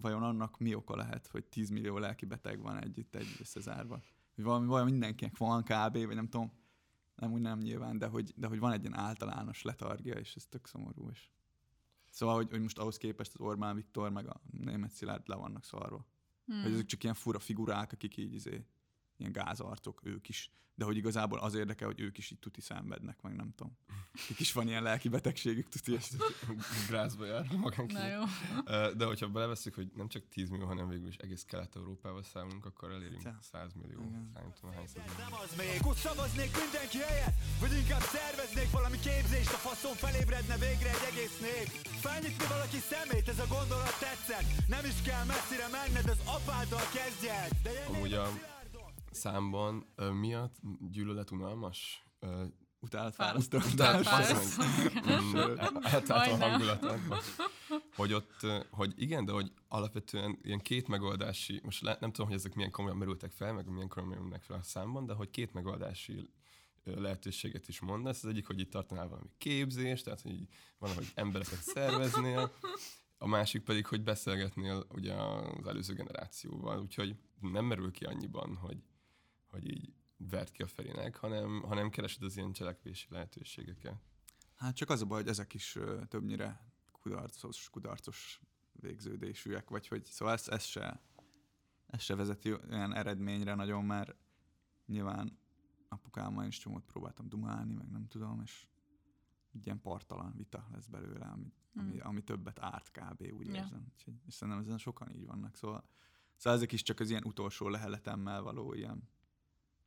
vajon 0.00 0.22
annak 0.22 0.58
mi 0.58 0.74
oka 0.74 0.96
lehet, 0.96 1.26
hogy 1.26 1.44
10 1.44 1.70
millió 1.70 1.98
lelki 1.98 2.26
beteg 2.26 2.60
van 2.60 2.82
együtt 2.82 3.14
egy 3.14 3.36
összezárva. 3.40 4.02
Hogy 4.34 4.44
valami, 4.44 4.66
valami 4.66 4.90
mindenkinek 4.90 5.36
van 5.36 5.62
kb, 5.62 5.92
vagy 5.92 6.14
nem 6.14 6.28
tudom, 6.28 6.52
nem 7.14 7.32
úgy 7.32 7.40
nem 7.40 7.58
nyilván, 7.58 7.98
de 7.98 8.06
hogy, 8.06 8.32
de 8.36 8.46
hogy 8.46 8.58
van 8.58 8.72
egy 8.72 8.80
ilyen 8.80 8.98
általános 8.98 9.62
letargia, 9.62 10.14
és 10.14 10.34
ez 10.34 10.46
tök 10.46 10.66
szomorú. 10.66 11.08
És... 11.10 11.30
Szóval, 12.10 12.34
hogy, 12.34 12.50
hogy 12.50 12.60
most 12.60 12.78
ahhoz 12.78 12.96
képest 12.96 13.34
az 13.34 13.40
Orbán 13.40 13.74
Viktor 13.74 14.10
meg 14.10 14.26
a 14.26 14.40
német 14.50 14.90
Szilárd 14.90 15.28
le 15.28 15.34
vannak 15.34 15.64
szarva. 15.64 16.06
Hmm. 16.46 16.62
Hogy 16.62 16.72
ezek 16.72 16.86
csak 16.86 17.02
ilyen 17.02 17.14
fura 17.14 17.38
figurák, 17.38 17.92
akik 17.92 18.16
így 18.16 18.34
izé, 18.34 18.64
ilyen 19.18 19.32
gázarcok, 19.32 20.00
ők 20.04 20.28
is. 20.28 20.50
De 20.74 20.84
hogy 20.84 20.96
igazából 20.96 21.38
az 21.38 21.54
érdekel, 21.54 21.86
hogy 21.86 22.00
ők 22.00 22.18
is 22.18 22.30
itt 22.30 22.40
tuti 22.40 22.60
szenvednek, 22.60 23.22
meg 23.22 23.36
nem 23.36 23.52
tudom. 23.56 23.76
Ők 24.30 24.40
is 24.40 24.52
van 24.52 24.68
ilyen 24.68 24.82
lelki 24.82 25.08
betegségük, 25.08 25.68
tuti. 25.68 25.92
És 25.92 26.08
Grázba 26.88 27.24
jár 27.24 27.46
magánk. 27.56 27.92
Na 27.92 28.06
jó. 28.06 28.22
De 29.00 29.04
hogyha 29.04 29.28
beleveszünk, 29.28 29.74
hogy 29.74 29.90
nem 29.94 30.08
csak 30.08 30.28
10 30.28 30.48
millió, 30.48 30.66
hanem 30.66 30.88
végül 30.88 31.08
is 31.08 31.16
egész 31.16 31.44
Kelet-Európával 31.44 32.22
számolunk, 32.22 32.64
akkor 32.64 32.90
elérünk 32.90 33.22
100 33.40 33.72
millió. 33.72 34.00
Szerintem 34.34 34.70
hány 34.70 34.88
Nem 35.18 35.34
az 35.42 35.54
még, 35.56 35.78
szavaznék 35.94 36.50
mindenki 36.64 36.98
helyet, 36.98 37.34
vagy 37.60 37.72
inkább 37.72 38.04
szerveznék 38.16 38.70
valami 38.70 38.98
képzést, 38.98 39.52
a 39.52 39.60
faszon 39.66 39.94
felébredne 39.94 40.56
végre 40.66 40.88
egy 40.96 41.06
egész 41.12 41.38
nép. 41.46 41.68
Felnyitni 42.06 42.46
valaki 42.48 42.80
szemét, 42.92 43.28
ez 43.28 43.38
a 43.38 43.46
gondolat 43.56 43.98
tetszett. 44.04 44.48
Nem 44.74 44.84
is 44.84 44.98
kell 45.08 45.24
messzire 45.24 45.68
menned, 45.78 46.08
az 46.14 46.20
apáddal 46.36 46.86
kezdjed. 46.98 47.50
De 47.62 47.72
Amúgy 47.88 48.12
a 48.12 48.26
számban 49.10 49.86
uh, 49.96 50.10
miatt 50.10 50.56
gyűlölet 50.90 51.30
unalmas? 51.30 52.06
Uh, 52.20 52.44
utált 52.80 53.14
fárasztó. 53.14 53.58
Utált 53.72 54.06
fárasztó. 54.06 54.62
A 56.08 56.36
hangulatát. 56.36 57.00
Hogy 57.96 58.12
ott, 58.12 58.46
hogy 58.70 58.92
igen, 58.96 59.24
de 59.24 59.32
hogy 59.32 59.52
alapvetően 59.68 60.38
ilyen 60.42 60.58
két 60.58 60.88
megoldási, 60.88 61.60
most 61.64 61.82
le, 61.82 61.96
nem 62.00 62.12
tudom, 62.12 62.26
hogy 62.26 62.36
ezek 62.36 62.54
milyen 62.54 62.70
komolyan 62.70 62.96
merültek 62.96 63.30
fel, 63.30 63.52
meg 63.52 63.70
milyen 63.70 63.88
komolyan 63.88 64.14
merülnek 64.14 64.42
fel 64.42 64.56
a 64.56 64.62
számban, 64.62 65.06
de 65.06 65.12
hogy 65.12 65.30
két 65.30 65.52
megoldási 65.52 66.30
lehetőséget 66.84 67.68
is 67.68 67.80
mondasz. 67.80 68.24
Az 68.24 68.30
egyik, 68.30 68.46
hogy 68.46 68.60
itt 68.60 68.70
tartanál 68.70 69.08
valami 69.08 69.28
képzést, 69.38 70.04
tehát 70.04 70.20
hogy 70.20 70.48
van, 70.78 70.94
hogy 70.94 71.06
embereket 71.14 71.62
szerveznél, 71.62 72.52
a 73.18 73.26
másik 73.26 73.62
pedig, 73.62 73.86
hogy 73.86 74.02
beszélgetnél 74.02 74.86
ugye 74.88 75.14
az 75.14 75.66
előző 75.66 75.94
generációval, 75.94 76.80
úgyhogy 76.80 77.16
nem 77.40 77.64
merül 77.64 77.90
ki 77.90 78.04
annyiban, 78.04 78.56
hogy 78.56 78.76
hogy 79.58 79.70
így 79.70 79.94
vert 80.16 80.50
ki 80.50 80.62
a 80.62 80.66
felének, 80.66 81.16
hanem, 81.16 81.62
hanem 81.62 81.90
keresed 81.90 82.22
az 82.22 82.36
ilyen 82.36 82.52
cselekvési 82.52 83.06
lehetőségeket. 83.10 83.94
Hát 84.54 84.74
csak 84.74 84.90
az 84.90 85.02
a 85.02 85.06
baj, 85.06 85.20
hogy 85.20 85.30
ezek 85.30 85.54
is 85.54 85.78
többnyire 86.08 86.72
kudarcos, 86.92 87.70
kudarcos 87.70 88.40
végződésűek, 88.72 89.70
vagy 89.70 89.88
hogy 89.88 90.04
szóval 90.04 90.34
ez, 90.34 90.48
ez 90.48 90.64
se 90.64 91.00
ez 91.88 92.00
se 92.00 92.14
vezeti 92.14 92.52
olyan 92.52 92.94
eredményre 92.94 93.54
nagyon, 93.54 93.84
mert 93.84 94.16
nyilván 94.86 95.38
apukámmal 95.88 96.46
is 96.46 96.58
csomót 96.58 96.84
próbáltam 96.84 97.28
dumálni, 97.28 97.72
meg 97.72 97.90
nem 97.90 98.06
tudom, 98.06 98.40
és 98.44 98.66
egy 99.52 99.66
ilyen 99.66 99.80
partalan 99.80 100.32
vita 100.36 100.66
lesz 100.72 100.86
belőle, 100.86 101.24
ami, 101.24 101.52
hmm. 101.72 101.82
ami, 101.82 101.98
ami 101.98 102.22
többet 102.22 102.58
árt 102.60 102.90
kb. 102.90 103.32
úgy 103.32 103.46
ja. 103.46 103.54
érzem. 103.54 103.92
És 104.26 104.34
szerintem 104.34 104.62
ezen 104.62 104.78
sokan 104.78 105.10
így 105.10 105.26
vannak, 105.26 105.56
szóval, 105.56 105.84
szóval 106.36 106.58
ezek 106.58 106.72
is 106.72 106.82
csak 106.82 107.00
az 107.00 107.10
ilyen 107.10 107.24
utolsó 107.24 107.68
leheletemmel 107.68 108.42
való 108.42 108.74
ilyen 108.74 109.08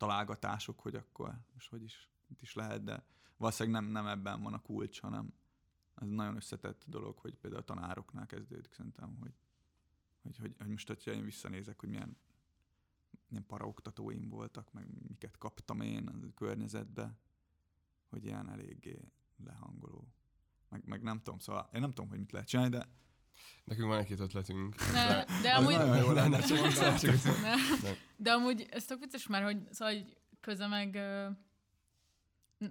találgatások, 0.02 0.80
hogy 0.80 0.96
akkor 0.96 1.40
most 1.54 1.70
hogy 1.70 1.84
is, 1.84 2.10
mit 2.28 2.42
is 2.42 2.54
lehet, 2.54 2.84
de 2.84 3.06
valószínűleg 3.38 3.82
nem, 3.82 3.92
nem 3.92 4.08
ebben 4.08 4.42
van 4.42 4.54
a 4.54 4.62
kulcs, 4.62 5.00
hanem 5.00 5.34
ez 5.96 6.08
nagyon 6.08 6.36
összetett 6.36 6.84
dolog, 6.88 7.18
hogy 7.18 7.36
például 7.36 7.62
a 7.62 7.66
tanároknál 7.66 8.26
kezdődik 8.26 8.74
szerintem, 8.74 9.18
hogy, 9.20 9.34
hogy, 10.22 10.38
hogy, 10.38 10.56
hogy 10.58 10.68
most, 10.68 10.88
hogyha 10.88 11.12
én 11.12 11.24
visszanézek, 11.24 11.80
hogy 11.80 11.90
milyen, 11.90 12.18
milyen 13.28 13.46
paraoktatóim 13.46 14.30
voltak, 14.30 14.74
meg 14.74 14.88
miket 15.08 15.38
kaptam 15.38 15.82
én 15.82 16.08
a 16.08 16.34
környezetbe, 16.34 17.18
hogy 18.10 18.26
ilyen 18.26 18.50
eléggé 18.50 19.12
lehangoló. 19.46 20.08
Meg, 20.70 20.86
meg 20.86 21.02
nem 21.02 21.22
tudom, 21.22 21.40
szóval 21.40 21.70
én 21.74 21.82
nem 21.82 21.92
tudom, 21.92 22.10
hogy 22.10 22.20
mit 22.20 22.32
lehet 22.32 22.48
csinálni, 22.48 22.72
de 22.72 22.88
Nekünk 23.64 23.88
van 23.88 24.00
egy-két 24.00 24.20
ötletünk. 24.20 24.92
Ne, 24.94 25.08
de, 25.08 25.26
de 25.42 25.52
amúgy... 25.52 26.04
jó 26.04 26.12
lenne, 26.12 26.40
csak, 26.40 26.74
csak, 26.74 26.98
csak, 27.00 27.16
De 28.16 28.32
amúgy 28.32 28.68
ez 28.70 28.86
tök 28.86 29.00
vicces 29.00 29.28
már, 29.28 29.44
hogy, 29.44 29.58
szóval, 29.72 29.94
hogy 29.94 30.18
köze 30.42 30.68
meg 30.68 31.00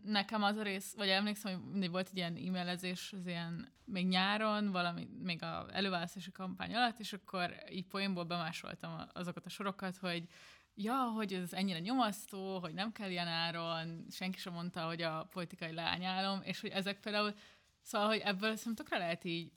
nekem 0.05 0.43
az 0.43 0.57
a 0.57 0.63
rész, 0.63 0.95
vagy 0.97 1.09
emlékszem, 1.09 1.53
hogy 1.53 1.71
mindig 1.71 1.91
volt 1.91 2.09
egy 2.09 2.17
ilyen 2.17 2.37
e-mailezés, 2.37 3.13
az 3.13 3.27
ilyen 3.27 3.73
még 3.85 4.07
nyáron, 4.07 4.71
valami, 4.71 5.09
még 5.23 5.43
a 5.43 5.67
előválasztási 5.73 6.33
kampány 6.33 6.75
alatt, 6.75 7.01
és 7.01 7.13
akkor 7.13 7.55
így 7.71 7.87
poénból 7.87 8.25
bemásoltam 8.25 9.01
azokat 9.13 9.47
a 9.47 9.49
sorokat, 9.49 9.97
hogy 9.97 10.29
ja, 10.75 10.95
hogy 10.95 11.33
ez 11.33 11.53
ennyire 11.53 11.79
nyomasztó, 11.79 12.59
hogy 12.59 12.75
nem 12.75 12.93
kell 12.93 13.11
ilyen 13.11 13.29
áron, 13.29 14.07
senki 14.11 14.39
sem 14.39 14.53
mondta, 14.53 14.87
hogy 14.87 15.03
a 15.03 15.29
politikai 15.31 15.73
leányálom, 15.73 16.41
és 16.43 16.61
hogy 16.61 16.71
ezek 16.71 17.01
például, 17.01 17.35
szóval, 17.83 18.09
hogy 18.09 18.19
ebből 18.19 18.57
szerintem 18.57 18.85
tökre 18.85 18.99
lehet 18.99 19.25
így 19.25 19.53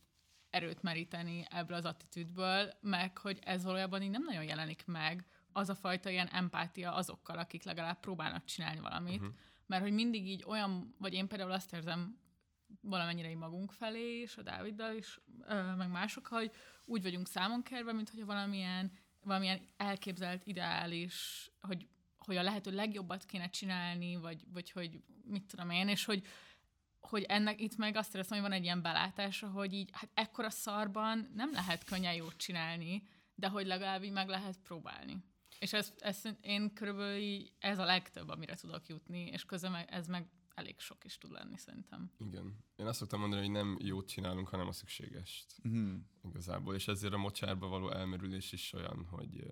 erőt 0.53 0.81
meríteni 0.81 1.45
ebből 1.49 1.77
az 1.77 1.85
attitűdből, 1.85 2.73
meg 2.81 3.17
hogy 3.17 3.39
ez 3.43 3.63
valójában 3.63 4.01
így 4.01 4.09
nem 4.09 4.23
nagyon 4.23 4.43
jelenik 4.43 4.85
meg, 4.85 5.25
az 5.51 5.69
a 5.69 5.75
fajta 5.75 6.09
ilyen 6.09 6.27
empátia 6.27 6.93
azokkal, 6.93 7.37
akik 7.37 7.63
legalább 7.63 7.99
próbálnak 7.99 8.45
csinálni 8.45 8.79
valamit, 8.79 9.21
uh-huh. 9.21 9.35
mert 9.65 9.81
hogy 9.81 9.91
mindig 9.91 10.27
így 10.27 10.43
olyan, 10.47 10.95
vagy 10.97 11.13
én 11.13 11.27
például 11.27 11.51
azt 11.51 11.73
érzem 11.73 12.17
valamennyire 12.81 13.29
így 13.29 13.35
magunk 13.35 13.71
felé, 13.71 14.21
és 14.21 14.37
a 14.37 14.41
Dáviddal 14.41 14.95
is, 14.95 15.19
meg 15.77 15.89
mások, 15.89 16.27
hogy 16.27 16.51
úgy 16.85 17.01
vagyunk 17.01 17.27
számon 17.27 17.63
kérve, 17.63 17.93
mint 17.93 18.09
hogy 18.09 18.25
valamilyen, 18.25 18.91
valamilyen 19.23 19.61
elképzelt, 19.77 20.45
ideális, 20.45 21.49
hogy, 21.59 21.87
hogy 22.17 22.37
a 22.37 22.43
lehető 22.43 22.71
legjobbat 22.71 23.25
kéne 23.25 23.49
csinálni, 23.49 24.15
vagy, 24.15 24.43
vagy 24.53 24.71
hogy 24.71 25.03
mit 25.23 25.45
tudom 25.45 25.69
én, 25.69 25.87
és 25.87 26.05
hogy, 26.05 26.25
hogy 27.07 27.23
ennek 27.23 27.61
itt 27.61 27.75
meg 27.75 27.95
azt 27.95 28.15
érzem, 28.15 28.39
hogy 28.39 28.47
van 28.47 28.57
egy 28.57 28.63
ilyen 28.63 28.81
belátása, 28.81 29.47
hogy 29.47 29.73
így, 29.73 29.89
hát 29.91 30.09
ekkora 30.13 30.49
szarban 30.49 31.31
nem 31.35 31.51
lehet 31.51 31.83
könnyen 31.83 32.13
jót 32.13 32.37
csinálni, 32.37 33.03
de 33.35 33.47
hogy 33.47 33.65
legalább 33.65 34.03
így 34.03 34.11
meg 34.11 34.27
lehet 34.27 34.59
próbálni. 34.63 35.23
És 35.59 35.73
ez, 35.73 35.93
ez 35.99 36.21
én 36.41 36.73
körülbelül 36.73 37.17
így, 37.17 37.51
ez 37.59 37.79
a 37.79 37.85
legtöbb, 37.85 38.29
amire 38.29 38.55
tudok 38.55 38.87
jutni, 38.87 39.19
és 39.19 39.45
közben 39.45 39.73
ez 39.73 40.07
meg 40.07 40.27
elég 40.55 40.79
sok 40.79 41.03
is 41.03 41.17
tud 41.17 41.31
lenni 41.31 41.57
szerintem. 41.57 42.11
Igen. 42.17 42.57
Én 42.75 42.85
azt 42.85 42.99
szoktam 42.99 43.19
mondani, 43.19 43.41
hogy 43.41 43.51
nem 43.51 43.77
jót 43.79 44.07
csinálunk, 44.07 44.47
hanem 44.47 44.67
a 44.67 44.71
szükségest. 44.71 45.55
Mm. 45.67 45.95
Igazából. 46.23 46.75
És 46.75 46.87
ezért 46.87 47.13
a 47.13 47.17
mocsárba 47.17 47.67
való 47.67 47.91
elmerülés 47.91 48.51
is 48.51 48.73
olyan, 48.73 49.05
hogy 49.09 49.47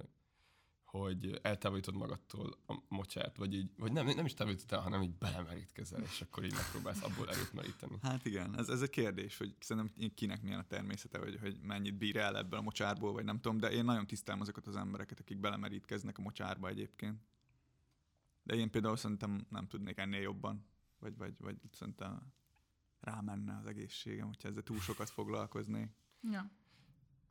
hogy 0.91 1.39
eltávolítod 1.41 1.95
magadtól 1.95 2.57
a 2.67 2.75
mocsárt, 2.87 3.37
vagy 3.37 3.53
így, 3.53 3.71
vagy 3.77 3.91
nem, 3.91 4.05
nem 4.05 4.25
is 4.25 4.33
távolítod 4.33 4.71
el, 4.71 4.79
hanem 4.79 5.01
így 5.01 5.17
belemerítkezel, 5.17 6.01
és 6.01 6.21
akkor 6.21 6.43
így 6.43 6.53
megpróbálsz 6.53 7.03
abból 7.03 7.29
erőt 7.29 7.53
meríteni. 7.53 7.97
Hát 8.01 8.25
igen, 8.25 8.57
ez, 8.57 8.69
ez 8.69 8.81
a 8.81 8.87
kérdés, 8.87 9.37
hogy 9.37 9.55
szerintem 9.59 10.11
kinek 10.15 10.41
milyen 10.41 10.59
a 10.59 10.67
természete, 10.67 11.19
hogy, 11.19 11.39
hogy 11.39 11.59
mennyit 11.61 11.97
bír 11.97 12.17
el 12.17 12.37
ebből 12.37 12.59
a 12.59 12.61
mocsárból, 12.61 13.13
vagy 13.13 13.23
nem 13.23 13.39
tudom, 13.39 13.57
de 13.57 13.71
én 13.71 13.83
nagyon 13.83 14.07
tisztelem 14.07 14.41
azokat 14.41 14.67
az 14.67 14.75
embereket, 14.75 15.19
akik 15.19 15.39
belemerítkeznek 15.39 16.17
a 16.17 16.21
mocsárba 16.21 16.67
egyébként. 16.67 17.21
De 18.43 18.55
én 18.55 18.69
például 18.69 18.97
szerintem 18.97 19.45
nem 19.49 19.67
tudnék 19.67 19.97
ennél 19.97 20.21
jobban, 20.21 20.65
vagy, 20.99 21.17
vagy, 21.17 21.33
vagy 21.37 21.57
szerintem 21.71 22.33
rámenne 22.99 23.57
az 23.57 23.65
egészségem, 23.65 24.27
hogyha 24.27 24.47
ezzel 24.47 24.63
túl 24.63 24.79
sokat 24.79 25.09
foglalkoznék. 25.09 25.89
Ja. 26.21 26.51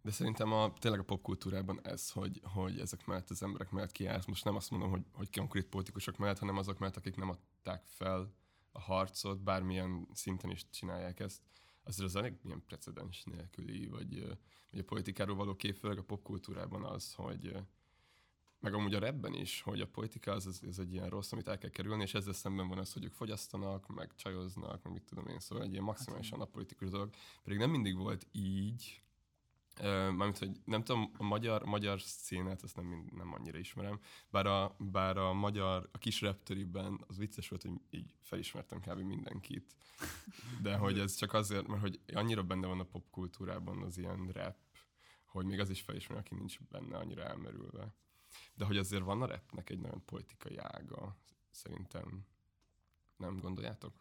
De 0.02 0.10
szerintem 0.10 0.52
a, 0.52 0.72
tényleg 0.72 1.00
a 1.00 1.04
popkultúrában 1.04 1.80
ez, 1.82 2.10
hogy, 2.10 2.40
hogy 2.42 2.78
ezek 2.78 3.06
mellett 3.06 3.30
az 3.30 3.42
emberek 3.42 3.70
mellett 3.70 3.92
kiállsz. 3.92 4.26
Most 4.26 4.44
nem 4.44 4.56
azt 4.56 4.70
mondom, 4.70 4.90
hogy, 4.90 5.04
hogy 5.12 5.36
konkrét 5.36 5.66
politikusok 5.66 6.16
mellett, 6.16 6.38
hanem 6.38 6.56
azok 6.56 6.78
mellett, 6.78 6.96
akik 6.96 7.16
nem 7.16 7.28
adták 7.28 7.84
fel 7.86 8.34
a 8.72 8.80
harcot, 8.80 9.42
bármilyen 9.42 10.08
szinten 10.12 10.50
is 10.50 10.70
csinálják 10.70 11.20
ezt. 11.20 11.42
Azért 11.84 12.08
az 12.08 12.16
elég 12.16 12.34
ilyen 12.42 12.62
precedens 12.66 13.24
nélküli, 13.24 13.86
vagy, 13.86 14.36
vagy 14.70 14.80
a 14.80 14.84
politikáról 14.84 15.36
való 15.36 15.56
kép, 15.56 15.76
főleg 15.76 15.98
a 15.98 16.02
popkultúrában 16.02 16.84
az, 16.84 17.14
hogy 17.14 17.56
meg 18.60 18.74
amúgy 18.74 18.94
a 18.94 18.98
repben 18.98 19.34
is, 19.34 19.60
hogy 19.62 19.80
a 19.80 19.86
politika 19.86 20.32
az, 20.32 20.46
az, 20.46 20.78
egy 20.78 20.92
ilyen 20.92 21.08
rossz, 21.08 21.32
amit 21.32 21.48
el 21.48 21.58
kell 21.58 21.70
kerülni, 21.70 22.02
és 22.02 22.14
ezzel 22.14 22.32
szemben 22.32 22.68
van 22.68 22.78
az, 22.78 22.92
hogy 22.92 23.04
ők 23.04 23.12
fogyasztanak, 23.12 23.88
meg 23.94 24.14
csajoznak, 24.14 24.82
meg 24.82 24.92
mit 24.92 25.02
tudom 25.02 25.26
én, 25.26 25.40
szóval 25.40 25.64
egy 25.64 25.72
ilyen 25.72 25.84
maximálisan 25.84 26.38
hát, 26.38 26.48
apolitikus 26.48 26.88
dolog. 26.88 27.10
Pedig 27.42 27.58
nem 27.58 27.70
mindig 27.70 27.96
volt 27.96 28.26
így, 28.32 29.02
Mármint, 29.82 30.38
hogy 30.38 30.60
nem 30.64 30.84
tudom, 30.84 31.12
a 31.16 31.22
magyar, 31.22 31.64
magyar 31.64 32.00
szénát, 32.00 32.62
azt 32.62 32.76
nem, 32.76 33.10
nem 33.16 33.32
annyira 33.32 33.58
ismerem, 33.58 34.00
bár 34.30 34.46
a, 34.46 34.76
bár 34.78 35.16
a 35.16 35.32
magyar, 35.32 35.88
a 35.92 35.98
kis 35.98 36.20
reptöriben 36.20 37.04
az 37.06 37.18
vicces 37.18 37.48
volt, 37.48 37.62
hogy 37.62 37.80
így 37.90 38.14
felismertem 38.20 38.80
kb. 38.80 38.98
mindenkit. 38.98 39.74
De 40.62 40.76
hogy 40.76 40.98
ez 40.98 41.14
csak 41.14 41.32
azért, 41.32 41.66
mert 41.66 41.80
hogy 41.80 42.00
annyira 42.14 42.42
benne 42.42 42.66
van 42.66 42.80
a 42.80 42.84
popkultúrában 42.84 43.82
az 43.82 43.98
ilyen 43.98 44.28
rap, 44.32 44.56
hogy 45.24 45.46
még 45.46 45.60
az 45.60 45.70
is 45.70 45.80
felismer, 45.80 46.18
aki 46.18 46.34
nincs 46.34 46.58
benne 46.60 46.96
annyira 46.96 47.22
elmerülve. 47.22 47.94
De 48.54 48.64
hogy 48.64 48.76
azért 48.76 49.02
van 49.02 49.22
a 49.22 49.26
rapnek 49.26 49.70
egy 49.70 49.80
nagyon 49.80 50.04
politikai 50.04 50.56
ága, 50.56 51.16
szerintem 51.50 52.26
nem 53.16 53.38
gondoljátok? 53.38 54.00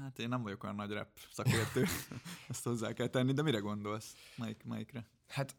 Hát 0.00 0.18
én 0.18 0.28
nem 0.28 0.42
vagyok 0.42 0.62
olyan 0.62 0.74
nagy 0.74 0.90
rap 0.90 1.08
szakértő, 1.32 1.84
ezt 2.48 2.64
hozzá 2.64 2.92
kell 2.92 3.08
tenni, 3.08 3.32
de 3.32 3.42
mire 3.42 3.58
gondolsz? 3.58 4.16
Melyik, 4.36 4.64
melyikre? 4.64 5.06
Hát 5.28 5.56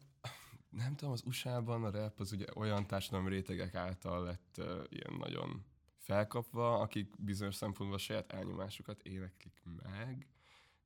nem 0.70 0.96
tudom, 0.96 1.12
az 1.12 1.22
USA-ban 1.26 1.84
a 1.84 1.90
rap 1.90 2.20
az 2.20 2.32
ugye 2.32 2.46
olyan 2.54 2.86
társadalmi 2.86 3.28
rétegek 3.28 3.74
által 3.74 4.24
lett 4.24 4.54
uh, 4.58 4.84
ilyen 4.88 5.14
nagyon 5.18 5.64
felkapva, 5.96 6.78
akik 6.80 7.14
bizonyos 7.18 7.54
szempontból 7.54 7.98
a 7.98 8.00
saját 8.00 8.32
elnyomásukat 8.32 9.02
éneklik 9.02 9.62
meg, 9.82 10.28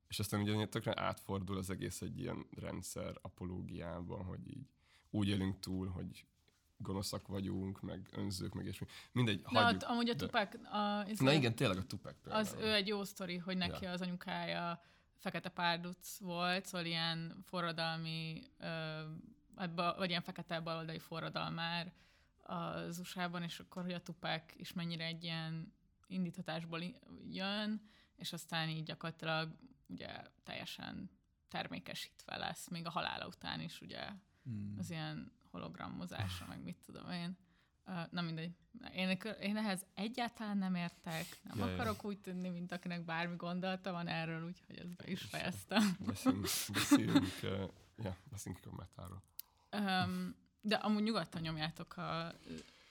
és 0.07 0.19
aztán 0.19 0.41
ugye 0.41 0.67
tökre 0.67 1.01
átfordul 1.01 1.57
az 1.57 1.69
egész 1.69 2.01
egy 2.01 2.19
ilyen 2.19 2.45
rendszer 2.55 3.17
apológiában, 3.21 4.23
hogy 4.23 4.47
így 4.47 4.67
úgy 5.09 5.27
élünk 5.27 5.59
túl, 5.59 5.87
hogy 5.87 6.25
gonoszak 6.83 7.27
vagyunk, 7.27 7.81
meg 7.81 8.09
önzők, 8.11 8.53
meg 8.53 8.65
és 8.65 8.81
mindegy, 9.11 9.41
Na, 9.49 9.61
hagyjuk. 9.61 9.83
amúgy 9.89 10.09
a 10.09 10.15
Tupac... 10.15 10.55
A, 10.65 11.05
Na 11.17 11.31
igen, 11.31 11.55
tényleg 11.55 11.77
a 11.77 11.83
Tupac 11.83 12.15
például. 12.21 12.43
Az 12.43 12.55
ő 12.59 12.73
egy 12.73 12.87
jó 12.87 13.03
sztori, 13.03 13.37
hogy 13.37 13.57
neki 13.57 13.83
ja. 13.83 13.91
az 13.91 14.01
anyukája 14.01 14.81
fekete 15.15 15.49
párduc 15.49 16.17
volt, 16.17 16.65
szóval 16.65 16.85
ilyen 16.85 17.41
forradalmi, 17.43 18.41
vagy 19.97 20.09
ilyen 20.09 20.21
fekete 20.21 20.59
baloldali 20.59 20.99
forradalmár 20.99 21.93
az 22.41 22.99
USA-ban, 22.99 23.43
és 23.43 23.59
akkor, 23.59 23.83
hogy 23.83 23.93
a 23.93 24.01
Tupac 24.01 24.43
is 24.55 24.73
mennyire 24.73 25.05
egy 25.05 25.23
ilyen 25.23 25.73
indítatásból 26.07 26.83
jön, 27.29 27.81
és 28.15 28.33
aztán 28.33 28.69
így 28.69 28.83
gyakorlatilag 28.83 29.55
ugye 29.87 30.07
teljesen 30.43 31.09
termékesítve 31.47 32.37
lesz, 32.37 32.69
még 32.69 32.85
a 32.85 32.89
halála 32.89 33.27
után 33.27 33.59
is 33.59 33.81
ugye 33.81 34.09
hmm. 34.43 34.75
az 34.77 34.89
ilyen 34.89 35.31
hologrammozása, 35.53 36.45
meg 36.47 36.63
mit 36.63 36.77
tudom 36.85 37.11
én. 37.11 37.37
Na 38.09 38.21
mindegy. 38.21 38.51
Én, 38.93 39.17
én 39.41 39.57
ehhez 39.57 39.85
egyáltalán 39.93 40.57
nem 40.57 40.75
értek. 40.75 41.25
Nem 41.43 41.57
Jaj. 41.57 41.73
akarok 41.73 42.05
úgy 42.05 42.19
tűnni, 42.19 42.49
mint 42.49 42.71
akinek 42.71 43.05
bármi 43.05 43.35
gondolata 43.35 43.91
van 43.91 44.07
erről, 44.07 44.45
úgyhogy 44.45 44.77
ezt 44.77 44.95
be 44.95 45.11
is 45.11 45.21
fejeztem. 45.21 45.97
Beszéljünk, 46.05 46.47
beszéljünk, 46.73 47.39
uh, 47.43 47.69
ja, 47.97 48.17
beszéljünk 48.29 48.65
a 48.65 48.75
metáról. 48.75 49.23
Um, 49.71 50.35
de 50.61 50.75
amúgy 50.75 51.03
nyugodtan 51.03 51.41
nyomjátok 51.41 51.97
a, 51.97 52.33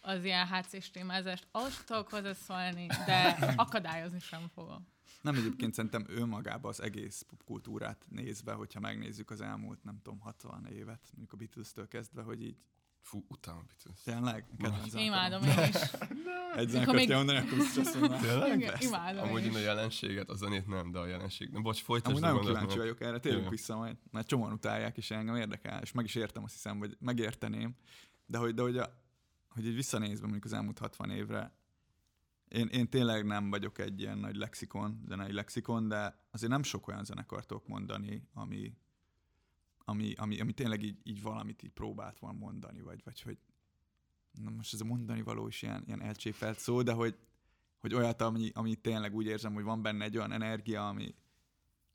az 0.01 0.25
ilyen 0.25 0.47
HC-s 0.47 0.91
témázást. 0.91 1.47
Azt 1.51 1.87
tudok 1.87 2.11
hozzászólni, 2.11 2.87
de 2.87 3.29
akadályozni 3.57 4.21
sem 4.21 4.49
fogom. 4.55 4.87
Nem 5.23 5.35
egyébként 5.35 5.75
szerintem 5.75 6.05
ő 6.09 6.25
magába 6.25 6.69
az 6.69 6.83
egész 6.83 7.25
popkultúrát 7.29 8.07
nézve, 8.09 8.53
hogyha 8.53 8.81
megnézzük 8.81 9.31
az 9.31 9.41
elmúlt, 9.41 9.85
nem 9.85 10.01
tudom, 10.03 10.21
60 10.21 10.67
évet, 10.67 11.01
mondjuk 11.11 11.33
a 11.33 11.37
Beatles-től 11.37 11.89
kezdve, 11.89 12.23
hogy 12.23 12.43
így 12.43 12.57
Fú, 13.03 13.25
utána 13.29 13.59
a 13.59 13.63
Beatles. 13.63 14.03
Tényleg? 14.03 14.47
Imádom 14.93 15.43
én 15.43 15.69
is. 15.69 15.77
Egy 16.57 16.69
zenekart 16.69 16.99
még... 16.99 17.09
mondani, 17.09 17.39
akkor 17.39 17.59
azt 17.59 18.01
mondom. 18.01 18.21
Tényleg? 18.21 18.77
Imádom 18.81 19.23
Amúgy 19.23 19.45
én 19.45 19.55
a 19.55 19.59
jelenséget, 19.59 20.31
a 20.31 20.35
zenét 20.35 20.67
nem, 20.67 20.91
de 20.91 20.99
a 20.99 21.07
jelenség. 21.07 21.51
Na, 21.51 21.61
bocs, 21.61 21.83
folytasd. 21.83 22.17
Amúgy 22.17 22.21
nagyon 22.21 22.41
kíváncsi 22.41 22.79
vagyok 22.79 23.01
erre, 23.01 23.19
térjünk 23.19 23.49
vissza 23.49 23.77
majd, 23.77 23.97
mert 24.11 24.27
csomóan 24.27 24.53
utálják, 24.53 24.97
és 24.97 25.11
engem 25.11 25.37
érdekel, 25.37 25.83
és 25.83 25.93
meg 25.93 26.05
is 26.05 26.15
értem, 26.15 26.45
azt 26.45 26.53
hiszem, 26.53 26.79
hogy 26.79 26.97
megérteném, 27.01 27.77
de 28.27 28.39
hogy, 28.39 28.55
de 28.55 28.63
hogy, 28.63 28.79
a, 28.79 29.03
hogy 29.49 29.67
így 29.67 29.75
visszanézve 29.75 30.23
mondjuk 30.23 30.45
az 30.45 30.53
elmúlt 30.53 30.79
60 30.79 31.11
évre, 31.11 31.53
én, 32.53 32.67
én 32.67 32.89
tényleg 32.89 33.25
nem 33.25 33.51
vagyok 33.51 33.79
egy 33.79 34.01
ilyen 34.01 34.19
nagy 34.19 34.37
lexikon, 34.37 35.03
zenei 35.07 35.33
lexikon, 35.33 35.89
de 35.89 36.27
azért 36.31 36.51
nem 36.51 36.63
sok 36.63 36.89
olyan 36.89 37.05
zenekart 37.05 37.47
tudok 37.47 37.67
mondani, 37.67 38.29
ami, 38.33 38.77
ami, 39.79 40.13
ami, 40.17 40.41
ami 40.41 40.53
tényleg 40.53 40.83
így, 40.83 41.01
így 41.03 41.23
valamit 41.23 41.63
így 41.63 41.71
próbált 41.71 42.19
volna 42.19 42.39
mondani, 42.39 42.81
vagy, 42.81 43.01
vagy 43.05 43.21
hogy 43.21 43.39
na 44.33 44.51
most 44.51 44.75
ez 44.75 44.81
a 44.81 44.85
mondani 44.85 45.23
való 45.23 45.49
is 45.49 45.63
ilyen, 45.63 45.83
ilyen 45.87 46.03
elcsépelt 46.03 46.59
szó, 46.59 46.83
de 46.83 46.93
hogy, 46.93 47.19
hogy 47.79 47.95
olyat, 47.95 48.21
ami, 48.21 48.51
ami 48.55 48.75
tényleg 48.75 49.15
úgy 49.15 49.27
érzem, 49.27 49.55
hogy 49.55 49.65
van 49.65 49.83
benne 49.83 50.05
egy 50.05 50.17
olyan 50.17 50.33
energia, 50.33 50.89
ami, 50.89 51.15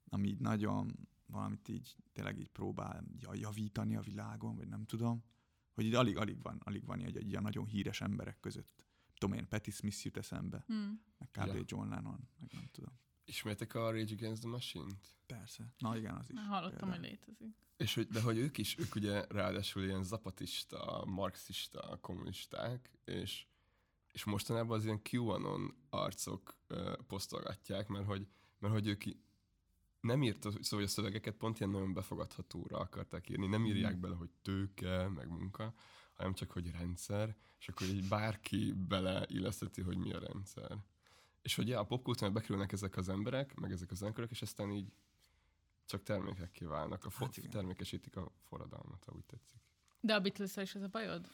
ami 0.09 0.27
így 0.27 0.39
nagyon 0.39 1.07
valamit 1.25 1.67
így 1.67 1.95
tényleg 2.13 2.39
így 2.39 2.49
próbál 2.49 3.03
javítani 3.33 3.95
a 3.95 4.01
világon, 4.01 4.55
vagy 4.55 4.67
nem 4.67 4.85
tudom, 4.85 5.23
hogy 5.73 5.85
így 5.85 5.95
alig, 5.95 6.17
alig 6.17 6.41
van, 6.41 6.61
alig 6.63 6.85
van 6.85 6.99
egy, 6.99 7.17
egy 7.17 7.29
ilyen 7.29 7.41
nagyon 7.41 7.65
híres 7.65 8.01
emberek 8.01 8.39
között 8.39 8.86
tudom 9.17 9.37
én, 9.37 9.47
Patti 9.47 9.71
Smith 9.71 10.05
jut 10.05 10.17
eszembe, 10.17 10.63
hmm. 10.67 11.01
meg 11.17 11.29
kb. 11.31 11.55
Ja. 11.55 11.63
John 11.65 11.89
Lennon, 11.89 12.29
meg 12.39 12.53
nem 12.53 12.67
tudom. 12.71 12.99
Ismertek 13.25 13.73
a 13.73 13.91
Rage 13.91 14.13
Against 14.13 14.41
the 14.41 14.49
Machine-t? 14.49 15.15
Persze. 15.25 15.73
Na 15.77 15.97
igen, 15.97 16.15
az 16.15 16.29
is. 16.29 16.39
Hallottam, 16.47 16.77
például. 16.77 16.91
hogy 16.91 17.09
létezik. 17.09 17.55
És 17.77 17.93
hogy, 17.93 18.07
de 18.07 18.21
hogy 18.21 18.37
ők 18.37 18.57
is, 18.57 18.77
ők 18.77 18.95
ugye 18.95 19.25
ráadásul 19.29 19.83
ilyen 19.83 20.03
zapatista, 20.03 21.03
marxista 21.05 21.97
kommunisták, 22.01 22.91
és, 23.05 23.45
és 24.11 24.23
mostanában 24.23 24.77
az 24.77 24.85
ilyen 24.85 25.01
QAnon 25.11 25.75
arcok 25.89 26.57
ö, 26.67 26.95
posztolgatják, 27.07 27.87
mert 27.87 28.05
hogy, 28.05 28.27
mert 28.59 28.73
hogy 28.73 28.87
ők 28.87 29.03
nem 29.99 30.23
írta, 30.23 30.51
szóval 30.51 30.63
hogy 30.69 30.83
a 30.83 30.87
szövegeket 30.87 31.35
pont 31.35 31.59
ilyen 31.59 31.71
nagyon 31.71 31.93
befogadhatóra 31.93 32.77
akarták 32.77 33.29
írni, 33.29 33.47
nem 33.47 33.65
írják 33.65 33.97
bele, 33.97 34.15
hogy 34.15 34.29
tőke, 34.41 35.07
meg 35.07 35.29
munka, 35.29 35.73
hanem 36.13 36.33
csak, 36.33 36.51
hogy 36.51 36.71
rendszer, 36.71 37.35
és 37.59 37.67
akkor 37.67 37.87
így 37.87 38.07
bárki 38.07 38.73
beleilleszteti, 38.87 39.81
hogy 39.81 39.97
mi 39.97 40.13
a 40.13 40.19
rendszer. 40.19 40.77
És 41.41 41.55
hogy 41.55 41.67
ja, 41.67 41.79
a 41.79 41.83
popkultúrában 41.83 42.33
bekerülnek 42.41 42.71
ezek 42.71 42.97
az 42.97 43.09
emberek, 43.09 43.55
meg 43.59 43.71
ezek 43.71 43.91
az 43.91 43.97
zenekörök, 43.97 44.31
és 44.31 44.41
aztán 44.41 44.71
így 44.71 44.91
csak 45.85 46.03
termékekké 46.03 46.65
válnak, 46.65 47.05
a 47.05 47.09
fo- 47.09 47.35
Hát 47.35 47.49
termékesítik 47.49 48.15
a 48.15 48.31
forradalmat, 48.47 49.03
ha 49.05 49.11
úgy 49.15 49.25
tetszik. 49.25 49.59
De 49.99 50.13
a 50.13 50.19
beatles 50.19 50.55
is 50.55 50.75
ez 50.75 50.81
a 50.81 50.87
bajod? 50.87 51.29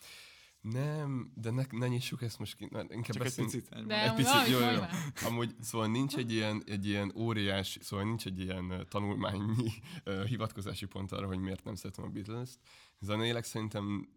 Nem, 0.62 1.32
de 1.36 1.50
ne, 1.52 1.64
ne 1.70 1.88
nyissuk 1.88 2.22
ezt 2.22 2.40
most 2.40 2.56
ki, 2.56 2.68
na, 2.72 2.80
inkább 2.82 3.02
Csak 3.04 3.16
egy 3.16 3.22
beszéljünk- 3.22 3.70
picit. 3.70 3.86
De 3.88 4.02
egy 4.02 4.08
amúgy 4.10 4.24
picit, 4.24 4.48
jó, 4.48 4.60
jó, 4.60 4.80
már. 4.80 4.92
Amúgy, 5.26 5.56
szóval 5.62 5.88
nincs 5.88 6.16
egy 6.16 6.32
ilyen, 6.32 6.64
egy 6.66 6.86
ilyen 6.88 7.12
óriás, 7.16 7.78
szóval 7.82 8.06
nincs 8.06 8.26
egy 8.26 8.40
ilyen 8.40 8.86
tanulmányi 8.90 9.72
uh, 10.06 10.24
hivatkozási 10.26 10.86
pont 10.86 11.12
arra, 11.12 11.28
hogy 11.28 11.40
miért 11.40 11.64
nem 11.64 11.76
szeretem 11.76 12.04
a 12.04 12.08
Beatles-t. 12.08 12.60
Zeneileg 13.00 13.44
szerintem 13.44 14.08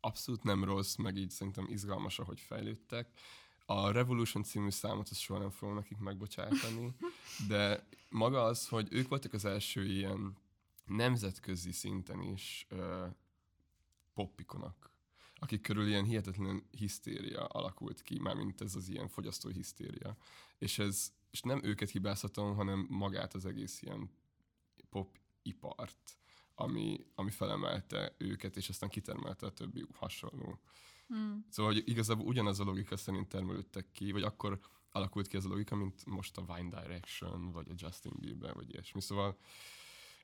abszolút 0.00 0.42
nem 0.42 0.64
rossz, 0.64 0.96
meg 0.96 1.16
így 1.16 1.30
szerintem 1.30 1.66
izgalmas, 1.68 2.18
ahogy 2.18 2.40
fejlődtek. 2.40 3.08
A 3.66 3.90
Revolution 3.90 4.42
című 4.42 4.70
számot 4.70 5.08
azt 5.08 5.20
soha 5.20 5.40
nem 5.40 5.50
fogom 5.50 5.74
nekik 5.74 5.98
megbocsátani, 5.98 6.96
de 7.48 7.88
maga 8.10 8.42
az, 8.42 8.68
hogy 8.68 8.88
ők 8.90 9.08
voltak 9.08 9.32
az 9.32 9.44
első 9.44 9.84
ilyen 9.84 10.36
nemzetközi 10.84 11.72
szinten 11.72 12.22
is 12.22 12.66
uh, 12.70 13.06
poppikonok, 14.14 14.90
akik 15.34 15.60
körül 15.60 15.86
ilyen 15.86 16.04
hihetetlen 16.04 16.62
hisztéria 16.70 17.44
alakult 17.44 18.02
ki, 18.02 18.18
mármint 18.18 18.60
ez 18.60 18.74
az 18.74 18.88
ilyen 18.88 19.08
fogyasztói 19.08 19.52
hisztéria. 19.52 20.16
És 20.58 20.78
ez, 20.78 21.12
és 21.30 21.40
nem 21.40 21.60
őket 21.62 21.90
hibázhatom, 21.90 22.54
hanem 22.54 22.86
magát 22.90 23.34
az 23.34 23.44
egész 23.44 23.82
ilyen 23.82 24.10
popipart, 24.90 26.18
ami, 26.60 27.06
ami 27.14 27.30
felemelte 27.30 28.14
őket, 28.16 28.56
és 28.56 28.68
aztán 28.68 28.88
kitermelte 28.88 29.46
a 29.46 29.50
többi 29.50 29.84
hasonló. 29.94 30.60
Hmm. 31.06 31.46
Szóval 31.48 31.72
hogy 31.72 31.88
igazából 31.88 32.26
ugyanaz 32.26 32.60
a 32.60 32.64
logika 32.64 32.96
szerint 32.96 33.28
termelődtek 33.28 33.92
ki, 33.92 34.12
vagy 34.12 34.22
akkor 34.22 34.60
alakult 34.90 35.26
ki 35.26 35.36
ez 35.36 35.44
a 35.44 35.48
logika, 35.48 35.76
mint 35.76 36.06
most 36.06 36.36
a 36.36 36.54
Vine 36.54 36.82
Direction, 36.82 37.52
vagy 37.52 37.68
a 37.70 37.74
Justin 37.76 38.12
Bieber, 38.18 38.54
vagy 38.54 38.70
ilyesmi. 38.70 39.00
Szóval, 39.00 39.38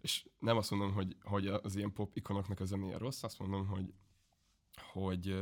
és 0.00 0.28
nem 0.38 0.56
azt 0.56 0.70
mondom, 0.70 0.92
hogy, 0.92 1.16
hogy 1.22 1.46
az 1.46 1.76
ilyen 1.76 1.92
pop 1.92 2.16
ikonoknak 2.16 2.60
a 2.60 2.64
zenéje 2.64 2.98
rossz, 2.98 3.22
azt 3.22 3.38
mondom, 3.38 3.66
hogy, 3.66 3.94
hogy, 4.92 5.40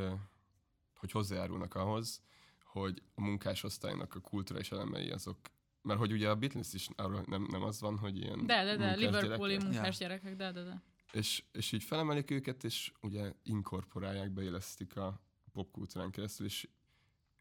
hogy 0.94 1.10
hozzájárulnak 1.10 1.74
ahhoz, 1.74 2.22
hogy 2.64 3.02
a 3.14 3.20
munkásosztálynak 3.20 4.14
a 4.14 4.20
kulturális 4.20 4.72
elemei 4.72 5.10
azok, 5.10 5.38
mert 5.82 5.98
hogy 5.98 6.12
ugye 6.12 6.28
a 6.28 6.36
Beatles 6.36 6.72
is 6.72 6.88
arról 6.96 7.24
nem, 7.26 7.46
nem 7.50 7.62
az 7.62 7.80
van, 7.80 7.98
hogy 7.98 8.16
ilyen 8.16 8.46
De, 8.46 8.64
de, 8.64 8.76
de, 8.76 8.94
Liverpooli 8.94 9.58
munkás 9.58 9.98
gyerekek, 9.98 10.36
de, 10.36 10.52
de, 10.52 10.62
de. 10.62 10.82
És, 11.12 11.44
és 11.52 11.72
így 11.72 11.82
felemelik 11.82 12.30
őket, 12.30 12.64
és 12.64 12.92
ugye 13.00 13.32
inkorporálják, 13.42 14.30
beélesztik 14.30 14.96
a 14.96 15.20
popkultúrán 15.52 16.10
keresztül, 16.10 16.46
és, 16.46 16.68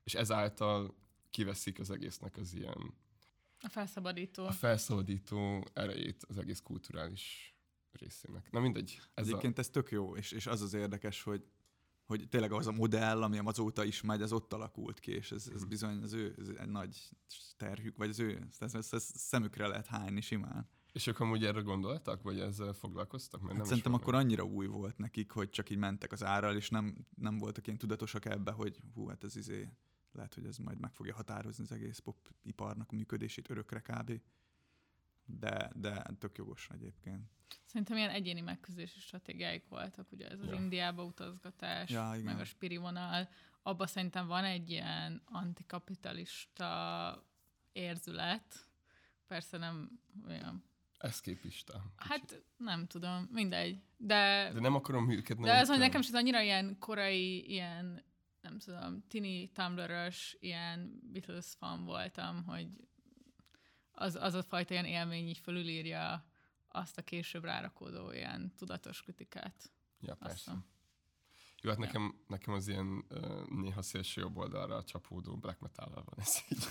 és 0.04 0.14
ezáltal 0.14 0.96
kiveszik 1.30 1.80
az 1.80 1.92
egésznek 1.92 2.38
az 2.38 2.54
ilyen 2.54 2.94
A 3.62 3.70
felszabadító. 3.70 4.46
a 4.46 4.52
felszabadító 4.52 5.66
erejét 5.74 6.24
az 6.28 6.38
egész 6.38 6.60
kulturális 6.60 7.56
részének. 7.92 8.52
Na 8.52 8.60
mindegy. 8.60 9.02
Ez 9.14 9.28
Egyébként 9.28 9.60
ez 9.60 9.70
tök 9.70 9.92
jó, 9.92 10.16
és, 10.16 10.32
és 10.32 10.48
az 10.48 10.62
az 10.62 10.74
érdekes, 10.74 11.24
hogy, 11.24 11.46
hogy 12.12 12.28
tényleg 12.30 12.52
az 12.52 12.68
a 12.68 12.72
modell, 12.72 13.24
ami 13.24 13.38
azóta 13.44 13.84
is 13.84 14.02
megy, 14.02 14.22
az 14.22 14.32
ott 14.32 14.54
alakult 14.54 15.00
ki, 15.00 15.12
és 15.12 15.32
ez, 15.32 15.46
Mhm. 15.46 15.56
ez 15.56 15.64
bizony 15.66 16.02
az 16.04 16.14
ő 16.14 16.36
ez 16.40 16.48
egy 16.48 16.70
nagy 16.70 17.10
terhük, 17.58 17.98
vagy 17.98 18.10
az 18.10 18.20
ő, 18.20 18.48
ezt, 18.60 18.76
ezt, 18.76 18.94
ezt 18.94 19.16
szemükre 19.18 19.68
lehet 19.68 19.86
hányni 19.88 20.22
simán. 20.22 20.70
és 20.94 21.08
ők 21.08 21.20
amúgy 21.20 21.46
erre 21.46 21.62
gondoltak, 21.62 22.22
vagy 22.22 22.40
ezzel 22.40 22.74
foglalkoztak? 22.74 23.40
Mert 23.40 23.50
Hát 23.52 23.58
nem 23.60 23.68
szerintem 23.68 23.94
akkor 23.94 24.16
annyira 24.16 24.44
új 24.44 24.68
volt 24.68 24.98
nekik, 24.98 25.32
hogy 25.32 25.50
csak 25.50 25.70
így 25.70 25.78
mentek 25.78 26.12
az 26.12 26.24
árral, 26.24 26.56
és 26.56 26.70
nem, 26.70 27.06
nem 27.16 27.38
voltak 27.38 27.66
ilyen 27.68 27.78
tudatosak 27.80 28.26
ebbe, 28.26 28.52
hogy 28.52 28.80
hú, 28.94 29.08
hát 29.08 29.24
ez 29.24 29.36
izé, 29.36 29.70
lehet, 30.12 30.34
hogy 30.34 30.46
ez 30.46 30.58
majd 30.58 30.80
meg 30.80 30.94
fogja 30.94 31.14
határozni 31.16 31.64
az 31.64 31.72
egész 31.72 32.00
popiparnak 32.00 32.92
a 32.92 32.96
működését 32.96 33.50
örökre 33.50 33.80
kb. 33.80 34.22
De, 35.40 35.72
de 35.76 36.04
tök 36.20 36.38
jogos 36.38 36.70
egyébként. 36.74 37.30
Szerintem 37.66 37.98
ilyen 37.98 38.10
egyéni 38.10 38.42
megközelítési 38.42 39.00
stratégiáik 39.00 39.68
voltak, 39.68 40.12
ugye 40.12 40.30
ez 40.30 40.40
az 40.40 40.48
Ja. 40.48 40.54
Indiába 40.54 41.04
utazgatás, 41.04 41.90
Ja, 41.90 42.12
igen. 42.14 42.26
meg 42.26 42.40
a 42.40 42.46
spiri 42.46 42.78
vonal. 42.78 43.30
Abba 43.64 43.88
szerintem 43.88 44.28
van 44.28 44.44
egy 44.44 44.70
ilyen 44.70 45.22
antikapitalista 45.26 47.24
érzület. 47.72 48.70
Persze 49.28 49.58
nem 49.58 50.00
olyan. 50.28 50.64
eszképista. 50.98 51.84
Hát 51.96 52.44
nem 52.58 52.88
tudom, 52.88 53.28
mindegy. 53.32 53.82
De, 53.98 54.52
De 54.54 54.60
nem 54.60 54.76
akarom 54.76 55.12
őket 55.12 55.40
de 55.40 55.54
ez, 55.54 55.68
hogy 55.70 55.78
nekem 55.78 56.00
is 56.02 56.10
annyira 56.10 56.42
ilyen 56.42 56.78
korai, 56.80 57.50
ilyen 57.50 58.04
nem 58.42 58.58
tudom, 58.58 59.04
tini 59.08 59.50
tumblr 59.50 60.14
ilyen 60.40 61.00
Beatles 61.12 61.46
fan 61.58 61.84
voltam, 61.86 62.44
hogy 62.44 62.68
az, 64.02 64.16
az 64.16 64.34
a 64.34 64.44
fajta 64.44 64.74
ilyen 64.74 64.86
élmény 64.86 65.28
így 65.28 65.38
fölülírja 65.38 66.26
azt 66.68 66.98
a 66.98 67.02
később 67.02 67.44
rárakódó 67.44 68.12
ilyen 68.12 68.54
tudatos 68.58 69.02
kritikát. 69.02 69.72
Ja, 70.00 70.16
persze. 70.16 70.52
Jó, 71.64 71.70
hát 71.70 71.80
nekem, 71.80 72.16
nekem 72.28 72.54
az 72.54 72.68
ilyen 72.68 73.06
néha 73.50 73.82
szélső 73.82 74.22
jobb 74.22 74.38
oldalra 74.38 74.84
csapódó 74.84 75.36
black 75.36 75.60
metal 75.60 75.92
van 75.94 76.16
ez 76.18 76.36
így. 76.50 76.66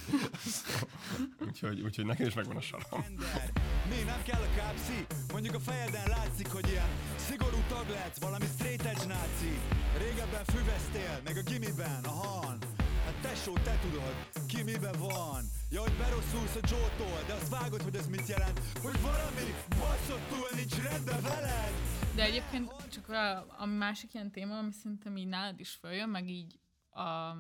úgyhogy, 1.47 1.81
úgyhogy 1.81 2.05
nekem 2.05 2.27
is 2.27 2.35
megvan 2.35 2.57
a. 2.57 3.03
Ender. 3.05 3.53
Mi 3.89 4.03
nem 4.03 4.23
kell 4.23 4.43
a 4.43 4.55
kápszi? 4.57 5.07
Mondjuk 5.33 5.55
a 5.55 5.61
fejeden 5.61 6.09
látszik, 6.09 6.49
hogy 6.49 6.69
ilyen 6.69 6.89
szigorú 7.17 7.59
tag 7.69 7.89
lehetsz, 7.89 8.21
valami 8.21 8.45
straight 8.45 8.85
edge 8.85 9.07
náci. 9.07 9.59
Régebben 9.99 10.45
füvesztél, 10.45 11.21
meg 11.25 11.37
a 11.37 11.43
gimiben, 11.43 12.05
a 12.05 12.11
han. 12.11 12.80
Tesó, 13.23 13.53
te 13.53 13.79
tudod, 13.79 14.15
ki 14.47 14.63
miben 14.63 14.99
van. 14.99 15.45
Ja, 15.71 15.81
hogy 15.81 15.93
berosszulsz 15.93 16.57
a 16.57 16.67
Joe-tól, 16.71 17.23
de 17.27 17.33
azt 17.33 17.49
vágod, 17.49 17.83
hogy 17.83 17.95
ez 17.95 18.07
mit 18.07 18.27
jelent. 18.27 18.61
Hogy 18.83 19.01
valami 19.01 19.55
basszottul 19.79 20.49
nincs 20.57 20.83
rendben 20.83 21.23
veled. 21.23 21.73
De 22.15 22.23
egyébként 22.23 22.89
csak 22.89 23.09
a, 23.09 23.47
a 23.59 23.67
másik 23.67 24.15
ilyen 24.15 24.31
téma, 24.31 24.59
ami 24.59 24.73
szerintem 24.73 25.17
így 25.17 25.27
nálad 25.27 25.61
is 25.61 25.71
följön, 25.71 26.09
meg 26.09 26.29
így 26.29 26.59
a, 26.91 27.35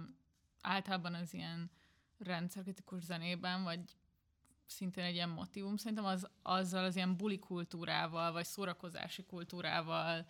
általában 0.60 1.14
az 1.14 1.34
ilyen 1.34 1.70
rendszerkritikus 2.18 3.02
zenében, 3.04 3.62
vagy 3.62 3.80
szintén 4.66 5.04
egy 5.04 5.14
ilyen 5.14 5.28
motivum, 5.28 5.76
szerintem 5.76 6.04
az, 6.04 6.28
azzal 6.42 6.84
az 6.84 6.96
ilyen 6.96 7.16
buli 7.16 7.38
kultúrával, 7.38 8.32
vagy 8.32 8.44
szórakozási 8.44 9.24
kultúrával 9.24 10.26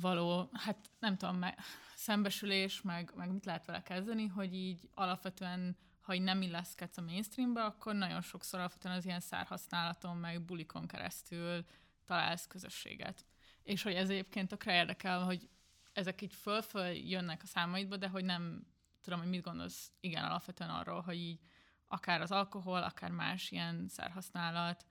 való, 0.00 0.50
hát 0.52 0.90
nem 0.98 1.16
tudom, 1.16 1.36
me, 1.36 1.56
szembesülés, 1.94 2.82
meg, 2.82 3.12
meg 3.14 3.32
mit 3.32 3.44
lehet 3.44 3.66
vele 3.66 3.82
kezdeni, 3.82 4.26
hogy 4.26 4.54
így 4.54 4.88
alapvetően, 4.94 5.76
ha 6.00 6.14
így 6.14 6.22
nem 6.22 6.42
illeszkedsz 6.42 6.96
a 6.96 7.02
mainstreambe, 7.02 7.64
akkor 7.64 7.94
nagyon 7.94 8.20
sokszor 8.20 8.58
alapvetően 8.58 8.96
az 8.96 9.04
ilyen 9.04 9.20
szárhasználaton, 9.20 10.16
meg 10.16 10.42
bulikon 10.42 10.86
keresztül 10.86 11.64
találsz 12.04 12.46
közösséget. 12.46 13.24
És 13.62 13.82
hogy 13.82 13.94
ez 13.94 14.10
egyébként 14.10 14.48
tökre 14.48 14.74
érdekel, 14.74 15.24
hogy 15.24 15.48
ezek 15.92 16.22
így 16.22 16.34
föl-föl 16.34 16.86
jönnek 16.86 17.42
a 17.42 17.46
számaidba, 17.46 17.96
de 17.96 18.08
hogy 18.08 18.24
nem 18.24 18.66
tudom, 19.00 19.18
hogy 19.18 19.28
mit 19.28 19.42
gondolsz 19.42 19.92
igen 20.00 20.24
alapvetően 20.24 20.70
arról, 20.70 21.00
hogy 21.00 21.16
így 21.16 21.40
akár 21.86 22.20
az 22.20 22.30
alkohol, 22.30 22.82
akár 22.82 23.10
más 23.10 23.50
ilyen 23.50 23.88
szerhasználat, 23.88 24.86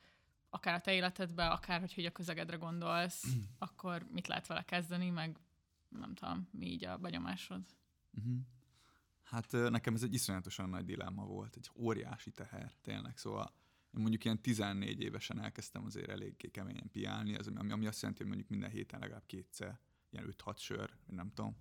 akár 0.50 0.76
a 0.76 0.82
te 0.82 0.94
életedbe, 0.94 1.48
akár 1.48 1.80
hogy, 1.80 1.94
hogy 1.94 2.06
a 2.06 2.12
közegedre 2.12 2.58
gondolsz, 2.58 3.24
akkor 3.58 4.08
mit 4.12 4.28
lehet 4.28 4.48
vele 4.48 4.64
kezdeni, 4.64 5.10
meg 5.10 5.40
nem 5.90 6.14
tudom, 6.14 6.50
mi 6.52 6.66
így 6.66 6.86
a 6.86 6.98
benyomásod. 6.98 7.62
Uh-huh. 8.18 8.40
Hát 9.24 9.52
nekem 9.52 9.94
ez 9.94 10.04
egy 10.04 10.14
iszonyatosan 10.14 10.70
nagy 10.70 10.86
dilemma 10.86 11.26
volt, 11.26 11.56
egy 11.56 11.70
óriási 11.76 12.32
teher, 12.32 12.74
tényleg. 12.82 13.18
Szóval 13.18 13.54
én 13.92 14.02
mondjuk 14.02 14.24
ilyen 14.24 14.42
14 14.42 15.02
évesen 15.02 15.42
elkezdtem 15.42 15.86
azért 15.86 16.10
eléggé 16.10 16.50
keményen 16.50 16.90
piálni, 16.92 17.36
az, 17.36 17.48
ami, 17.48 17.72
ami 17.72 17.88
azt 17.88 18.02
jelenti, 18.02 18.22
hogy 18.22 18.32
mondjuk 18.32 18.50
minden 18.50 18.70
héten 18.70 19.00
legalább 19.00 19.26
kétszer, 19.26 19.80
ilyen 20.10 20.36
5-6 20.46 20.58
sör, 20.58 20.94
nem 21.06 21.32
tudom. 21.34 21.56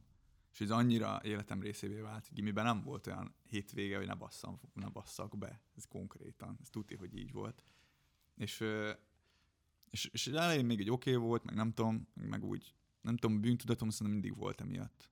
És 0.53 0.61
ez 0.61 0.70
annyira 0.70 1.20
életem 1.22 1.61
részévé 1.61 2.01
vált, 2.01 2.27
hogy 2.27 2.37
gimiben 2.37 2.64
nem 2.64 2.83
volt 2.83 3.07
olyan 3.07 3.35
hétvége, 3.42 3.96
hogy 3.96 4.07
ne, 4.07 4.14
basszam, 4.14 4.61
ne 4.72 4.88
basszak 4.88 5.38
be. 5.38 5.62
Ez 5.77 5.85
konkrétan, 5.85 6.59
ez 6.61 6.70
tuti, 6.70 6.94
hogy 6.94 7.16
így 7.16 7.33
volt. 7.33 7.64
És, 8.38 8.64
és, 9.90 10.09
és 10.12 10.27
elején 10.27 10.64
még 10.64 10.81
egy 10.81 10.90
oké 10.90 11.14
okay 11.14 11.27
volt, 11.27 11.44
meg 11.44 11.55
nem 11.55 11.72
tudom, 11.72 12.09
meg 12.14 12.44
úgy, 12.44 12.74
nem 13.01 13.16
tudom, 13.16 13.40
bűntudatom 13.40 13.90
szerintem 13.90 14.20
mindig 14.20 14.38
volt 14.38 14.61
emiatt 14.61 15.11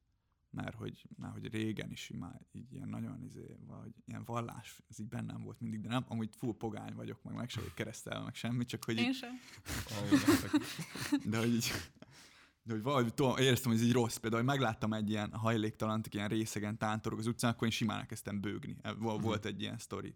mert 0.56 0.76
hogy, 0.76 1.06
mert 1.16 1.32
hogy 1.32 1.50
régen 1.50 1.90
is 1.90 2.10
már 2.18 2.40
így 2.52 2.72
ilyen 2.72 2.88
nagyon 2.88 3.22
izé, 3.22 3.56
vagy 3.66 3.90
ilyen 4.06 4.24
vallás, 4.24 4.82
ez 4.88 4.98
így 4.98 5.08
bennem 5.08 5.42
volt 5.42 5.60
mindig, 5.60 5.80
de 5.80 5.88
nem, 5.88 6.04
amúgy 6.08 6.28
full 6.38 6.56
pogány 6.56 6.94
vagyok, 6.94 7.22
meg 7.22 7.34
meg 7.34 7.48
se 7.48 7.58
vagyok 7.60 7.74
keresztel, 7.74 8.22
meg 8.22 8.34
semmi, 8.34 8.64
csak 8.64 8.84
hogy 8.84 8.96
Én 8.96 9.08
így, 9.08 9.14
sem. 9.14 9.40
De 11.30 11.38
hogy 11.38 11.54
így, 11.54 11.70
De 12.62 12.72
hogy 12.72 12.82
valahogy 12.82 13.14
tudom, 13.14 13.36
éreztem, 13.36 13.72
hogy 13.72 13.80
ez 13.80 13.86
így 13.86 13.92
rossz. 13.92 14.16
Például, 14.16 14.42
hogy 14.42 14.52
megláttam 14.52 14.92
egy 14.92 15.10
ilyen 15.10 15.32
hajléktalant, 15.32 16.06
ilyen 16.14 16.28
részegen 16.28 16.78
tántorog 16.78 17.18
az 17.18 17.26
utcán, 17.26 17.52
akkor 17.52 17.66
én 17.66 17.72
simán 17.72 17.98
elkezdtem 17.98 18.40
bőgni. 18.40 18.76
E, 18.82 18.92
Vol- 18.92 19.22
Volt 19.22 19.44
egy 19.44 19.60
ilyen 19.60 19.78
sztori. 19.78 20.14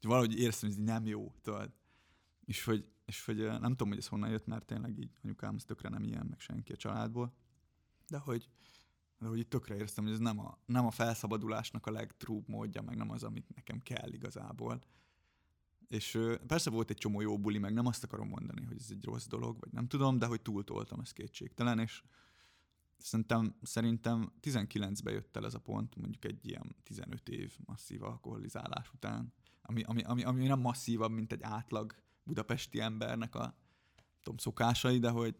Hogy 0.00 0.10
valahogy 0.10 0.38
éreztem, 0.38 0.68
hogy 0.68 0.78
ez 0.78 0.84
így 0.84 0.90
nem 0.92 1.06
jó, 1.06 1.34
tudod. 1.42 1.70
És 2.52 2.64
hogy, 2.64 2.84
és 3.04 3.24
hogy 3.24 3.36
nem 3.36 3.70
tudom, 3.70 3.88
hogy 3.88 3.98
ez 3.98 4.06
honnan 4.06 4.30
jött, 4.30 4.46
mert 4.46 4.66
tényleg 4.66 4.98
így 4.98 5.10
anyukám 5.22 5.54
ez 5.54 5.64
tökre 5.64 5.88
nem 5.88 6.02
ilyen, 6.02 6.26
meg 6.26 6.40
senki 6.40 6.72
a 6.72 6.76
családból. 6.76 7.34
De 8.08 8.18
hogy, 8.18 8.48
de 9.18 9.26
hogy 9.26 9.38
itt 9.38 9.50
tökre 9.50 9.74
éreztem, 9.74 10.04
hogy 10.04 10.12
ez 10.12 10.18
nem 10.18 10.38
a, 10.38 10.58
nem 10.66 10.86
a 10.86 10.90
felszabadulásnak 10.90 11.86
a 11.86 11.90
legtrúbb 11.90 12.48
módja, 12.48 12.82
meg 12.82 12.96
nem 12.96 13.10
az, 13.10 13.22
amit 13.22 13.54
nekem 13.54 13.78
kell 13.78 14.12
igazából. 14.12 14.82
És 15.88 16.18
persze 16.46 16.70
volt 16.70 16.90
egy 16.90 16.96
csomó 16.96 17.20
jó 17.20 17.38
buli, 17.38 17.58
meg 17.58 17.72
nem 17.72 17.86
azt 17.86 18.04
akarom 18.04 18.28
mondani, 18.28 18.64
hogy 18.64 18.76
ez 18.78 18.90
egy 18.90 19.04
rossz 19.04 19.26
dolog, 19.26 19.58
vagy 19.60 19.72
nem 19.72 19.86
tudom, 19.86 20.18
de 20.18 20.26
hogy 20.26 20.42
túltoltam, 20.42 21.00
ez 21.00 21.12
kétségtelen, 21.12 21.78
és 21.78 22.02
szerintem, 22.96 23.54
szerintem 23.62 24.32
19-ben 24.42 25.14
jött 25.14 25.36
el 25.36 25.44
ez 25.44 25.54
a 25.54 25.60
pont, 25.60 25.96
mondjuk 25.96 26.24
egy 26.24 26.46
ilyen 26.46 26.76
15 26.82 27.28
év 27.28 27.56
masszív 27.64 28.02
alkoholizálás 28.02 28.92
után, 28.92 29.32
ami, 29.62 29.82
ami, 29.82 30.02
ami, 30.02 30.22
ami 30.22 30.46
nem 30.46 30.60
masszívabb, 30.60 31.10
mint 31.10 31.32
egy 31.32 31.42
átlag 31.42 31.94
budapesti 32.24 32.80
embernek 32.80 33.34
a 33.34 33.56
tudom, 34.22 34.38
szokásai, 34.38 34.98
de 34.98 35.10
hogy 35.10 35.36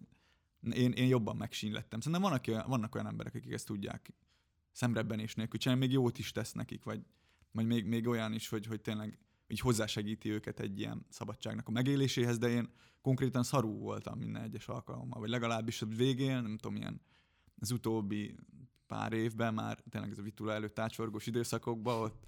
én, 0.71 0.93
én 0.93 1.07
jobban 1.07 1.37
megsínlettem. 1.37 2.01
Szerintem 2.01 2.31
vannak 2.31 2.67
vannak 2.69 2.95
olyan 2.95 3.07
emberek, 3.07 3.35
akik 3.35 3.53
ezt 3.53 3.67
tudják 3.67 4.13
szemrebbenés 4.73 5.35
nélkül 5.35 5.59
csinálni, 5.59 5.85
még 5.85 5.95
jót 5.95 6.19
is 6.19 6.33
tesz 6.33 6.53
nekik, 6.53 6.85
vagy, 6.85 7.05
vagy 7.51 7.67
még, 7.67 7.85
még 7.85 8.07
olyan 8.07 8.33
is, 8.33 8.49
hogy, 8.49 8.67
hogy 8.67 8.81
tényleg 8.81 9.19
így 9.47 9.61
hozzásegíti 9.61 10.31
őket 10.31 10.61
egy 10.61 10.79
ilyen 10.79 11.07
szabadságnak 11.09 11.69
a 11.69 11.71
megéléséhez, 11.71 12.39
de 12.39 12.49
én 12.49 12.71
konkrétan 13.01 13.43
szarú 13.43 13.79
voltam 13.79 14.19
minden 14.19 14.43
egyes 14.43 14.69
alkalommal, 14.69 15.21
vagy 15.21 15.29
legalábbis 15.29 15.83
a 15.83 15.87
végén, 15.87 16.43
nem 16.43 16.59
tudom, 16.59 16.77
ilyen 16.77 17.01
az 17.59 17.71
utóbbi 17.71 18.35
pár 18.87 19.13
évben 19.13 19.55
már 19.55 19.83
tényleg 19.91 20.11
ez 20.11 20.19
a 20.19 20.23
vitula 20.23 20.53
előtt 20.53 20.79
átsorgós 20.79 21.27
időszakokban, 21.27 22.01
ott, 22.01 22.27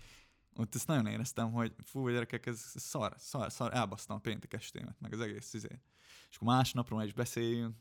ott 0.56 0.74
ezt 0.74 0.86
nagyon 0.86 1.06
éreztem, 1.06 1.52
hogy 1.52 1.74
fú, 1.84 2.08
gyerekek, 2.08 2.46
ez 2.46 2.72
szar, 2.74 3.14
szar, 3.18 3.52
szar, 3.52 3.74
elbasztam 3.74 4.16
a 4.16 4.20
péntek 4.20 4.52
estémet, 4.52 5.00
meg 5.00 5.12
az 5.12 5.20
egész 5.20 5.54
izé. 5.54 5.80
És 6.30 6.36
akkor 6.36 6.48
másnapról 6.48 7.02
is 7.02 7.12
beszéljünk, 7.12 7.76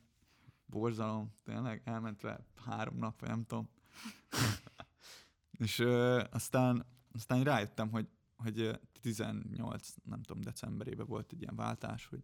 borzalom, 0.65 1.33
tényleg 1.43 1.81
elment 1.85 2.21
le 2.21 2.45
három 2.65 2.97
nap, 2.97 3.19
vagy 3.19 3.29
nem 3.29 3.45
tudom. 3.45 3.69
és 5.65 5.79
ö, 5.79 6.23
aztán, 6.31 6.85
aztán 7.11 7.43
rájöttem, 7.43 7.89
hogy, 7.89 8.07
hogy 8.35 8.59
ö, 8.59 8.73
18, 9.01 9.93
nem 10.03 10.21
tudom, 10.21 10.41
decemberében 10.41 11.05
volt 11.05 11.31
egy 11.31 11.41
ilyen 11.41 11.55
váltás, 11.55 12.05
hogy, 12.05 12.23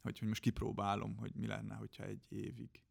hogy, 0.00 0.18
hogy 0.18 0.28
most 0.28 0.42
kipróbálom, 0.42 1.16
hogy 1.16 1.34
mi 1.34 1.46
lenne, 1.46 1.74
hogyha 1.74 2.04
egy 2.04 2.24
évig 2.28 2.82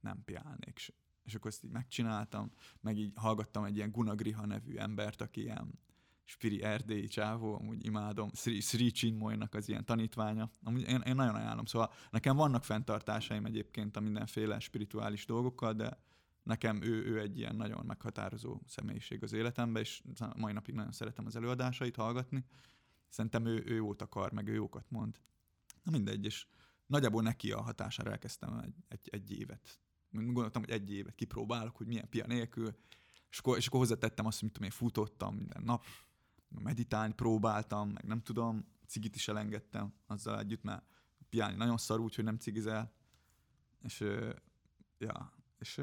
nem 0.00 0.24
piálnék. 0.24 0.72
És, 0.74 0.92
és 1.22 1.34
akkor 1.34 1.50
ezt 1.50 1.64
így 1.64 1.70
megcsináltam, 1.70 2.52
meg 2.80 2.98
így 2.98 3.12
hallgattam 3.14 3.64
egy 3.64 3.76
ilyen 3.76 3.90
Gunagriha 3.90 4.46
nevű 4.46 4.76
embert, 4.76 5.20
aki 5.20 5.40
ilyen 5.40 5.78
spiri 6.24 6.62
erdélyi 6.62 7.06
csávó, 7.06 7.54
amúgy 7.54 7.84
imádom, 7.84 8.30
Sri, 8.34 8.60
Sri 8.60 8.90
Chinmoynak 8.90 9.54
az 9.54 9.68
ilyen 9.68 9.84
tanítványa. 9.84 10.50
Amúgy 10.62 10.88
én, 10.88 11.00
én 11.00 11.14
nagyon 11.14 11.34
ajánlom, 11.34 11.64
szóval 11.64 11.92
nekem 12.10 12.36
vannak 12.36 12.64
fenntartásaim 12.64 13.44
egyébként 13.44 13.96
a 13.96 14.00
mindenféle 14.00 14.58
spirituális 14.58 15.26
dolgokkal, 15.26 15.72
de 15.72 15.98
nekem 16.42 16.82
ő, 16.82 17.04
ő 17.04 17.20
egy 17.20 17.38
ilyen 17.38 17.56
nagyon 17.56 17.86
meghatározó 17.86 18.60
személyiség 18.66 19.22
az 19.22 19.32
életemben, 19.32 19.82
és 19.82 20.02
mai 20.36 20.52
napig 20.52 20.74
nagyon 20.74 20.92
szeretem 20.92 21.26
az 21.26 21.36
előadásait 21.36 21.96
hallgatni. 21.96 22.44
Szerintem 23.08 23.46
ő, 23.46 23.62
ő 23.66 23.74
jót 23.74 24.02
akar, 24.02 24.32
meg 24.32 24.48
ő 24.48 24.54
jókat 24.54 24.90
mond. 24.90 25.20
Na 25.82 25.90
mindegy, 25.90 26.24
és 26.24 26.46
nagyjából 26.86 27.22
neki 27.22 27.52
a 27.52 27.62
hatására 27.62 28.10
elkezdtem 28.10 28.58
egy, 28.58 28.74
egy, 28.88 29.08
egy 29.10 29.32
évet. 29.32 29.80
Gondoltam, 30.10 30.62
hogy 30.62 30.70
egy 30.70 30.92
évet 30.92 31.14
kipróbálok, 31.14 31.76
hogy 31.76 31.86
milyen 31.86 32.08
pia 32.08 32.26
nélkül, 32.26 32.76
és 33.30 33.38
akkor, 33.38 33.56
és 33.56 33.66
akkor 33.66 33.80
hozzátettem 33.80 34.26
azt, 34.26 34.40
hogy 34.40 34.48
mit 34.48 34.52
tudom 34.52 34.68
én, 34.68 34.76
futottam 34.76 35.34
minden 35.34 35.62
nap, 35.64 35.84
meditálni 36.62 37.12
próbáltam, 37.14 37.88
meg 37.90 38.04
nem 38.04 38.22
tudom, 38.22 38.64
cigit 38.86 39.14
is 39.14 39.28
elengedtem 39.28 39.92
azzal 40.06 40.38
együtt, 40.38 40.62
mert 40.62 40.84
piálni 41.28 41.56
nagyon 41.56 41.76
szar 41.76 42.00
úgy, 42.00 42.14
hogy 42.14 42.24
nem 42.24 42.36
cigizel. 42.38 42.92
És, 43.82 44.00
ja, 44.98 45.32
és, 45.58 45.80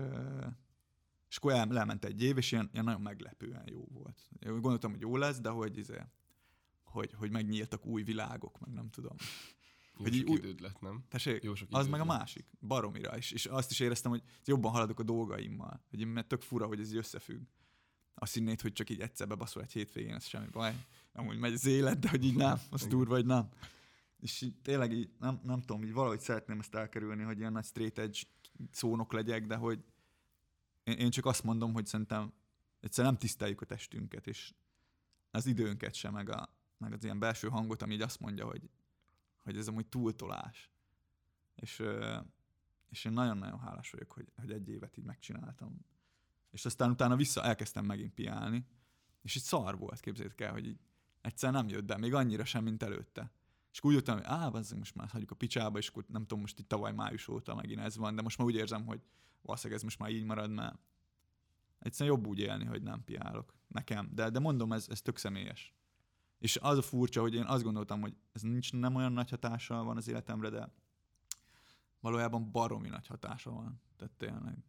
és 1.30 1.38
akkor 1.38 1.52
el, 1.52 1.78
elment 1.78 2.06
egy 2.06 2.24
év, 2.24 2.38
és 2.38 2.52
ilyen, 2.52 2.70
ilyen 2.74 2.86
nagyon 2.86 3.02
meglepően 3.02 3.64
jó 3.70 3.86
volt. 3.92 4.30
Én 4.40 4.52
gondoltam, 4.52 4.92
hogy 4.92 5.02
jó 5.02 5.18
lesz, 5.18 5.40
de 5.40 5.50
hogy, 5.50 5.78
izé, 5.78 6.02
hogy, 6.84 7.14
hogy 7.14 7.32
megnyíltak 7.32 7.86
új 7.86 8.04
világok, 8.04 8.60
meg 8.60 8.70
nem 8.74 8.90
tudom. 8.90 9.16
Jó 9.98 10.04
Hogy 10.04 10.14
sok 10.14 10.30
új- 10.30 10.38
időd 10.38 10.60
lett, 10.60 10.80
nem? 10.80 11.04
Tessék, 11.10 11.44
Jó 11.44 11.56
sok 11.56 11.68
az 11.72 11.88
meg 11.88 12.00
a 12.02 12.06
lett. 12.06 12.18
másik, 12.18 12.46
baromira 12.60 13.18
is. 13.18 13.32
És 13.32 13.46
azt 13.46 13.72
is 13.72 13.80
éreztem, 13.80 14.12
hogy 14.12 14.24
jobban 14.46 14.72
haladok 14.72 15.00
a 15.00 15.04
dolgaimmal. 15.04 15.84
Hogy 15.90 16.06
mert 16.06 16.28
tök 16.28 16.42
fura, 16.42 16.66
hogy 16.66 16.80
ez 16.80 16.92
így 16.92 16.98
összefügg. 16.98 17.42
Azt 18.14 18.34
hinnéd, 18.34 18.62
hogy 18.62 18.74
csak 18.74 18.90
így 18.90 19.00
egyszer 19.00 19.28
bebaszol 19.28 19.62
egy 19.62 19.72
hétvégén, 19.72 20.14
ez 20.14 20.26
semmi 20.26 20.48
baj. 20.48 20.86
Amúgy 21.14 21.38
megy 21.38 21.54
az 21.54 21.66
élet, 21.66 22.00
de 22.00 22.10
hogy 22.10 22.26
így 22.26 22.36
nem, 22.36 22.60
az 22.70 22.88
durva, 22.88 23.14
hogy 23.14 23.26
nem. 23.26 23.50
És 24.20 24.42
így 24.42 24.56
tényleg 24.62 24.92
így, 24.92 25.10
nem, 25.20 25.40
nem 25.44 25.62
tudom, 25.62 25.84
így 25.84 25.94
valahogy 25.94 26.20
szeretném 26.20 26.60
ezt 26.60 26.76
elkerülni, 26.76 27.24
hogy 27.24 27.40
ilyen 27.40 27.52
nagy 27.52 27.66
straight 27.66 27.98
edge 27.98 28.20
szónok 28.72 29.14
legyek, 29.14 29.46
de 29.46 29.56
hogy 29.56 29.84
én, 30.84 30.98
én 30.98 31.10
csak 31.10 31.26
azt 31.26 31.44
mondom, 31.44 31.74
hogy 31.74 31.86
szerintem 31.86 32.34
egyszerűen 32.80 33.14
nem 33.14 33.22
tiszteljük 33.22 33.62
a 33.62 33.66
testünket, 33.66 34.28
és 34.28 34.54
az 35.32 35.46
időnket 35.46 35.94
sem, 35.94 36.14
meg, 36.14 36.30
a, 36.30 36.50
meg 36.78 36.94
az 36.94 37.04
ilyen 37.04 37.20
belső 37.20 37.48
hangot, 37.48 37.82
ami 37.82 37.94
így 37.94 38.02
azt 38.02 38.20
mondja, 38.20 38.46
hogy, 38.46 38.70
hogy 39.44 39.58
ez 39.58 39.68
amúgy 39.68 39.88
túltolás. 39.88 40.70
És, 41.56 41.84
és 42.90 43.06
én 43.06 43.12
nagyon-nagyon 43.12 43.60
hálás 43.60 43.92
vagyok, 43.92 44.12
hogy, 44.12 44.32
hogy 44.36 44.52
egy 44.52 44.70
évet 44.70 44.98
így 44.98 45.06
megcsináltam. 45.06 45.86
És 46.52 46.66
aztán 46.66 46.90
utána 46.90 47.16
vissza 47.16 47.44
elkezdtem 47.44 47.86
megint 47.86 48.14
piálni, 48.14 48.66
és 49.22 49.36
így 49.36 49.44
szar 49.44 49.78
volt, 49.78 50.00
képzeljétek 50.00 50.42
el, 50.42 50.52
hogy 50.52 50.68
így 50.68 50.80
egyszer 51.22 51.52
nem 51.52 51.70
jött, 51.70 51.86
de 51.86 51.98
még 51.98 52.14
annyira 52.14 52.46
sem, 52.46 52.64
mint 52.64 52.84
előtte. 52.84 53.32
És 53.72 53.80
úgy 53.84 53.94
jöttem, 53.94 54.16
hogy 54.16 54.26
á, 54.26 54.50
bazzeg, 54.50 54.78
most 54.78 54.96
már 54.96 55.08
hagyjuk 55.08 55.32
a 55.32 55.36
picsába, 55.36 55.78
és 55.78 55.88
akkor 55.88 56.06
nem 56.08 56.22
tudom, 56.22 56.40
most 56.40 56.60
itt 56.60 56.68
tavaly 56.68 56.94
május 56.94 57.28
óta 57.28 57.56
megint 57.56 57.80
ez 57.80 57.98
van, 57.98 58.16
de 58.16 58.22
most 58.22 58.38
már 58.38 58.48
úgy 58.48 58.56
érzem, 58.56 58.86
hogy 58.86 59.02
valószínűleg 59.42 59.78
ez 59.78 59.84
most 59.84 60.00
már 60.00 60.10
így 60.10 60.24
marad, 60.24 60.52
mert 60.52 60.80
egyszerűen 61.80 62.16
jobb 62.16 62.28
úgy 62.28 62.40
élni, 62.40 62.66
hogy 62.66 62.82
nem 62.82 63.04
piálok. 63.04 63.54
Nekem. 63.68 64.10
De, 64.14 64.30
de 64.30 64.40
mondom, 64.40 64.74
ez, 64.74 64.88
ez 64.90 65.02
tök 65.02 65.18
személyes. 65.18 65.76
És 66.40 66.58
az 66.58 66.78
a 66.78 66.82
furcsa, 66.82 67.22
hogy 67.22 67.34
én 67.34 67.44
azt 67.46 67.64
gondoltam, 67.64 68.02
hogy 68.02 68.16
ez 68.32 68.42
nincs 68.42 68.74
nem 68.74 68.96
olyan 68.96 69.12
nagy 69.12 69.30
hatással 69.30 69.84
van 69.84 69.98
az 69.98 70.08
életemre, 70.08 70.50
de 70.50 70.74
valójában 72.00 72.52
baromi 72.52 72.90
nagy 72.90 73.08
hatása 73.08 73.52
van. 73.52 73.82
Tehát 73.98 74.14
tényleg. 74.14 74.64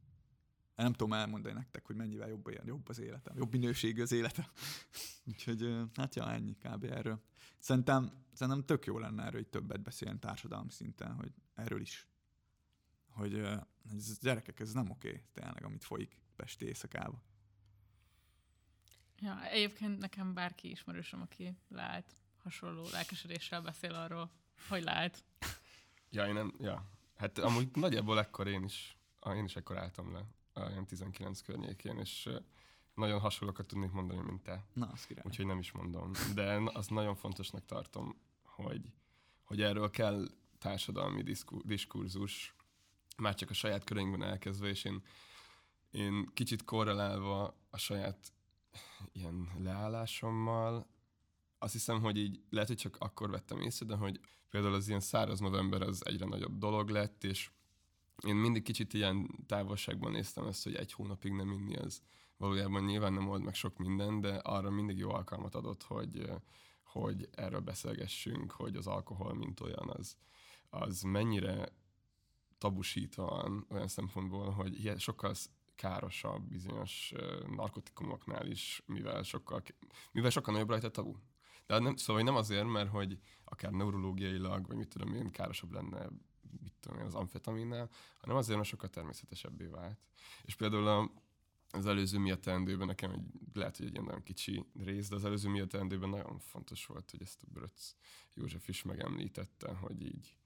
Én 0.83 0.88
nem 0.88 0.97
tudom 0.97 1.12
elmondani 1.12 1.55
nektek, 1.55 1.87
hogy 1.87 1.97
mennyivel 1.97 2.29
jobb, 2.29 2.49
ilyen, 2.49 2.66
jobb 2.66 2.88
az 2.88 2.99
életem, 2.99 3.37
jobb 3.37 3.53
minőségű 3.53 4.03
az 4.03 4.12
életem. 4.12 4.45
Úgyhogy 5.31 5.77
hát 5.95 6.14
ja, 6.14 6.33
ennyi 6.33 6.57
kb. 6.57 6.85
erről. 6.85 7.23
Szerintem, 7.59 8.12
szerintem 8.33 8.64
tök 8.64 8.85
jó 8.85 8.99
lenne 8.99 9.23
erről, 9.23 9.40
hogy 9.40 9.51
többet 9.51 9.83
beszélni 9.83 10.18
társadalmi 10.18 10.71
szinten, 10.71 11.14
hogy 11.14 11.33
erről 11.55 11.81
is. 11.81 12.07
Hogy 13.09 13.35
ez, 13.92 14.18
gyerekek, 14.21 14.61
ez 14.61 14.73
nem 14.73 14.90
oké, 14.90 15.23
tényleg, 15.33 15.64
amit 15.64 15.85
folyik 15.85 16.16
Pesti 16.37 16.66
éjszakába. 16.66 17.23
Ja, 19.18 19.45
egyébként 19.45 19.99
nekem 19.99 20.35
bárki 20.35 20.71
ismerősöm, 20.71 21.21
aki 21.21 21.57
lát 21.68 22.16
hasonló 22.42 22.88
lelkesedéssel 22.92 23.62
beszél 23.62 23.95
arról, 23.95 24.31
hogy 24.68 24.83
lát. 24.83 25.25
Ja, 26.11 26.27
én 26.27 26.35
nem, 26.35 26.55
ja. 26.61 26.88
Hát 27.16 27.38
amúgy 27.38 27.68
nagyjából 27.73 28.18
ekkor 28.18 28.47
én 28.47 28.64
is, 28.64 28.97
én 29.35 29.45
is 29.45 29.57
ekkor 29.57 29.79
álltam 29.79 30.12
le, 30.12 30.27
olyan 30.55 30.87
19 30.87 31.41
környékén, 31.41 31.99
és 31.99 32.29
nagyon 32.95 33.21
hasonlókat 33.21 33.67
tudnék 33.67 33.91
mondani, 33.91 34.21
mint 34.21 34.43
te. 34.43 34.65
Na, 34.73 34.87
az 34.87 35.07
király. 35.07 35.25
Úgyhogy 35.27 35.47
nem 35.47 35.59
is 35.59 35.73
mondom. 35.73 36.11
De 36.35 36.61
azt 36.73 36.91
nagyon 36.91 37.15
fontosnak 37.15 37.65
tartom, 37.65 38.17
hogy, 38.43 38.93
hogy 39.43 39.62
erről 39.62 39.91
kell 39.91 40.29
társadalmi 40.59 41.23
diszku, 41.23 41.61
diskurzus, 41.65 42.55
már 43.17 43.35
csak 43.35 43.51
a 43.51 43.55
saját 43.55 43.85
köreinkben 43.85 44.23
elkezdve, 44.23 44.69
és 44.69 44.85
én, 44.85 45.03
én 45.91 46.31
kicsit 46.35 46.65
korrelálva 46.65 47.57
a 47.71 47.79
saját 47.79 48.33
ilyen 49.12 49.49
leállásommal, 49.59 50.87
azt 51.59 51.73
hiszem, 51.73 52.01
hogy 52.01 52.17
így 52.17 52.41
lehet, 52.51 52.69
hogy 52.69 52.77
csak 52.77 52.97
akkor 52.99 53.31
vettem 53.31 53.61
észre, 53.61 53.87
de 53.87 53.95
hogy 53.95 54.21
például 54.51 54.75
az 54.75 54.88
ilyen 54.88 55.01
száraz 55.01 55.41
november 55.41 55.83
az 55.83 56.07
egyre 56.07 56.27
nagyobb 56.27 56.59
dolog 56.59 56.88
lett, 56.88 57.25
és 57.25 57.51
én 58.23 58.35
mindig 58.35 58.63
kicsit 58.63 58.95
ilyen 58.95 59.45
távolságban 59.47 60.12
néztem 60.12 60.47
ezt, 60.47 60.64
hogy 60.64 60.75
egy 60.75 60.93
hónapig 60.93 61.33
nem 61.33 61.51
inni 61.51 61.77
az 61.77 62.03
valójában 62.43 62.85
nyilván 62.85 63.12
nem 63.12 63.29
old 63.29 63.43
meg 63.43 63.55
sok 63.55 63.79
minden, 63.79 64.20
de 64.20 64.35
arra 64.35 64.70
mindig 64.70 64.99
jó 64.99 65.11
alkalmat 65.11 65.55
adott, 65.55 65.83
hogy, 65.83 66.31
hogy 66.83 67.29
erről 67.33 67.61
beszélgessünk, 67.61 68.53
hogy 68.53 68.77
az 68.77 68.87
alkohol, 68.87 69.35
mint 69.35 69.61
olyan, 69.61 69.91
az, 69.91 70.16
az 70.70 71.03
mennyire 71.03 71.68
tabusítva 72.59 73.27
van 73.27 73.66
olyan 73.70 73.89
szempontból, 73.89 74.51
hogy 74.51 74.79
ilyen 74.79 74.99
sokkal 74.99 75.35
károsabb 75.75 76.43
bizonyos 76.43 77.12
narkotikumoknál 77.57 78.47
is, 78.47 78.83
mivel 78.87 79.23
sokkal, 79.23 79.62
mivel 80.12 80.31
sokkal 80.31 80.53
nagyobb 80.53 80.68
rajta 80.68 80.91
tabu. 80.91 81.14
De 81.66 81.79
nem, 81.79 81.97
szóval 81.97 82.23
nem 82.23 82.37
azért, 82.37 82.66
mert 82.66 82.91
hogy 82.91 83.18
akár 83.45 83.73
neurológiailag, 83.73 84.66
vagy 84.66 84.77
mit 84.77 84.89
tudom 84.89 85.14
én, 85.14 85.31
károsabb 85.31 85.73
lenne 85.73 86.09
mit 86.61 86.72
tudom 86.80 86.98
én, 86.98 87.05
az 87.05 87.14
amfetaminnál, 87.14 87.90
hanem 88.20 88.36
azért, 88.36 88.57
mert 88.57 88.68
sokkal 88.68 88.88
természetesebbé 88.88 89.66
vált. 89.66 89.98
És 90.44 90.55
például 90.55 90.86
a, 90.86 91.11
az 91.70 91.86
előző 91.86 92.18
miatt 92.18 92.40
teendőben 92.40 92.86
nekem 92.86 93.11
egy, 93.11 93.22
lehet, 93.53 93.76
hogy 93.76 93.86
egy 93.86 93.92
ilyen 93.92 94.05
nagyon 94.05 94.22
kicsi 94.22 94.66
rész, 94.84 95.09
de 95.09 95.14
az 95.14 95.24
előző 95.24 95.48
miatt 95.48 95.68
teendőben 95.68 96.09
nagyon 96.09 96.38
fontos 96.38 96.86
volt, 96.86 97.11
hogy 97.11 97.22
ezt 97.22 97.42
a 97.42 97.46
Bröcc 97.53 97.94
József 98.34 98.68
is 98.68 98.82
megemlítette, 98.82 99.74
hogy 99.74 100.03
így, 100.03 100.36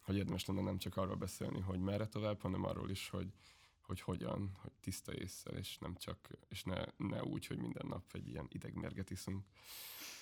hogy 0.00 0.16
érdemes 0.16 0.44
lenne 0.44 0.60
nem 0.62 0.78
csak 0.78 0.96
arról 0.96 1.16
beszélni, 1.16 1.60
hogy 1.60 1.80
merre 1.80 2.06
tovább, 2.06 2.40
hanem 2.40 2.64
arról 2.64 2.90
is, 2.90 3.08
hogy, 3.08 3.32
hogy 3.80 4.00
hogyan, 4.00 4.50
hogy 4.62 4.72
tiszta 4.80 5.14
észre, 5.14 5.58
és 5.58 5.78
nem 5.78 5.94
csak, 5.96 6.28
és 6.48 6.62
ne, 6.62 6.84
ne 6.96 7.24
úgy, 7.24 7.46
hogy 7.46 7.58
minden 7.58 7.86
nap 7.86 8.04
egy 8.12 8.28
ilyen 8.28 8.46
idegmérget 8.48 9.10
iszunk. 9.10 9.44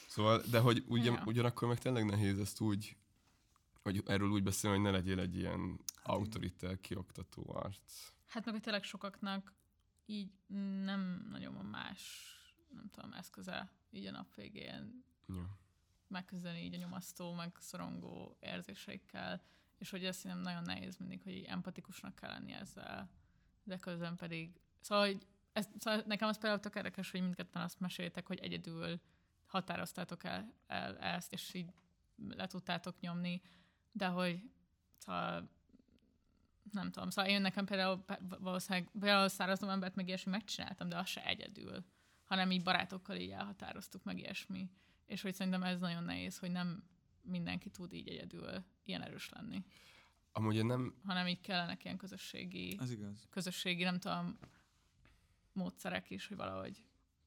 Szóval, 0.08 0.42
de 0.50 0.60
hogy 0.60 0.84
ugyan, 0.86 1.14
Ja. 1.14 1.22
ugyanakkor 1.26 1.68
meg 1.68 1.78
tényleg 1.78 2.04
nehéz 2.04 2.38
ezt 2.38 2.60
úgy, 2.60 2.96
hogy 3.88 4.02
erről 4.06 4.30
úgy 4.30 4.42
beszélni, 4.42 4.76
hogy 4.76 4.84
ne 4.86 4.90
legyél 4.90 5.20
egy 5.20 5.36
ilyen 5.36 5.80
autoriter, 6.02 6.80
kioktató 6.80 7.54
arc. 7.54 8.12
Hát 8.26 8.44
meg 8.44 8.60
tényleg 8.60 8.82
sokaknak 8.82 9.54
így 10.06 10.32
nem 10.84 11.26
nagyon 11.30 11.54
van 11.54 11.64
más, 11.64 12.32
nem 12.74 12.88
tudom, 12.90 13.12
eszköze 13.12 13.70
így 13.90 14.06
a 14.06 14.10
nap 14.10 14.34
végén 14.34 15.06
Ja. 15.26 15.58
megküzdeni 16.06 16.64
így 16.64 16.74
a 16.74 16.78
nyomasztó, 16.78 17.32
meg 17.32 17.56
szorongó 17.58 18.36
érzéseikkel, 18.40 19.42
és 19.78 19.90
hogy 19.90 20.04
ezt 20.04 20.24
nem 20.24 20.38
nagyon 20.38 20.62
nehéz 20.62 20.96
mindig, 20.96 21.22
hogy 21.22 21.32
így 21.32 21.44
empatikusnak 21.44 22.14
kell 22.14 22.30
lenni 22.30 22.52
ezzel, 22.52 23.10
de 23.62 23.76
közben 23.76 24.16
pedig, 24.16 24.60
szóval, 24.80 25.06
hogy 25.06 25.26
ez, 25.52 25.68
szóval 25.78 26.02
nekem 26.06 26.28
az 26.28 26.38
például 26.38 26.60
tök 26.60 26.74
érdekes, 26.74 27.10
hogy 27.10 27.20
mindketten 27.20 27.62
azt 27.62 27.80
meséltek, 27.80 28.26
hogy 28.26 28.38
egyedül 28.38 29.00
határoztátok 29.46 30.24
el, 30.24 30.54
el 30.66 30.98
ezt, 30.98 31.32
és 31.32 31.54
így 31.54 31.72
le 32.28 32.46
tudtátok 32.46 33.00
nyomni, 33.00 33.42
de 33.92 34.06
hogy 34.06 34.40
szóval 34.98 35.50
nem 36.72 36.90
tudom, 36.90 37.10
szóval 37.10 37.30
én 37.30 37.40
nekem 37.40 37.64
például 37.64 38.04
valószínűleg 38.40 38.90
például 38.90 39.28
száraz 39.28 39.58
novembert 39.58 39.94
meg 39.94 40.06
ilyesmi 40.06 40.30
megcsináltam, 40.30 40.88
de 40.88 40.98
az 40.98 41.08
se 41.08 41.24
egyedül, 41.26 41.84
hanem 42.24 42.50
így 42.50 42.62
barátokkal 42.62 43.16
így 43.16 43.30
elhatároztuk 43.30 44.04
meg 44.04 44.18
ilyesmi. 44.18 44.70
És 45.06 45.22
hogy 45.22 45.34
szerintem 45.34 45.62
ez 45.62 45.80
nagyon 45.80 46.04
nehéz, 46.04 46.38
hogy 46.38 46.50
nem 46.50 46.84
mindenki 47.22 47.70
tud 47.70 47.92
így 47.92 48.08
egyedül 48.08 48.64
ilyen 48.84 49.02
erős 49.02 49.28
lenni, 49.28 49.64
Amúgy 50.32 50.56
én 50.56 50.66
nem, 50.66 50.94
hanem 51.04 51.26
így 51.26 51.40
kellenek 51.40 51.84
ilyen 51.84 51.96
közösségi, 51.96 52.76
Ez 52.80 52.90
igaz. 52.90 53.26
közösségi, 53.30 53.82
nem 53.82 53.98
tudom, 53.98 54.38
módszerek 55.52 56.10
is, 56.10 56.26
hogy 56.26 56.36
valahogy, 56.36 56.84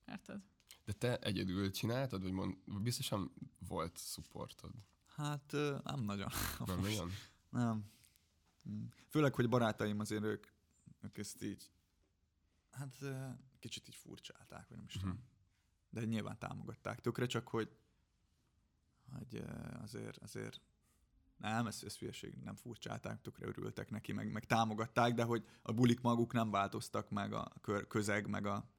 érted? 0.07 0.41
de 0.85 0.93
te 0.93 1.17
egyedül 1.17 1.71
csináltad, 1.71 2.21
vagy 2.21 2.31
mond, 2.31 2.55
biztosan 2.81 3.31
volt 3.67 3.97
supportod. 3.97 4.71
Hát 5.15 5.51
nem 5.83 5.99
nagyon. 5.99 6.29
Nem 6.65 6.83
olyan? 6.83 7.11
Nem. 7.49 7.85
Mm. 8.69 8.85
Főleg, 9.09 9.35
hogy 9.35 9.49
barátaim 9.49 9.99
azért 9.99 10.23
ők, 10.23 10.47
ők 11.01 11.17
ezt 11.17 11.43
így, 11.43 11.71
hát 12.71 13.03
kicsit 13.59 13.87
így 13.87 13.95
furcsálták, 13.95 14.67
vagy 14.67 14.77
nem 14.77 14.85
is 14.85 14.93
tudom. 14.93 15.23
De 15.89 16.03
nyilván 16.03 16.39
támogatták 16.39 16.99
tökre, 16.99 17.25
csak 17.25 17.47
hogy, 17.47 17.77
hogy 19.11 19.43
azért, 19.81 20.17
azért 20.17 20.61
nem, 21.37 21.67
ez, 21.67 21.83
ez 21.85 21.97
hülyeség, 21.97 22.35
nem 22.43 22.55
furcsálták, 22.55 23.21
tökre 23.21 23.47
örültek 23.47 23.89
neki, 23.89 24.11
meg, 24.13 24.31
meg 24.31 24.45
támogatták, 24.45 25.13
de 25.13 25.23
hogy 25.23 25.45
a 25.61 25.71
bulik 25.71 26.01
maguk 26.01 26.33
nem 26.33 26.51
változtak 26.51 27.09
meg, 27.09 27.33
a 27.33 27.53
kör, 27.61 27.87
közeg, 27.87 28.27
meg 28.27 28.45
a... 28.45 28.69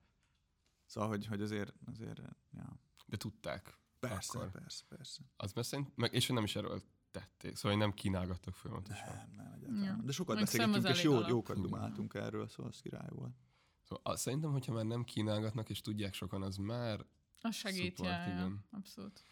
Szóval, 0.86 1.08
hogy, 1.08 1.26
hogy 1.26 1.42
azért, 1.42 1.74
azért, 1.86 2.20
ja. 2.52 2.78
De 3.06 3.16
tudták. 3.16 3.76
Persze, 4.08 4.38
Akkor. 4.38 4.50
persze, 4.50 4.84
persze. 4.88 5.20
Az 5.36 5.52
mert 5.52 5.66
szerint, 5.66 5.96
meg, 5.96 6.14
és 6.14 6.26
nem 6.26 6.44
is 6.44 6.56
erről 6.56 6.82
tették, 7.10 7.56
szóval 7.56 7.70
hogy 7.78 7.80
nem 7.86 7.94
kínálgattak 7.94 8.54
folyamatosan. 8.54 9.06
Nem, 9.06 9.30
nem, 9.36 9.52
egyáltalán. 9.56 9.84
Ja. 9.84 10.02
De 10.04 10.12
sokat 10.12 10.34
Meg 10.34 10.44
beszélgettünk, 10.44 10.88
és 10.88 11.02
jó, 11.02 11.20
jókat 11.28 11.60
dumáltunk 11.60 12.14
erről, 12.14 12.48
szóval 12.48 12.72
az 12.72 12.80
király 12.80 13.08
volt. 13.10 13.34
Szóval 13.82 14.12
azt 14.12 14.22
szerintem, 14.22 14.50
hogyha 14.50 14.72
már 14.72 14.84
nem 14.84 15.04
kínálgatnak, 15.04 15.70
és 15.70 15.80
tudják 15.80 16.14
sokan, 16.14 16.42
az 16.42 16.56
már 16.56 17.06
Az 17.40 17.54
segít, 17.54 17.96
Support, 17.96 18.26
ja, 18.26 18.32
igen. 18.32 18.64
abszolút. 18.70 19.24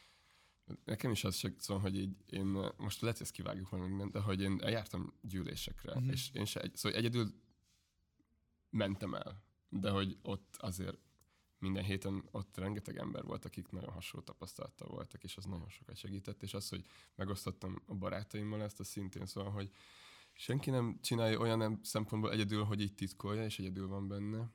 Nekem 0.85 1.11
is 1.11 1.25
az 1.25 1.37
segít, 1.37 1.61
szóval, 1.61 1.83
hogy 1.83 1.97
így 1.99 2.17
én, 2.27 2.47
most 2.77 3.01
lehet, 3.01 3.17
hogy 3.17 3.27
ezt 3.27 3.31
kivágjuk 3.35 3.71
meg 3.71 3.81
mindent, 3.89 4.13
de 4.13 4.21
hogy 4.21 4.41
én 4.41 4.61
eljártam 4.63 5.13
gyűlésekre, 5.23 5.91
Mhm. 5.91 5.99
uh-huh. 5.99 6.13
és 6.15 6.31
én 6.33 6.45
se, 6.45 6.61
egy, 6.61 6.77
szóval 6.77 6.99
egyedül 6.99 7.35
mentem 8.71 9.15
el, 9.15 9.43
de 9.69 9.91
hogy 9.91 10.19
ott 10.23 10.57
azért 10.59 10.99
minden 11.61 11.85
héten 11.85 12.29
ott 12.31 12.57
rengeteg 12.57 12.99
ember 12.99 13.23
volt, 13.23 13.45
akik 13.45 13.71
nagyon 13.71 13.93
hasonló 13.93 14.27
tapasztalattal 14.27 14.89
voltak, 14.89 15.25
és 15.25 15.37
az 15.37 15.45
nagyon 15.45 15.69
sokat 15.69 15.97
segített, 15.97 16.43
és 16.43 16.55
az, 16.55 16.69
hogy 16.69 16.85
megosztottam 17.15 17.83
a 17.87 17.95
barátaimmal 17.95 18.63
ezt 18.63 18.81
a 18.81 18.85
szintén, 18.85 19.27
szóval, 19.27 19.51
hogy 19.51 19.71
senki 20.33 20.71
nem 20.71 20.99
csinálja 21.03 21.39
olyan 21.39 21.81
szempontból 21.83 22.33
egyedül, 22.33 22.65
hogy 22.65 22.81
így 22.81 22.95
titkolja, 22.95 23.45
és 23.45 23.59
egyedül 23.59 23.89
van 23.89 24.09
benne, 24.09 24.51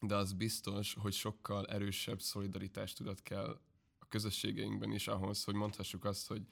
de 0.00 0.14
az 0.14 0.32
biztos, 0.32 0.94
hogy 0.94 1.12
sokkal 1.12 1.66
erősebb 1.66 2.20
szolidaritást 2.20 2.96
tudat 2.96 3.22
kell 3.22 3.60
a 3.98 4.06
közösségeinkben 4.08 4.92
is 4.92 5.08
ahhoz, 5.08 5.44
hogy 5.44 5.54
mondhassuk 5.54 6.04
azt, 6.04 6.28
hogy 6.28 6.46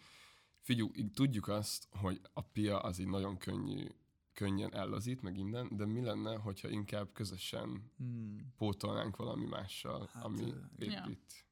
így 0.67 1.13
tudjuk 1.15 1.49
azt, 1.49 1.89
hogy 1.91 2.21
a 2.33 2.41
pia 2.43 2.81
az 2.81 2.99
így 2.99 3.09
nagyon 3.09 3.39
könnyű, 3.39 3.89
könnyen 4.41 4.75
ellazít, 4.75 5.23
meg 5.23 5.37
innen, 5.37 5.77
de 5.77 5.87
mi 5.87 6.01
lenne, 6.01 6.37
hogyha 6.37 6.69
inkább 6.69 7.13
közösen 7.13 7.93
Hmm. 7.97 8.53
pótolnánk 8.57 9.17
valami 9.17 9.47
mással, 9.47 10.11
Hát, 10.13 10.25
ami 10.25 10.53
épít. 10.79 11.45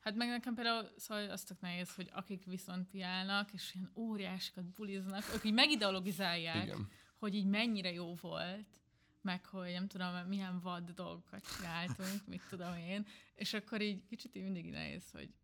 Hát 0.00 0.14
meg 0.14 0.28
nekem 0.28 0.54
például 0.54 0.88
szóval 0.96 1.30
azt 1.30 1.46
tök 1.48 1.60
nehéz, 1.60 1.94
hogy 1.94 2.10
akik 2.12 2.44
viszont 2.44 2.88
piálnak, 2.88 3.52
és 3.52 3.74
ilyen 3.74 3.90
óriásikat 3.94 4.64
buliznak, 4.64 5.22
ők 5.34 5.44
így 5.44 5.52
megideologizálják, 5.52 6.64
Igen. 6.64 6.88
hogy 7.18 7.34
így 7.34 7.46
mennyire 7.46 7.92
jó 7.92 8.14
volt, 8.14 8.80
meg 9.22 9.44
hogy 9.46 9.72
nem 9.72 9.86
tudom, 9.86 10.26
milyen 10.28 10.60
vad 10.60 10.90
dolgokat 10.90 11.56
csináltunk, 11.56 12.26
mit 12.26 12.42
tudom 12.48 12.76
én, 12.76 13.06
és 13.34 13.54
akkor 13.54 13.80
így 13.80 14.04
kicsit 14.06 14.34
így 14.34 14.42
mindig 14.42 14.70
nehéz, 14.70 15.10
hogy 15.10 15.34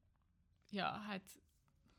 ja, 0.70 0.86
hát 0.86 1.22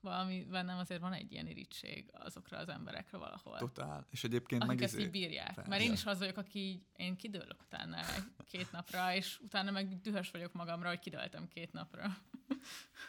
valami 0.02 0.46
bennem 0.50 0.78
azért 0.78 1.02
van 1.02 1.14
egy 1.14 1.32
ilyen 1.32 1.48
irítség 1.48 2.10
azokra 2.14 2.58
az 2.58 2.70
emberekre 2.70 3.18
valahol. 3.18 3.58
Totál. 3.58 4.06
És 4.10 4.24
egyébként 4.24 4.62
akik 4.64 4.76
meg 4.76 4.84
ezt 4.84 4.94
izé- 4.94 5.06
így 5.06 5.12
bírják. 5.12 5.54
Persze. 5.54 5.70
Mert 5.70 5.82
én 5.82 5.92
is 5.92 6.06
az 6.06 6.20
vagyok, 6.20 6.38
aki 6.38 6.60
így, 6.60 6.86
én 6.96 7.16
kidőlök 7.16 7.62
utána 7.62 7.98
két 8.46 8.72
napra, 8.72 9.14
és 9.16 9.40
utána 9.40 9.72
meg 9.72 10.02
dühös 10.02 10.32
vagyok 10.32 10.54
magamra, 10.54 10.88
hogy 10.88 11.00
kidőltem 11.00 11.48
két 11.48 11.72
napra. 11.74 12.18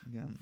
Igen. 0.07 0.36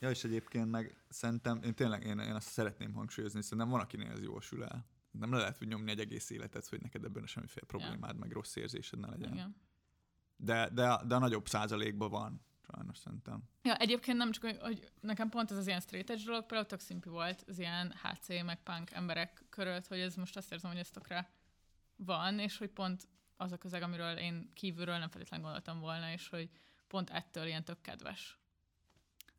Ja, 0.00 0.10
és 0.10 0.24
egyébként 0.24 0.70
meg 0.70 1.04
szerintem, 1.08 1.62
én 1.62 1.74
tényleg 1.74 2.04
én, 2.04 2.18
én 2.18 2.34
azt 2.34 2.48
szeretném 2.48 2.92
hangsúlyozni, 2.92 3.42
szerintem 3.42 3.68
van, 3.68 3.80
akinél 3.80 4.10
ez 4.10 4.22
jól 4.22 4.40
sül 4.40 4.64
el. 4.64 4.86
Nem 5.10 5.32
le 5.32 5.38
lehet 5.38 5.62
úgy 5.62 5.68
nyomni 5.68 5.90
egy 5.90 6.00
egész 6.00 6.30
életet, 6.30 6.66
hogy 6.66 6.80
neked 6.82 7.04
ebben 7.04 7.26
semmiféle 7.26 7.66
problémád, 7.66 8.16
meg 8.16 8.32
rossz 8.32 8.56
érzésed 8.56 8.98
ne 8.98 9.08
legyen. 9.08 9.32
Igen. 9.32 9.56
De, 10.36 10.68
de, 10.68 11.00
de 11.06 11.14
a 11.14 11.18
nagyobb 11.18 11.48
százalékban 11.48 12.10
van, 12.10 12.44
sajnos 12.74 12.98
szerintem. 12.98 13.42
Ja, 13.62 13.76
egyébként 13.76 14.16
nem 14.16 14.30
csak, 14.32 14.56
hogy- 14.60 14.92
nekem 15.00 15.28
pont 15.28 15.50
ez 15.50 15.56
az 15.56 15.66
ilyen 15.66 15.80
straight 15.80 16.10
edge 16.10 16.24
dolog, 16.24 16.46
például 16.46 16.66
tök 16.66 16.80
szimpi 16.80 17.08
volt 17.08 17.44
az 17.46 17.58
ilyen 17.58 17.94
HC 18.02 18.28
meg 18.28 18.62
punk 18.62 18.90
emberek 18.90 19.44
körött, 19.48 19.86
hogy 19.86 19.98
ez 19.98 20.14
most 20.14 20.36
azt 20.36 20.52
érzem, 20.52 20.70
hogy 20.70 20.80
ez 20.80 20.90
tökre 20.90 21.32
van, 21.96 22.38
és 22.38 22.58
hogy 22.58 22.70
pont 22.70 23.08
az 23.36 23.52
a 23.52 23.56
közeg, 23.56 23.82
amiről 23.82 24.16
én 24.16 24.50
kívülről 24.54 24.98
nem 24.98 25.08
feltétlenül 25.08 25.44
gondoltam 25.46 25.80
volna, 25.80 26.12
és 26.12 26.28
hogy 26.28 26.50
pont 26.86 27.10
ettől 27.10 27.46
ilyen 27.46 27.64
tök 27.64 27.80
kedves. 27.80 28.38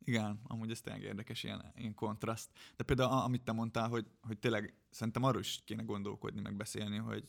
Igen, 0.03 0.39
amúgy 0.43 0.71
ez 0.71 0.82
tényleg 0.82 1.03
érdekes, 1.03 1.43
ilyen, 1.43 1.71
ilyen 1.75 1.93
kontraszt. 1.93 2.49
De 2.75 2.84
például 2.84 3.11
amit 3.11 3.43
te 3.43 3.51
mondtál, 3.51 3.88
hogy, 3.88 4.07
hogy 4.21 4.38
tényleg 4.39 4.73
szerintem 4.89 5.23
arról 5.23 5.41
is 5.41 5.61
kéne 5.65 5.84
gondolkodni, 5.84 6.41
meg 6.41 6.55
beszélni, 6.55 6.97
hogy, 6.97 7.27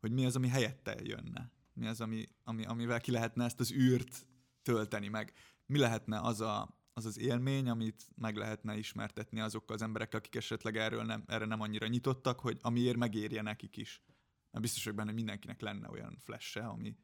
hogy 0.00 0.10
mi 0.10 0.24
az, 0.24 0.36
ami 0.36 0.48
helyette 0.48 0.96
jönne. 1.02 1.50
Mi 1.72 1.86
az, 1.86 2.00
ami, 2.00 2.28
ami, 2.44 2.64
amivel 2.64 3.00
ki 3.00 3.10
lehetne 3.10 3.44
ezt 3.44 3.60
az 3.60 3.72
űrt 3.72 4.26
tölteni, 4.64 5.08
meg 5.08 5.32
mi 5.66 5.78
lehetne 5.78 6.20
az 6.20 6.40
a, 6.40 6.78
az, 6.92 7.04
az 7.04 7.18
élmény, 7.18 7.68
amit 7.68 8.06
meg 8.14 8.36
lehetne 8.36 8.76
ismertetni 8.76 9.40
azokkal 9.40 9.76
az 9.76 9.82
emberekkel, 9.82 10.18
akik 10.18 10.34
esetleg 10.34 10.76
erről 10.76 11.02
nem, 11.02 11.24
erre 11.26 11.44
nem 11.44 11.60
annyira 11.60 11.86
nyitottak, 11.86 12.40
hogy 12.40 12.58
amiért 12.62 12.96
megérje 12.96 13.42
nekik 13.42 13.76
is. 13.76 14.02
Mert 14.50 14.64
biztos 14.64 14.82
vagyok 14.84 14.98
benne, 14.98 15.10
hogy 15.10 15.18
mindenkinek 15.18 15.60
lenne 15.60 15.90
olyan 15.90 16.16
flash 16.18 16.64
ami, 16.64 16.96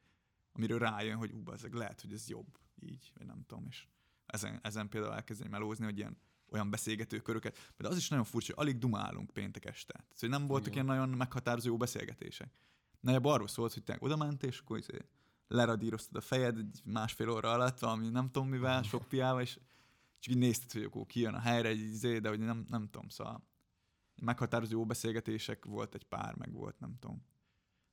amiről 0.52 0.78
rájön, 0.78 1.16
hogy 1.16 1.32
ú, 1.32 1.52
ezek 1.52 1.74
lehet, 1.74 2.00
hogy 2.00 2.12
ez 2.12 2.28
jobb 2.28 2.58
így, 2.78 3.12
vagy 3.14 3.26
nem 3.26 3.44
tudom, 3.46 3.66
és 3.68 3.86
ezen, 4.26 4.58
ezen 4.62 4.88
például 4.88 5.14
elkezdeni 5.14 5.50
melózni, 5.50 5.84
hogy 5.84 5.98
ilyen 5.98 6.18
olyan 6.50 6.70
beszélgető 6.70 7.20
köröket. 7.20 7.52
Például 7.52 7.94
az 7.94 7.96
is 7.96 8.08
nagyon 8.08 8.24
furcsa, 8.24 8.52
hogy 8.54 8.66
alig 8.66 8.78
dumálunk 8.78 9.30
péntek 9.30 9.64
este. 9.64 10.04
Hogy 10.18 10.28
nem 10.28 10.46
voltak 10.46 10.72
Igen. 10.72 10.84
ilyen 10.84 10.96
nagyon 10.96 11.16
meghatározó 11.16 11.76
beszélgetések. 11.76 12.52
Nagyjából 13.00 13.32
arról 13.32 13.48
szólt, 13.48 13.72
hogy 13.72 13.82
te 13.82 13.96
oda 14.00 14.16
ment, 14.16 14.42
és 14.42 14.58
akkor 14.58 14.78
izé 14.78 14.98
leradíroztad 15.50 16.16
a 16.16 16.20
fejed 16.20 16.58
egy 16.58 16.80
másfél 16.84 17.28
óra 17.30 17.52
alatt, 17.52 17.78
valami 17.78 18.08
nem 18.08 18.30
tudom 18.30 18.48
mivel, 18.48 18.82
sok 18.82 19.08
piával, 19.08 19.40
és 19.40 19.58
csak 20.18 20.32
így 20.34 20.38
nézted, 20.38 20.72
hogy 20.72 20.82
akkor 20.82 21.06
kijön 21.06 21.34
a 21.34 21.38
helyre, 21.38 21.68
egy 21.68 21.80
izé, 21.80 22.18
de 22.18 22.28
hogy 22.28 22.38
nem, 22.38 22.64
nem 22.68 22.88
tudom, 22.90 23.08
szóval 23.08 23.48
meghatározó 24.22 24.72
jó 24.72 24.86
beszélgetések 24.86 25.64
volt 25.64 25.94
egy 25.94 26.04
pár, 26.04 26.34
meg 26.34 26.52
volt, 26.52 26.80
nem 26.80 26.96
tudom. 26.98 27.24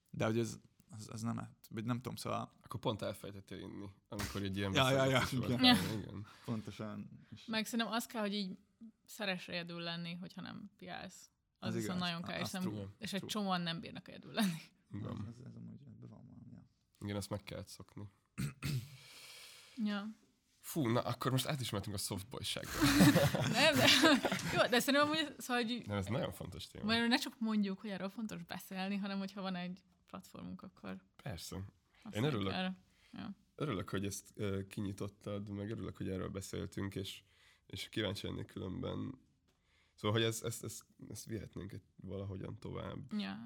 De 0.10 0.26
hogy 0.26 0.40
ez, 0.40 0.60
az, 0.90 1.10
az 1.12 1.22
nem, 1.22 1.56
vagy 1.70 1.86
nem 1.86 1.96
tudom, 1.96 2.16
szóval 2.16 2.52
Akkor 2.64 2.80
pont 2.80 3.02
elfejtettél 3.02 3.60
inni, 3.60 3.90
amikor 4.10 4.42
egy 4.42 4.58
ilyen 4.58 4.74
Ja, 4.74 4.92
ja, 4.92 5.06
ja, 5.06 5.20
beszélgetés 5.20 5.58
volt. 5.58 5.62
igen. 5.62 6.00
igen. 6.00 6.26
pontosan. 6.46 7.10
És 7.30 7.46
Meg 7.46 7.66
szerintem 7.66 7.94
az 7.94 8.06
kell, 8.06 8.22
hogy 8.22 8.34
így 8.34 8.58
szeres 9.06 9.48
egyedül 9.48 9.80
lenni, 9.80 10.14
hogyha 10.14 10.42
nem 10.42 10.70
piálsz. 10.78 11.30
az, 11.60 11.68
Az 11.68 11.74
viszont 11.74 11.98
igaz. 11.98 12.10
nagyon 12.10 12.24
kell, 12.24 12.40
és, 12.42 12.52
nem, 12.52 12.74
és 12.98 13.14
egy 13.14 13.26
csomóan 13.26 13.62
nem 13.62 13.80
bírnak 13.80 14.08
egyedül 14.08 14.32
lenni. 14.34 14.62
Igen. 14.92 15.26
Ez, 15.28 15.46
ez 15.46 15.56
amúgy 15.56 15.80
ebben 15.86 16.10
van 16.10 16.10
valami. 16.10 16.52
Ja. 16.52 16.64
Igen, 17.08 17.20
ezt 17.20 17.30
meg 17.30 17.44
kellett 17.44 17.68
szokni. 17.68 18.04
Ja. 19.76 20.08
Fú, 20.60 20.88
na 20.88 21.02
akkor 21.02 21.32
most 21.32 21.46
át 21.46 21.62
is 21.62 21.70
mentünk 21.70 21.96
a 21.96 22.00
softboyságba. 22.00 22.72
Nem, 23.60 23.76
de, 23.76 23.88
jó, 24.54 24.68
de 24.70 24.80
szerintem 24.80 25.10
amúgy, 25.10 25.36
szóval, 25.38 25.64
hogy 25.64 25.84
Nem, 25.86 25.98
ez 25.98 26.06
nagyon 26.06 26.32
fontos 26.32 26.68
téma. 26.68 26.86
Mert 26.86 27.08
ne 27.08 27.18
csak 27.18 27.40
mondjuk, 27.40 27.80
hogy 27.80 27.90
erről 27.90 28.10
fontos 28.10 28.44
beszélni, 28.44 28.96
hanem 28.96 29.18
hogyha 29.18 29.42
van 29.42 29.56
egy 29.56 29.84
platformunk, 30.08 30.62
akkor 30.62 31.04
Persze. 31.24 31.56
Én 32.12 32.24
örülök. 32.24 32.54
Erre. 32.54 32.76
Örülök, 33.56 33.90
hogy 33.90 34.06
ezt 34.06 34.34
uh, 34.36 34.68
kinyitottad, 34.68 35.50
meg 35.50 35.70
örülök, 35.70 35.98
hogy 35.98 36.10
erről 36.10 36.30
beszéltünk, 36.30 36.96
és, 36.96 37.24
és 37.66 37.90
kíváncsi 37.90 38.28
lennék 38.28 38.46
különben. 38.46 39.20
Szóval, 39.96 40.18
hogy 40.18 40.28
ezt, 40.28 40.44
ezt, 40.44 40.64
ezt, 40.64 40.86
ezt 41.10 41.26
vihetnénk 41.26 41.72
egy 41.72 41.84
valahogyan 41.96 42.60
tovább. 42.60 43.14
Ja. 43.14 43.38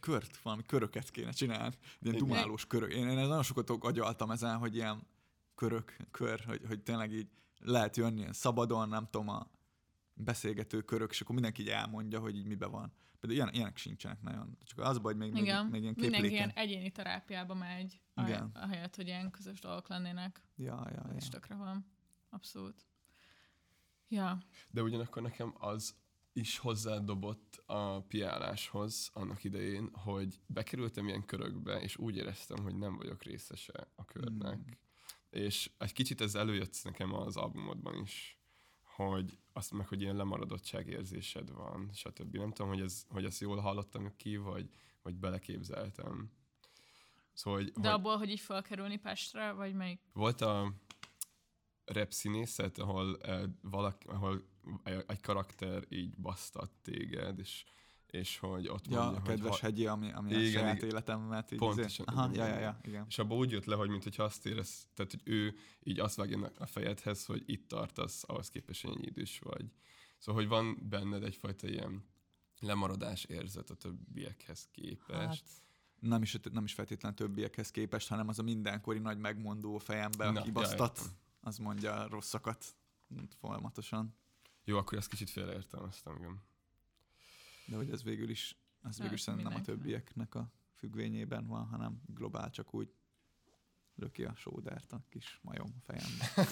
Kört, 0.00 0.36
valami 0.42 0.62
köröket 0.66 1.10
kéne 1.10 1.30
csinálni. 1.30 1.74
Ilyen 2.00 2.14
Igen. 2.14 2.28
dumálós 2.28 2.66
körök. 2.66 2.92
Én, 2.92 3.08
én 3.08 3.14
nagyon 3.14 3.42
sokat 3.42 3.70
agyaltam 3.70 4.30
ezen, 4.30 4.58
hogy 4.58 4.74
ilyen 4.74 5.06
körök, 5.54 5.96
kör, 6.10 6.44
hogy, 6.44 6.60
hogy 6.66 6.82
tényleg 6.82 7.12
így 7.12 7.28
lehet 7.58 7.96
jönni 7.96 8.18
ilyen 8.18 8.32
szabadon, 8.32 8.88
nem 8.88 9.08
tudom, 9.10 9.28
a 9.28 9.50
beszélgető 10.14 10.82
körök, 10.82 11.10
és 11.10 11.20
akkor 11.20 11.34
mindenki 11.34 11.62
így 11.62 11.68
elmondja, 11.68 12.20
hogy 12.20 12.36
így 12.36 12.46
mibe 12.46 12.66
van. 12.66 12.92
Például 13.20 13.40
ilyen, 13.42 13.54
ilyenek 13.54 13.76
sincsenek 13.76 14.22
nagyon. 14.22 14.58
Csak 14.64 14.78
az 14.78 14.98
baj, 14.98 15.12
hogy 15.12 15.22
még, 15.22 15.32
még, 15.32 15.42
Igen, 15.42 15.66
még 15.66 15.82
ilyen 15.82 15.94
mindenki 15.96 16.10
képléken. 16.10 16.30
ilyen 16.30 16.50
egyéni 16.50 16.90
terápiába 16.90 17.54
megy, 17.54 18.00
Igen. 18.16 18.50
ahelyett, 18.54 18.96
hogy 18.96 19.06
ilyen 19.06 19.30
közös 19.30 19.60
dolgok 19.60 19.88
lennének. 19.88 20.42
Ja, 20.56 20.86
ja, 20.94 21.06
ja. 21.12 21.28
tökre 21.30 21.54
van. 21.54 21.86
Abszolút. 22.30 22.86
Ja, 24.08 24.38
De 24.70 24.82
ugyanakkor 24.82 25.22
nekem 25.22 25.54
az 25.58 25.94
is 26.32 26.58
hozzádobott 26.58 27.62
a 27.66 28.00
piáláshoz 28.00 29.10
annak 29.12 29.44
idején, 29.44 29.90
hogy 29.92 30.40
bekerültem 30.46 31.06
ilyen 31.06 31.24
körökbe, 31.24 31.80
és 31.80 31.96
úgy 31.96 32.16
éreztem, 32.16 32.62
hogy 32.62 32.78
nem 32.78 32.96
vagyok 32.96 33.22
részese 33.22 33.88
a 33.94 34.04
körnek. 34.04 34.58
Mm. 34.58 34.72
És 35.30 35.70
egy 35.78 35.92
kicsit 35.92 36.20
ez 36.20 36.34
előjött 36.34 36.80
nekem 36.82 37.14
az 37.14 37.36
albumodban 37.36 38.02
is, 38.02 38.38
hogy 38.82 39.38
azt 39.52 39.72
meg, 39.72 39.88
hogy 39.88 40.00
ilyen 40.00 40.16
lemaradottság 40.16 40.88
érzésed 40.88 41.52
van, 41.52 41.90
stb. 41.92 42.36
Nem 42.36 42.52
tudom, 42.52 42.70
hogy, 42.70 42.80
ez, 42.80 43.04
hogy 43.08 43.24
ezt 43.24 43.40
jól 43.40 43.58
hallottam 43.58 44.16
ki, 44.16 44.36
vagy, 44.36 44.68
vagy 45.02 45.14
beleképzeltem. 45.14 46.30
Szóval, 47.32 47.60
hogy, 47.60 47.72
de 47.72 47.90
hogy 47.90 47.98
abból, 47.98 48.16
hogy 48.16 48.30
így 48.30 48.40
felkerülni 48.40 48.96
Pestre, 48.96 49.52
vagy 49.52 49.74
melyik? 49.74 50.00
volt 50.12 50.40
a 50.40 50.72
rap 51.84 52.12
színészet, 52.12 52.78
ahol, 52.78 53.18
eh, 53.20 53.42
valaki, 53.60 54.06
ahol 54.06 54.44
egy 55.06 55.20
karakter 55.20 55.84
így 55.88 56.16
basztat 56.16 56.70
téged, 56.82 57.38
és, 57.38 57.64
és 58.06 58.38
hogy 58.38 58.68
ott 58.68 58.86
Ja, 58.88 59.00
mondja, 59.02 59.18
a 59.18 59.22
kedves 59.22 59.50
hogy 59.50 59.60
ha, 59.60 59.66
hegyi, 59.66 59.86
ami, 59.86 60.12
ami 60.12 60.30
Igen, 60.30 60.44
a 60.46 60.50
saját 60.50 60.76
igen. 60.76 60.88
életemet 60.88 61.52
így 61.52 61.58
Pontosan, 61.58 62.06
izé- 62.08 62.18
Aha, 62.18 62.30
igen, 62.32 62.48
ja, 62.48 62.54
ja, 62.54 62.60
ja, 62.60 62.80
igen. 62.82 63.04
és 63.08 63.18
abban 63.18 63.38
úgy 63.38 63.50
jött 63.50 63.64
le, 63.64 63.74
hogy 63.74 63.88
mintha 63.88 64.22
azt 64.22 64.46
érez, 64.46 64.86
tehát 64.94 65.10
hogy 65.10 65.20
ő 65.24 65.54
így 65.82 66.00
azt 66.00 66.14
vágja 66.16 66.50
a 66.58 66.66
fejedhez, 66.66 67.24
hogy 67.24 67.42
itt 67.46 67.68
tartasz, 67.68 68.24
ahhoz 68.26 68.48
képest, 68.50 68.84
ennyi 68.84 69.06
idős 69.06 69.38
vagy. 69.38 69.72
Szóval, 70.18 70.40
hogy 70.40 70.50
van 70.50 70.86
benned 70.88 71.22
egyfajta 71.24 71.68
ilyen 71.68 72.04
lemaradás 72.60 73.24
érzet 73.24 73.70
a 73.70 73.74
többiekhez 73.74 74.68
képest. 74.70 75.44
Hát, 75.44 75.62
nem 76.00 76.22
is, 76.22 76.38
nem 76.52 76.64
is 76.64 76.72
feltétlenül 76.74 77.16
többiekhez 77.18 77.70
képest, 77.70 78.08
hanem 78.08 78.28
az 78.28 78.38
a 78.38 78.42
mindenkori 78.42 78.98
nagy 78.98 79.18
megmondó 79.18 79.78
fejembe, 79.78 80.30
Na, 80.30 80.40
aki 80.40 80.50
basztat, 80.50 81.00
az 81.40 81.56
mondja 81.58 82.08
rosszakat 82.08 82.64
folyamatosan. 83.40 84.14
Jó, 84.64 84.76
akkor 84.76 84.98
ezt 84.98 85.08
kicsit 85.08 85.30
félreértelmeztem, 85.30 86.16
igen. 86.16 86.42
De 87.66 87.76
hogy 87.76 87.90
ez 87.90 88.02
végül 88.02 88.30
is, 88.30 88.56
ez 88.82 88.98
végül 88.98 89.14
is 89.14 89.20
szerintem 89.20 89.52
nem 89.52 89.60
a 89.60 89.64
többieknek 89.64 90.34
a 90.34 90.52
függvényében 90.74 91.46
van, 91.46 91.66
hanem 91.66 92.02
globál 92.06 92.50
csak 92.50 92.74
úgy 92.74 92.94
löki 93.94 94.24
a 94.24 94.32
sódert 94.34 94.92
a 94.92 95.00
kis 95.08 95.38
majom 95.42 95.74
fejembe. 95.82 96.30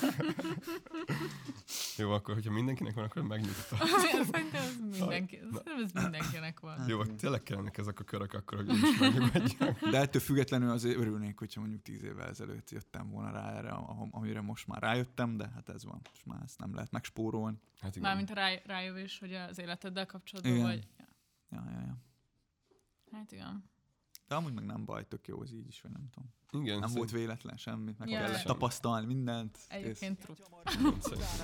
Jó, 1.96 2.10
akkor, 2.10 2.34
hogyha 2.34 2.52
mindenkinek 2.52 2.94
van, 2.94 3.04
akkor 3.04 3.22
megnyugta. 3.22 3.76
Szerintem 4.30 4.62
ez, 4.62 4.76
mindenki, 4.98 5.36
szerintem 5.36 5.82
ez 5.84 5.92
mindenkinek 5.92 6.60
van. 6.60 6.88
Jó, 6.88 7.00
akkor 7.00 7.14
tényleg 7.14 7.42
kellenek 7.42 7.78
ezek 7.78 8.00
a 8.00 8.04
körök, 8.04 8.32
akkor, 8.32 8.58
hogy 8.58 8.68
is 8.74 8.98
megnyugodjak. 8.98 9.90
De 9.90 9.98
ettől 9.98 10.20
függetlenül 10.20 10.70
azért 10.70 10.96
örülnék, 10.96 11.38
hogyha 11.38 11.60
mondjuk 11.60 11.82
tíz 11.82 12.02
évvel 12.02 12.28
ezelőtt 12.28 12.70
jöttem 12.70 13.10
volna 13.10 13.30
rá 13.30 13.52
erre, 13.52 13.70
amire 14.10 14.40
most 14.40 14.66
már 14.66 14.82
rájöttem, 14.82 15.36
de 15.36 15.48
hát 15.48 15.68
ez 15.68 15.84
van. 15.84 16.00
Most 16.10 16.26
már 16.26 16.42
ezt 16.42 16.58
nem 16.58 16.74
lehet 16.74 16.90
megspórolni. 16.90 17.58
Hát 17.78 17.96
igen. 17.96 18.08
Mármint 18.08 18.30
a 18.30 18.34
ráj, 18.34 18.62
rájövés, 18.66 19.18
hogy 19.18 19.34
az 19.34 19.58
életeddel 19.58 20.06
kapcsolatban 20.06 20.52
Igen. 20.52 20.66
vagy. 20.66 20.88
Ja. 20.98 21.06
Ja, 21.50 21.70
ja, 21.70 21.80
ja. 21.80 21.96
Hát 23.12 23.32
igen. 23.32 23.70
De 24.28 24.34
amúgy 24.34 24.52
meg 24.52 24.64
nem 24.64 24.84
baj, 24.84 25.08
tök 25.08 25.26
jó 25.26 25.40
az 25.40 25.52
így 25.52 25.66
is, 25.66 25.80
vagy 25.80 25.92
nem 25.92 26.08
tudom. 26.10 26.28
Igen, 26.52 26.78
Nem 26.78 26.88
szerint- 26.88 26.96
volt 26.96 27.10
véletlen 27.10 27.56
semmi, 27.56 27.94
meg 27.98 28.08
Ja. 28.08 28.18
kellett 28.18 28.32
Semmi. 28.34 28.44
tapasztalni 28.46 29.06
mindent. 29.06 29.58
Egyébként 29.68 30.18
true. 30.18 30.36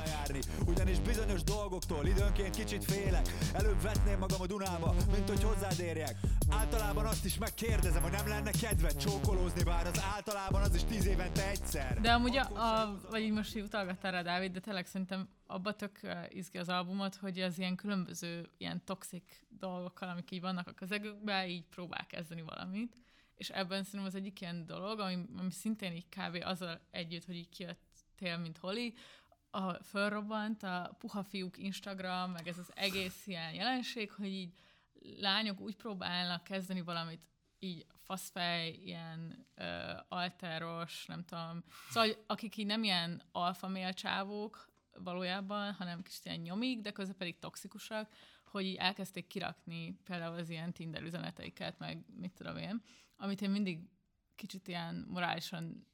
járni 0.07 0.39
Ugyanis 0.67 1.01
bizonyos 1.01 1.43
dolgoktól 1.43 2.07
időnként 2.07 2.57
kicsit 2.57 2.85
félek 2.85 3.27
Előbb 3.53 3.83
vetném 3.83 4.19
magam 4.19 4.41
a 4.41 4.47
Dunába, 4.47 4.95
mint 5.13 5.29
hogy 5.29 5.43
hozzád 5.43 5.79
érjek 5.81 6.17
Általában 6.51 7.07
azt 7.07 7.25
is 7.25 7.39
megkérdezem, 7.39 8.03
hogy 8.03 8.11
nem 8.13 8.29
lenne 8.29 8.51
kedved 8.51 8.97
csókolózni 8.97 9.63
Bár 9.63 9.87
az 9.87 10.01
általában 10.15 10.63
az 10.63 10.75
is 10.75 10.85
tíz 10.85 11.07
évente 11.07 11.49
egyszer 11.49 12.01
De 12.01 12.13
amúgy, 12.13 12.37
a, 12.37 12.81
a, 12.81 12.99
vagy 13.11 13.21
így 13.23 13.33
most 13.33 13.55
utalgattál 13.57 14.13
rá, 14.13 14.23
Dávid, 14.23 14.53
de 14.53 14.61
tényleg 14.61 14.87
szerintem 14.87 15.29
abba 15.47 15.73
tök 15.73 16.01
izgi 16.29 16.59
az 16.59 16.69
albumot, 16.69 17.15
hogy 17.15 17.41
az 17.41 17.59
ilyen 17.59 17.77
különböző 17.77 18.49
ilyen 18.59 18.83
toxik 18.85 19.47
dolgokkal, 19.49 20.09
amik 20.09 20.31
így 20.31 20.41
vannak 20.41 20.69
a 20.69 20.73
közegükben, 20.73 21.49
így 21.49 21.65
próbál 21.65 22.07
kezdeni 22.07 22.43
valamit. 22.43 22.97
És 23.37 23.49
ebben 23.49 23.83
szerintem 23.83 24.09
az 24.09 24.15
egyik 24.15 24.41
ilyen 24.41 24.67
dolog, 24.67 24.99
ami, 24.99 25.25
ami 25.37 25.51
szintén 25.51 25.93
így 25.93 26.09
kb. 26.09 26.43
azzal 26.45 26.81
együtt, 26.91 27.25
hogy 27.25 27.37
így 27.37 27.49
kijöttél, 27.49 28.39
mint 28.39 28.59
Holly, 28.59 28.95
a, 29.51 29.73
fölrobbant 29.73 30.63
a 30.63 30.97
puha 30.99 31.23
fiúk 31.23 31.59
Instagram, 31.59 32.31
meg 32.31 32.49
ez 32.49 32.59
az 32.59 32.71
egész 32.75 33.27
ilyen 33.27 33.55
jelenség, 33.55 34.13
hogy 34.13 34.27
így 34.27 34.53
lányok 35.19 35.61
úgy 35.61 35.77
próbálnak 35.77 36.45
kezdeni 36.45 36.81
valamit 36.81 37.23
így 37.59 37.87
faszfej, 38.03 38.69
ilyen 38.85 39.47
ö, 39.55 39.93
alteros, 40.09 41.07
nem 41.07 41.25
tudom. 41.25 41.65
Szóval, 41.91 42.25
akik 42.27 42.57
így 42.57 42.67
nem 42.67 42.85
ilyen 42.85 43.23
alfa 43.33 43.69
mél 43.69 43.93
csávók 43.93 44.69
valójában, 44.99 45.73
hanem 45.73 46.03
kicsit 46.03 46.25
ilyen 46.25 46.41
nyomik, 46.41 46.81
de 46.81 46.91
közben 46.91 47.17
pedig 47.17 47.39
toxikusak, 47.39 48.13
hogy 48.45 48.65
így 48.65 48.77
elkezdték 48.77 49.27
kirakni 49.27 50.01
például 50.05 50.39
az 50.39 50.49
ilyen 50.51 50.73
Tinder 50.73 51.03
üzeneteiket, 51.03 51.79
meg 51.79 52.05
mit 52.17 52.33
tudom 52.33 52.57
én, 52.57 52.83
amit 53.17 53.41
én 53.41 53.51
mindig 53.51 53.89
kicsit 54.35 54.69
ilyen 54.69 55.07
morálisan 55.09 55.87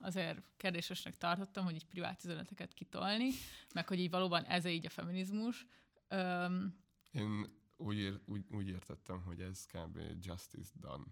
azért 0.00 0.42
kérdésesnek 0.56 1.16
tartottam, 1.16 1.64
hogy 1.64 1.74
így 1.74 1.86
privát 1.86 2.24
üzeneteket 2.24 2.74
kitolni, 2.74 3.30
meg 3.74 3.88
hogy 3.88 3.98
így 3.98 4.10
valóban 4.10 4.44
ez 4.44 4.64
így 4.64 4.86
a 4.86 4.90
feminizmus. 4.90 5.66
Öm, 6.08 6.76
Én 7.10 7.46
úgy, 7.76 7.96
ér, 7.96 8.20
úgy, 8.26 8.44
úgy 8.50 8.68
értettem, 8.68 9.22
hogy 9.22 9.40
ez 9.40 9.66
kb. 9.66 9.98
justice 10.20 10.72
done. 10.80 11.04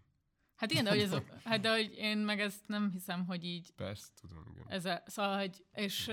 hát 0.56 0.70
igen, 0.70 0.84
de 0.84 0.90
hogy, 0.90 1.00
ez, 1.00 1.16
hát 1.44 1.60
de 1.60 1.70
hogy 1.70 1.94
én 1.96 2.18
meg 2.18 2.40
ezt 2.40 2.68
nem 2.68 2.90
hiszem, 2.90 3.26
hogy 3.26 3.44
így 3.44 3.72
Persze, 3.72 4.08
tudom, 4.20 4.44
igen. 4.50 4.64
ez 4.68 4.84
a, 4.84 5.02
szóval, 5.06 5.38
hogy, 5.38 5.64
és, 5.72 6.04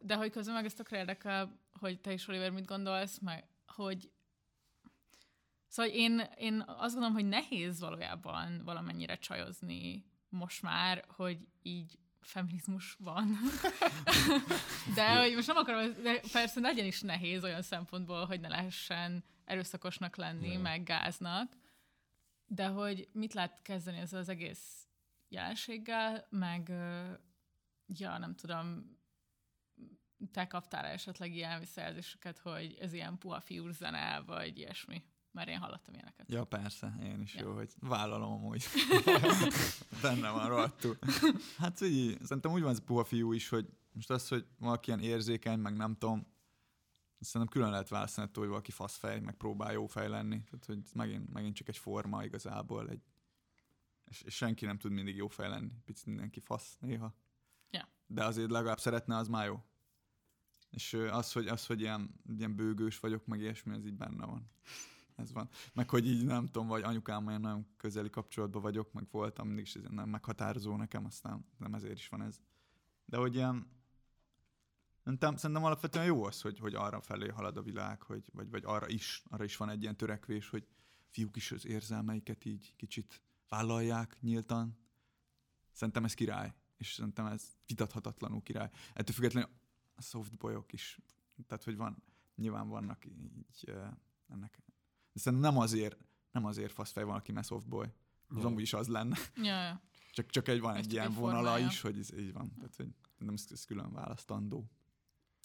de 0.00 0.16
hogy 0.16 0.30
közben 0.30 0.54
meg 0.54 0.64
ezt 0.64 0.76
tökre 0.76 0.98
érdekel, 0.98 1.60
hogy 1.72 2.00
te 2.00 2.12
is, 2.12 2.28
Oliver, 2.28 2.50
mit 2.50 2.66
gondolsz, 2.66 3.18
meg 3.18 3.48
hogy 3.66 4.10
Szóval 5.68 5.92
én, 5.92 6.20
én 6.38 6.64
azt 6.66 6.92
gondolom, 6.94 7.12
hogy 7.12 7.28
nehéz 7.28 7.80
valójában 7.80 8.62
valamennyire 8.64 9.18
csajozni 9.18 10.04
most 10.28 10.62
már, 10.62 11.04
hogy 11.08 11.48
így 11.62 11.98
feminizmus 12.20 12.96
van. 12.98 13.36
de 14.94 15.16
hogy 15.16 15.34
most 15.34 15.46
nem 15.46 15.56
akarom, 15.56 16.02
de 16.02 16.20
persze 16.32 16.60
legyen 16.60 16.86
is 16.86 17.00
nehéz 17.00 17.44
olyan 17.44 17.62
szempontból, 17.62 18.24
hogy 18.24 18.40
ne 18.40 18.48
lehessen 18.48 19.24
erőszakosnak 19.44 20.16
lenni, 20.16 20.52
Ja. 20.52 20.60
meg 20.60 20.82
gáznak, 20.82 21.56
de 22.46 22.66
hogy 22.66 23.08
mit 23.12 23.34
lehet 23.34 23.62
kezdeni 23.62 23.98
ezzel 23.98 24.20
az 24.20 24.28
egész 24.28 24.88
jelenséggel, 25.28 26.26
meg 26.30 26.68
ja, 27.86 28.18
nem 28.18 28.34
tudom, 28.34 28.96
te 30.32 30.46
kaptál 30.46 30.84
esetleg 30.84 31.34
ilyen 31.34 31.58
visszajelzéseket, 31.58 32.38
hogy 32.38 32.76
ez 32.80 32.92
ilyen 32.92 33.18
puha 33.18 33.40
fiúr 33.40 33.72
zene, 33.72 34.22
vagy 34.26 34.58
ilyesmi? 34.58 35.02
Mert 35.36 35.48
én 35.48 35.58
hallottam 35.58 35.94
ilyeneket. 35.94 36.28
Ja, 36.28 36.44
persze, 36.44 36.94
én 37.02 37.20
is 37.20 37.34
Ja. 37.34 37.42
jó, 37.42 37.54
hogy 37.54 37.72
vállalom 37.80 38.32
amúgy. 38.32 38.64
Benne 40.02 40.30
van 40.30 40.48
rohadtul. 40.48 40.98
Hát 41.58 41.80
így, 41.80 42.22
szerintem 42.22 42.52
úgy 42.52 42.62
van 42.62 42.70
ez 42.70 42.84
puha 42.84 43.04
fiú 43.04 43.32
is, 43.32 43.48
hogy 43.48 43.68
most 43.92 44.10
az, 44.10 44.28
hogy 44.28 44.46
valaki 44.58 44.88
ilyen 44.88 45.00
érzékeny, 45.00 45.58
meg 45.58 45.76
nem 45.76 45.96
tudom, 45.96 46.26
szerintem 47.20 47.56
külön 47.56 47.70
lehet 47.70 47.88
választani 47.88 48.26
attól, 48.26 48.42
hogy 48.42 48.52
valaki 48.52 48.70
faszfej, 48.70 49.20
meg 49.20 49.36
próbál 49.36 49.72
jó 49.72 49.86
fej 49.86 50.08
lenni. 50.08 50.44
Tehát, 50.44 50.64
hogy 50.64 50.80
megint, 50.94 51.32
megint 51.32 51.54
csak 51.54 51.68
egy 51.68 51.78
forma 51.78 52.24
igazából. 52.24 52.88
Egy, 52.88 53.02
és, 54.04 54.22
és 54.22 54.34
senki 54.34 54.64
nem 54.64 54.78
tud 54.78 54.92
mindig 54.92 55.16
jó 55.16 55.28
fej 55.28 55.48
lenni. 55.48 55.72
Picit 55.84 56.06
mindenki 56.06 56.40
fasz 56.40 56.76
néha. 56.80 57.14
Ja. 57.70 57.88
De 58.06 58.24
azért 58.24 58.50
legalább 58.50 58.80
szeretne, 58.80 59.16
az 59.16 59.28
már 59.28 59.46
jó. 59.46 59.62
És 60.70 60.92
az, 60.92 61.32
hogy, 61.32 61.46
az, 61.46 61.66
hogy 61.66 61.80
ilyen, 61.80 62.20
ilyen 62.38 62.54
bőgős 62.54 62.98
vagyok, 62.98 63.26
meg 63.26 63.40
ilyesmi, 63.40 63.74
ez 63.74 63.86
így 63.86 63.96
benne 63.96 64.26
van. 64.26 64.50
Ez 65.16 65.32
van. 65.32 65.48
Meg 65.74 65.90
hogy 65.90 66.06
így 66.06 66.24
nem 66.24 66.46
tudom, 66.46 66.66
vagy 66.66 66.82
anyukám 66.82 67.26
olyan 67.26 67.40
nagyon 67.40 67.66
közeli 67.76 68.10
kapcsolatban 68.10 68.62
vagyok, 68.62 68.92
meg 68.92 69.06
voltam, 69.10 69.46
mindig 69.46 69.64
is 69.64 69.74
ez 69.74 69.82
nem 69.90 70.08
meghatározó 70.08 70.76
nekem, 70.76 71.04
aztán 71.04 71.46
nem 71.58 71.74
ezért 71.74 71.98
is 71.98 72.08
van 72.08 72.22
ez. 72.22 72.40
De 73.04 73.16
hogy 73.16 73.34
ilyen, 73.34 73.76
Szerintem, 75.06 75.36
szerintem 75.36 75.64
alapvetően 75.64 76.04
jó 76.04 76.24
az, 76.24 76.40
hogy, 76.40 76.58
hogy 76.58 76.74
arra 76.74 77.00
felé 77.00 77.28
halad 77.28 77.56
a 77.56 77.62
világ, 77.62 78.02
hogy, 78.02 78.30
vagy, 78.32 78.50
vagy 78.50 78.62
arra 78.64 78.88
is, 78.88 79.22
arra 79.28 79.44
is 79.44 79.56
van 79.56 79.68
egy 79.68 79.82
ilyen 79.82 79.96
törekvés, 79.96 80.48
hogy 80.48 80.66
fiúk 81.08 81.36
is 81.36 81.52
az 81.52 81.66
érzelmeiket 81.66 82.44
így 82.44 82.74
kicsit 82.76 83.22
vállalják 83.48 84.16
nyíltan. 84.20 84.78
Szerintem 85.72 86.04
ez 86.04 86.14
király, 86.14 86.54
és 86.76 86.92
szerintem 86.92 87.26
ez 87.26 87.56
vitathatatlanul 87.66 88.42
király. 88.42 88.70
Ettől 88.94 89.14
függetlenül 89.14 89.50
a 89.94 90.02
softboyok 90.02 90.72
is, 90.72 90.98
tehát 91.46 91.64
hogy 91.64 91.76
van, 91.76 92.02
nyilván 92.34 92.68
vannak 92.68 93.04
így 93.04 93.64
uh, 93.68 93.86
ennek. 94.28 94.62
De 95.16 95.22
szerintem 95.22 95.52
nem 95.52 95.60
azért, 95.60 95.96
nem 96.30 96.44
azért 96.44 96.72
faszfej 96.72 97.04
van, 97.04 97.14
aki 97.14 97.32
mert 97.32 97.46
softboy. 97.46 97.86
Az 98.28 98.44
amúgy 98.44 98.62
is 98.62 98.72
az 98.72 98.88
lenne. 98.88 99.16
Ja, 99.36 99.62
ja. 99.62 99.82
Csak, 100.12 100.30
csak 100.30 100.48
egy 100.48 100.60
van 100.60 100.74
egy 100.74 100.82
csak 100.82 100.92
ilyen 100.92 101.06
egy 101.06 101.14
vonala 101.14 101.42
formája. 101.42 101.66
is, 101.66 101.80
hogy 101.80 101.98
ez 101.98 102.18
így 102.18 102.32
van. 102.32 102.54
Tehát, 102.54 102.76
hogy 102.76 102.88
nem 103.18 103.34
ez, 103.34 103.46
ez 103.50 103.64
külön 103.64 103.92
választandó. 103.92 104.70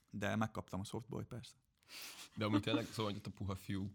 De 0.10 0.36
megkaptam 0.36 0.80
a 0.80 0.84
softboy 0.84 1.24
persze. 1.24 1.56
De 2.36 2.46
amúgy 2.46 2.62
tényleg, 2.62 2.86
szóval, 2.86 3.12
hogy 3.12 3.22
a 3.24 3.30
puha 3.30 3.56
fiúk, 3.56 3.94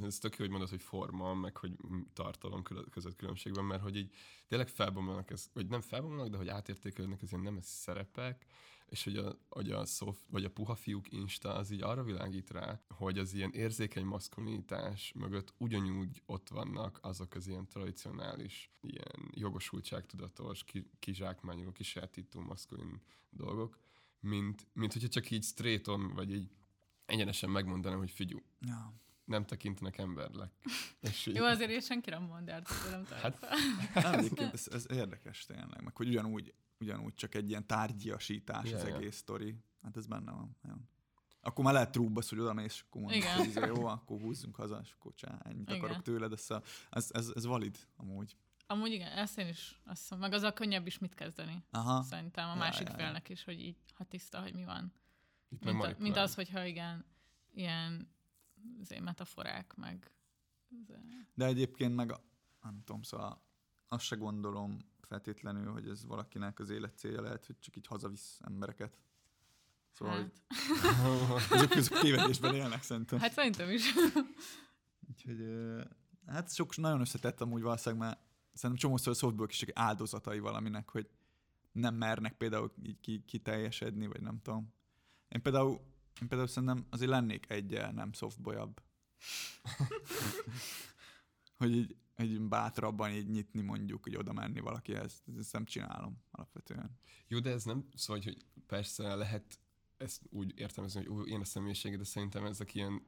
ez 0.00 0.18
tök 0.18 0.32
jó, 0.32 0.38
hogy 0.38 0.50
mondod, 0.50 0.68
hogy 0.68 0.82
forma, 0.82 1.34
meg 1.34 1.56
hogy 1.56 1.76
tartalom 2.12 2.62
között 2.90 3.16
különbség 3.16 3.54
van, 3.54 3.64
mert 3.64 3.82
hogy 3.82 3.96
így 3.96 4.14
tényleg 4.48 4.68
felbomlanak, 4.68 5.30
ez, 5.30 5.50
vagy 5.52 5.66
nem 5.66 5.80
felbomlanak, 5.80 6.28
de 6.28 6.36
hogy 6.36 6.48
átértékelődnek 6.48 7.22
az 7.22 7.30
ilyen 7.30 7.42
nem 7.42 7.58
szerepek, 7.60 8.46
és 8.86 9.04
hogy 9.04 9.16
a, 9.16 9.38
hogy 9.48 9.70
a 9.70 9.84
soft, 9.84 10.24
vagy 10.30 10.44
a 10.44 10.50
puha 10.50 10.74
fiúk 10.74 11.12
Insta 11.12 11.54
az 11.54 11.70
így 11.70 11.82
arra 11.82 12.02
világít 12.02 12.50
rá, 12.50 12.80
hogy 12.88 13.18
az 13.18 13.34
ilyen 13.34 13.50
érzékeny 13.52 14.04
maszkulinitás 14.04 15.12
mögött 15.14 15.54
ugyanúgy 15.58 16.22
ott 16.26 16.48
vannak 16.48 16.98
azok 17.02 17.34
az 17.34 17.46
ilyen 17.46 17.66
tradicionális, 17.66 18.70
ilyen 18.80 19.30
jogosultságtudatos, 19.30 20.64
ki, 20.64 20.90
kizsákmányoló, 20.98 21.72
kisátító 21.72 22.40
maszkulin 22.40 23.00
dolgok, 23.30 23.78
mint, 24.20 24.66
mint 24.72 24.92
hogyha 24.92 25.08
csak 25.08 25.30
így 25.30 25.42
straighton, 25.44 26.14
vagy 26.14 26.32
így 26.32 26.50
egyenesen 27.06 27.50
megmondanám, 27.50 27.98
hogy 27.98 28.10
figyú, 28.10 28.42
Ja. 28.60 28.92
nem 29.24 29.44
tekintenek 29.46 29.98
embernek. 29.98 30.52
És 31.00 31.26
így, 31.26 31.34
Jó, 31.34 31.44
azért 31.44 31.70
én 31.70 31.80
senki 31.80 32.10
nem 32.10 32.22
mond 32.22 32.48
el, 32.48 32.62
nem 32.90 33.04
Hát- 33.04 33.44
hát, 33.92 34.38
ez, 34.52 34.68
ez, 34.72 34.86
érdekes 34.90 35.44
tényleg, 35.44 35.82
meg 35.82 35.96
hogy 35.96 36.08
ugyanúgy, 36.08 36.54
ugyanúgy 36.80 37.14
csak 37.14 37.34
egy 37.34 37.48
ilyen 37.48 37.66
tárgyiasítás 37.66 38.70
Ja, 38.70 38.76
az 38.76 38.82
ja. 38.88 38.96
egész 38.96 39.16
sztori. 39.16 39.56
Hát 39.82 39.96
ez 39.96 40.06
benne 40.06 40.30
van. 40.32 40.56
Nagyon. 40.62 40.88
Akkor 41.40 41.64
már 41.64 41.72
lehet 41.72 41.92
trúbasz, 41.92 42.28
hogy 42.28 42.38
oda 42.38 42.52
mész, 42.52 42.64
és 42.74 42.80
akkor 42.88 43.00
mondod, 43.00 43.22
hogy 43.22 43.46
izé, 43.46 43.60
jó, 43.66 43.86
akkor 43.86 44.20
húzzunk 44.20 44.56
haza, 44.56 44.80
és 44.82 44.92
akkor 44.92 45.14
csá, 45.14 45.38
ennyit 45.44 45.68
Igen. 45.70 45.80
akarok 45.82 46.02
tőled. 46.02 46.32
Ez, 46.32 46.50
a- 46.50 46.62
ez, 46.90 47.08
ez, 47.12 47.32
ez 47.34 47.44
valid 47.46 47.78
amúgy. 47.96 48.36
Amúgy 48.66 48.90
igen, 48.92 49.12
ezt 49.18 49.38
én 49.38 49.46
is 49.48 49.80
azt 49.84 50.00
hiszem, 50.00 50.18
meg 50.18 50.32
azzal 50.32 50.52
könnyebb 50.52 50.86
is 50.86 50.98
mit 50.98 51.14
kezdeni. 51.14 51.64
Aha. 51.70 52.02
Szerintem 52.02 52.48
a 52.48 52.52
Ja, 52.52 52.58
másik 52.58 52.86
ja, 52.86 52.92
ja. 52.92 52.98
félnek 52.98 53.28
is, 53.28 53.44
hogy 53.44 53.60
így, 53.60 53.76
ha 53.94 54.04
tiszta, 54.04 54.40
hogy 54.42 54.54
mi 54.54 54.64
van. 54.64 54.92
itt 55.48 55.64
Mint, 55.64 55.82
a, 55.82 55.94
mint 55.98 56.16
az, 56.16 56.34
hogyha 56.34 56.64
igen, 56.64 57.04
ilyen 57.52 58.14
azért 58.80 59.02
metaforák, 59.02 59.74
meg 59.74 60.10
De 61.34 61.44
egyébként 61.44 61.94
meg, 61.94 62.12
a- 62.12 62.22
nem 62.62 62.82
tudom, 62.84 63.02
szóval 63.02 63.42
azt 63.88 64.04
se 64.04 64.16
gondolom 64.16 64.78
feltétlenül, 65.08 65.72
hogy 65.72 65.88
ez 65.88 66.06
valakinek 66.06 66.58
az 66.58 66.70
élet 66.70 66.98
célja 66.98 67.20
lehet, 67.20 67.46
hogy 67.46 67.58
csak 67.58 67.76
így 67.76 67.86
hazavisz 67.86 68.38
embereket. 68.44 68.98
Szóval, 69.92 70.14
hát, 70.14 70.20
hogy 71.48 71.58
azok, 71.58 71.70
azok 71.70 71.98
tévedésben 71.98 72.54
élnek 72.54 72.82
szerintem. 72.82 73.18
hát 73.18 73.32
szerintem 73.32 73.70
is. 73.70 73.94
Úgyhogy, 75.08 75.44
hát 76.26 76.54
sok, 76.54 76.76
nagyon 76.76 77.00
összetett 77.00 77.40
amúgy 77.40 77.62
valószínűleg, 77.62 78.06
mert 78.06 78.18
szerintem 78.52 78.78
csomószor 78.80 79.12
a 79.12 79.16
softball 79.16 79.46
is 79.48 79.56
csak 79.56 79.70
áldozatai 79.74 80.38
valaminek, 80.38 80.90
hogy 80.90 81.08
nem 81.72 81.94
mernek 81.94 82.36
például 82.36 82.72
így 82.82 83.00
ki, 83.00 83.24
kiteljesedni, 83.26 84.06
vagy 84.06 84.20
nem 84.20 84.40
tudom. 84.42 84.74
Én 85.28 85.42
például, 85.42 85.80
én 86.20 86.28
például 86.28 86.48
szerintem 86.48 86.86
azért 86.90 87.10
lennék 87.10 87.50
egyel 87.50 87.92
nem 87.92 88.12
softboyabb. 88.12 88.82
hogy 91.58 91.76
így, 91.76 91.96
így 92.22 92.40
bátrabban 92.40 93.10
így 93.10 93.28
nyitni 93.28 93.62
mondjuk, 93.62 94.02
hogy 94.02 94.16
oda 94.16 94.32
menni 94.32 94.60
valakihez. 94.60 95.22
Ezt 95.38 95.52
nem 95.52 95.64
csinálom 95.64 96.22
alapvetően. 96.30 96.98
Jó, 97.28 97.38
de 97.38 97.50
ez 97.50 97.64
nem, 97.64 97.88
szóval, 97.94 98.22
hogy 98.22 98.36
persze 98.66 99.14
lehet 99.14 99.58
ezt 99.96 100.22
úgy 100.30 100.58
értelmezni, 100.58 101.04
hogy 101.04 101.18
ó, 101.18 101.22
én 101.22 101.40
a 101.40 101.44
személyisége, 101.44 101.96
de 101.96 102.04
szerintem 102.04 102.44
ezek 102.44 102.74
ilyen 102.74 103.02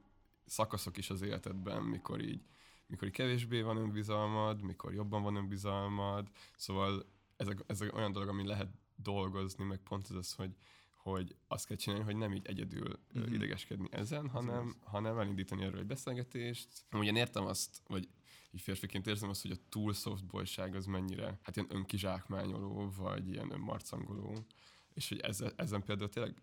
szakaszok 0.46 0.96
is 0.96 1.10
az 1.10 1.22
életedben, 1.22 1.82
mikor 1.82 2.20
így, 2.20 2.42
mikor 2.86 3.08
így 3.08 3.14
kevésbé 3.14 3.60
van 3.60 3.76
önbizalmad, 3.76 4.62
mikor 4.62 4.94
jobban 4.94 5.22
van 5.22 5.36
önbizalmad, 5.36 6.28
szóval 6.56 7.06
ezek, 7.36 7.64
ezek 7.66 7.94
olyan 7.94 8.12
dolog, 8.12 8.28
ami 8.28 8.46
lehet 8.46 8.68
dolgozni, 8.96 9.64
meg 9.64 9.78
pont 9.78 10.06
ez 10.10 10.16
az, 10.16 10.32
hogy, 10.32 10.56
hogy 10.96 11.36
azt 11.48 11.66
kell 11.66 11.76
csinálni, 11.76 12.04
hogy 12.04 12.16
nem 12.16 12.34
így 12.34 12.46
egyedül 12.46 12.98
Mhm. 13.18 13.26
mm-hmm. 13.26 13.34
idegeskedni 13.34 13.88
ezen, 13.90 14.28
hanem, 14.28 14.76
hanem 14.84 15.18
elindítani 15.18 15.64
erről 15.64 15.80
egy 15.80 15.86
beszélgetést. 15.86 16.68
Ugyan 16.92 17.16
értem 17.16 17.46
azt, 17.46 17.82
vagy 17.86 18.08
így 18.50 18.60
férfiként 18.60 19.06
érzem 19.06 19.28
azt, 19.28 19.42
hogy 19.42 19.50
a 19.50 19.68
túl 19.68 19.92
softboyság 19.92 20.74
az 20.74 20.86
mennyire, 20.86 21.38
hát 21.42 21.56
ilyen 21.56 21.68
önkizsákmányoló, 21.74 22.90
vagy 22.96 23.28
ilyen 23.28 23.50
önmarcangoló, 23.52 24.46
és 24.94 25.08
hogy 25.08 25.18
ezzel, 25.20 25.52
ezen 25.56 25.82
például 25.82 26.08
tényleg 26.08 26.42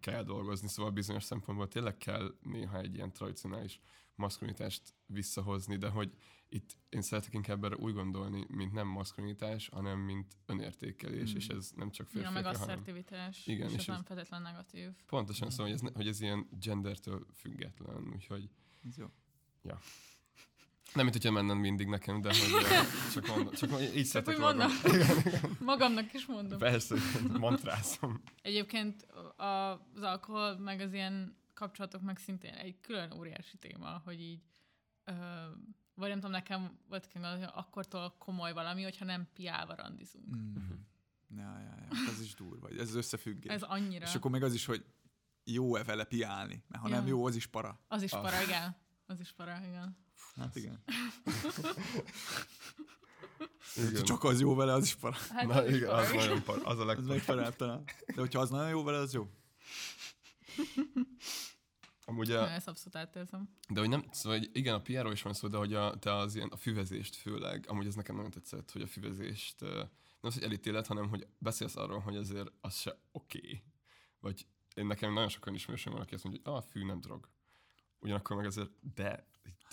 kell 0.00 0.22
dolgozni, 0.22 0.68
szóval 0.68 0.92
bizonyos 0.92 1.22
szempontból 1.24 1.68
tényleg 1.68 1.96
kell 1.96 2.34
néha 2.42 2.78
egy 2.78 2.94
ilyen 2.94 3.12
tradicionális 3.12 3.80
maszkulinitást 4.14 4.94
visszahozni, 5.06 5.76
de 5.76 5.88
hogy 5.88 6.12
itt 6.48 6.76
én 6.88 7.02
szeretek 7.02 7.32
inkább 7.34 7.64
erre 7.64 7.76
úgy 7.76 7.92
gondolni, 7.94 8.44
mint 8.48 8.72
nem 8.72 8.86
maszkulinitás, 8.86 9.68
hanem 9.68 9.98
mint 9.98 10.36
önértékelés, 10.46 11.32
Mm. 11.32 11.36
és 11.36 11.48
ez 11.48 11.70
nem 11.76 11.90
csak 11.90 12.12
Ja, 12.12 12.30
meg 12.30 12.44
hanem 12.44 12.60
asszertivitás, 12.60 13.46
Igen, 13.46 13.66
és 13.68 13.72
és 13.74 13.80
ez 13.80 13.86
nem 13.86 14.02
feltétlen 14.04 14.42
negatív. 14.42 14.90
pontosan 15.06 15.50
szóval, 15.50 15.66
hogy 15.72 15.74
ez, 15.74 15.94
hogy 15.94 16.08
ez 16.08 16.20
ilyen 16.20 16.48
gendertől 16.60 17.26
független, 17.34 18.08
úgyhogy 18.14 18.50
Ez 18.88 18.96
jó. 18.98 19.06
Nem, 20.94 21.04
mint 21.04 21.12
hogyha 21.16 21.30
mennem 21.30 21.58
mindig 21.58 21.86
nekem, 21.86 22.20
de 22.20 22.28
hogy 22.28 22.62
csak, 23.14 23.26
mondom, 23.26 23.54
csak 23.54 23.80
így 23.80 23.94
Csak 23.94 24.04
szeretek 24.04 24.38
magam. 24.38 24.70
Magamnak 25.60 26.12
is 26.12 26.26
mondom. 26.26 26.58
Persze, 26.58 26.94
mantrázom. 27.38 28.22
Egyébként 28.42 29.02
a- 29.36 29.44
az 29.94 30.02
alkohol, 30.02 30.58
meg 30.58 30.80
az 30.80 30.92
ilyen 30.92 31.36
kapcsolatok 31.54 32.02
meg 32.02 32.18
szintén 32.18 32.54
egy 32.54 32.80
külön 32.80 33.12
óriási 33.12 33.56
téma, 33.56 34.00
hogy 34.04 34.20
így 34.20 34.42
ö, 35.04 35.12
vagy 35.94 36.08
nem 36.08 36.16
tudom, 36.18 36.30
nekem 36.30 36.78
volt 36.88 37.08
hogy 37.12 37.48
akkortól 37.54 38.14
komoly 38.18 38.52
valami, 38.52 38.82
hogyha 38.82 39.04
nem 39.04 39.28
piálva 39.34 39.74
randizunk. 39.74 40.36
Mm. 40.36 40.56
Ja, 41.36 41.58
ja, 41.58 41.74
ja. 41.90 42.10
Ez 42.12 42.20
is 42.20 42.34
durva. 42.34 42.68
Ez 42.68 42.88
az 42.88 42.94
összefüggés. 42.94 43.52
Ez 43.52 43.62
annyira. 43.62 44.04
És 44.06 44.14
akkor 44.14 44.30
még 44.30 44.42
az 44.42 44.54
is, 44.54 44.64
hogy 44.64 44.84
jó-e 45.44 45.84
vele 45.84 46.04
piálni, 46.04 46.62
mert 46.68 46.82
ha 46.82 46.88
Ja. 46.88 46.94
nem 46.94 47.06
jó, 47.06 47.26
az 47.26 47.36
is 47.36 47.46
para. 47.46 47.80
Az 47.88 48.02
is 48.02 48.12
Ah. 48.12 48.22
para, 48.22 48.42
igen. 48.42 48.76
Az 49.06 49.20
is 49.20 49.32
para, 49.32 49.60
igen. 49.68 49.96
Hát 50.36 50.56
igen. 50.56 50.82
Igen. 53.76 54.02
Csak 54.04 54.24
az 54.24 54.40
jó 54.40 54.54
vele, 54.54 54.72
az 54.72 54.84
is 54.84 54.94
para. 54.94 55.16
Hát 55.30 55.46
Na 55.46 55.54
az 55.54 55.68
is 55.68 55.76
igen, 55.76 55.88
para, 55.88 56.02
az 56.02 56.12
nagyon 56.12 56.42
par, 56.42 56.60
az 56.64 56.78
a 56.78 56.80
Az 56.80 56.86
legpar. 56.86 57.04
megfelelőbb 57.06 57.56
talán. 57.56 57.84
De 58.06 58.20
hogyha 58.20 58.40
az 58.40 58.50
nagyon 58.50 58.68
jó 58.68 58.82
vele, 58.82 58.98
az 58.98 59.12
jó. 59.12 59.28
Amúgy 62.04 62.30
a, 62.30 62.50
ezt 62.50 62.68
abszolút 62.68 62.96
átérzem. 62.96 63.48
de 63.68 63.80
hogy 63.80 63.88
nem, 63.88 64.04
szóval 64.10 64.38
hogy 64.38 64.50
igen, 64.52 64.74
a 64.74 64.80
PR-ról 64.80 65.12
is 65.12 65.22
van 65.22 65.32
szó, 65.32 65.48
de 65.48 65.56
hogy 65.56 65.74
a, 65.74 65.98
te 65.98 66.14
az 66.14 66.34
ilyen, 66.34 66.48
a 66.48 66.56
füvezést 66.56 67.16
főleg, 67.16 67.64
amúgy 67.68 67.86
ez 67.86 67.94
nekem 67.94 68.14
nagyon 68.14 68.30
tetszett, 68.30 68.70
hogy 68.70 68.82
a 68.82 68.86
füvezést 68.86 69.60
nem 69.60 70.30
az, 70.30 70.34
hogy 70.34 70.42
elítéled, 70.42 70.86
hanem 70.86 71.08
hogy 71.08 71.26
beszélsz 71.38 71.76
arról, 71.76 71.98
hogy 71.98 72.16
azért 72.16 72.52
az 72.60 72.76
se 72.76 72.98
oké. 73.12 73.38
Okay. 73.38 73.62
Vagy 74.20 74.46
én 74.74 74.86
nekem 74.86 75.12
nagyon 75.12 75.28
sokan 75.28 75.54
ismerősöm 75.54 75.92
van, 75.92 76.02
aki 76.02 76.14
azt 76.14 76.24
mondja, 76.24 76.42
hogy 76.44 76.52
ah, 76.52 76.58
a 76.58 76.62
fű 76.62 76.84
nem 76.84 77.00
drog. 77.00 77.28
Ugyanakkor 77.98 78.36
meg 78.36 78.46
azért, 78.46 78.94
de 78.94 79.26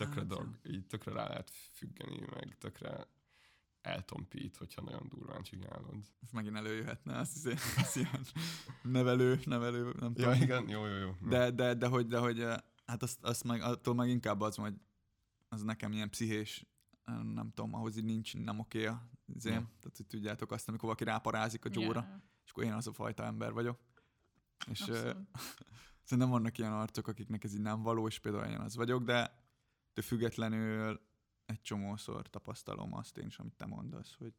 tökre 0.06 0.20
Hát, 0.20 0.28
drog, 0.28 0.60
így 0.64 0.86
tökre 0.88 1.12
rá 1.12 1.28
lehet 1.28 1.50
függeni, 1.72 2.20
meg 2.34 2.58
tökre 2.58 3.08
eltompít, 3.82 4.58
hogyha 4.58 4.82
nagyon 4.82 5.08
durván 5.08 5.42
csinálod. 5.42 5.96
Most 6.20 6.34
megint 6.34 6.56
előjöhetne, 6.56 7.18
az, 7.18 7.58
az 7.78 7.96
ilyen 7.98 8.22
nevelő, 8.84 9.40
nevelő, 9.46 9.94
nem 10.00 10.14
Ja, 10.16 10.24
tudom. 10.24 10.42
igen, 10.42 10.70
jó, 10.70 10.86
jó, 10.86 10.96
jó. 10.96 11.16
De, 11.22 11.52
de, 11.52 11.74
de, 11.74 11.88
hogy, 11.88 12.08
de 12.08 12.18
hogy 12.18 12.40
eh, 12.40 12.58
hát 12.86 13.04
azt, 13.04 13.24
azt 13.24 13.44
meg, 13.44 13.62
attól 13.62 13.94
meg 13.96 14.10
inkább 14.10 14.42
az, 14.42 14.56
hogy 14.56 14.74
az 15.50 15.62
nekem 15.62 15.92
ilyen 15.92 16.10
pszichés, 16.10 16.66
eh, 17.04 17.16
nem 17.24 17.52
tudom, 17.54 17.74
ahhoz 17.74 17.98
így 17.98 18.04
nincs, 18.04 18.38
nem 18.38 18.60
oké 18.60 18.86
a 18.86 19.10
zém. 19.36 19.54
Ja. 19.54 19.60
Tehát, 19.80 19.98
hogy 19.98 20.08
tudjátok 20.08 20.52
azt, 20.52 20.68
amikor 20.68 20.86
valaki 20.86 21.04
ráparázik 21.04 21.66
a 21.66 21.70
gyóra, 21.70 22.06
Ja, 22.10 22.24
és 22.46 22.52
akkor 22.52 22.64
én 22.64 22.74
az 22.74 22.88
a 22.88 22.94
fajta 22.94 23.24
ember 23.24 23.52
vagyok. 23.52 23.80
És 24.72 24.80
eh, 24.82 24.88
abszolút. 24.88 25.28
szerintem 26.04 26.30
vannak 26.30 26.58
ilyen 26.58 26.74
arcok, 26.74 27.08
akiknek 27.08 27.44
ez 27.44 27.54
így 27.54 27.62
nem 27.62 27.82
való, 27.82 28.08
és 28.08 28.20
például 28.20 28.46
én 28.46 28.60
az 28.60 28.76
vagyok, 28.76 29.04
de, 29.04 29.48
de 29.94 30.02
függetlenül 30.02 31.02
egy 31.46 31.62
csomószor 31.62 32.30
tapasztalom 32.30 32.94
azt 32.94 33.18
én 33.18 33.26
is, 33.26 33.40
amit 33.40 33.54
te 33.54 33.66
mondasz, 33.66 34.16
hogy 34.16 34.34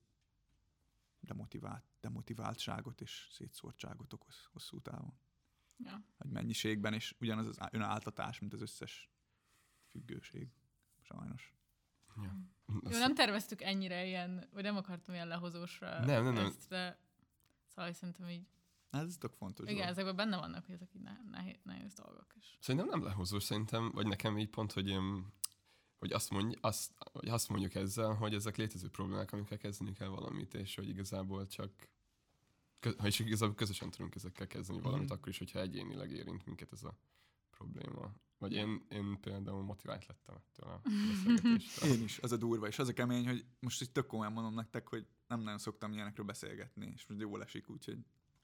demotivált, 1.21 1.85
demotiváltságot 2.01 3.01
és 3.01 3.29
szétszórtságot 3.31 4.13
okoz 4.13 4.49
hosszú 4.53 4.81
távon. 4.81 5.15
Ja. 5.79 6.05
Hogy 6.17 6.31
mennyiségben, 6.31 6.95
és 6.95 7.15
ugyanaz 7.21 7.47
az 7.47 7.59
önáltatás, 7.71 8.39
mint 8.39 8.53
az 8.53 8.61
összes 8.61 9.11
függőség. 9.87 10.49
Sajnos. 11.01 11.55
Ja. 12.17 12.37
Jó, 12.91 12.99
nem 12.99 13.15
terveztük 13.15 13.63
ennyire 13.63 14.07
ilyen, 14.07 14.49
vagy 14.53 14.63
nem 14.63 14.77
akartam 14.77 15.15
ilyen 15.15 15.29
lehozósra 15.29 16.05
Nem, 16.05 16.25
nem, 16.25 16.35
nem. 16.35 16.45
ezt, 16.47 16.69
de 16.69 16.99
szóval 17.67 17.93
szerintem 17.93 18.29
így, 18.29 18.47
ez 18.91 19.17
tök 19.17 19.33
fontos. 19.33 19.65
igen, 19.65 19.77
dolog. 19.77 19.91
ezekben 19.91 20.17
benne 20.17 20.37
vannak, 20.37 20.65
hogy 20.65 20.75
ezek 20.75 20.95
így 20.95 21.03
ne, 21.03 21.17
nehéz, 21.31 21.63
nehéz 21.63 21.95
dolgok. 21.95 22.27
És 22.37 22.57
Szerintem 22.61 22.89
nem 22.89 23.03
lehozó, 23.03 23.39
szerintem, 23.39 23.91
vagy 23.91 24.07
nekem 24.07 24.39
így 24.39 24.51
pont, 24.51 24.73
hogy 24.73 24.89
én, 24.89 25.33
hogy 26.01 26.13
azt, 26.13 26.31
mondj, 26.31 26.57
azt, 26.61 26.93
hogy 27.13 27.29
azt 27.29 27.49
mondjuk 27.49 27.75
ezzel, 27.75 28.15
hogy 28.15 28.35
ezek 28.35 28.57
létező 28.57 28.89
problémák, 28.89 29.33
amikkel 29.33 29.59
kezdeni 29.59 29.93
kell 29.93 30.09
valamit, 30.09 30.55
és 30.55 30.75
hogy 30.75 30.89
igazából 30.89 31.47
csak 31.47 31.73
kö, 32.79 32.91
ha 32.99 33.07
is 33.07 33.19
igazából 33.19 33.55
közösen 33.55 33.91
tudunk 33.91 34.15
ezekkel 34.15 34.47
kezdeni 34.47 34.81
valamit, 34.81 35.09
Mhm. 35.09 35.13
akkor 35.17 35.29
is, 35.29 35.39
hogyha 35.39 35.61
egyénileg 35.61 36.11
érint 36.11 36.47
minket 36.47 36.73
ez 36.73 36.83
a 36.85 36.99
probléma. 37.51 38.13
Vagy 38.39 38.53
én, 38.53 38.85
én 38.89 39.21
például 39.21 39.63
motivált 39.63 40.07
lettem 40.07 40.35
ettől 40.35 40.71
a 40.73 40.81
beszélgetéstől. 41.13 41.91
Én 41.91 42.03
is, 42.03 42.19
az 42.19 42.33
a 42.33 42.37
durva, 42.37 42.67
és 42.67 42.79
az 42.79 42.89
a 42.89 42.93
kemény, 42.93 43.27
hogy 43.27 43.45
most 43.59 43.83
így 43.83 43.93
tök 43.93 44.07
komolyan 44.07 44.33
mondom 44.33 44.55
nektek, 44.55 44.89
hogy 44.89 45.07
nem 45.27 45.41
nagyon 45.41 45.59
szoktam 45.59 45.93
ilyenekről 45.93 46.27
beszélgetni, 46.27 46.93
és 46.95 47.07
most 47.07 47.21
jól 47.21 47.43
esik, 47.43 47.69
úgyhogy... 47.71 47.99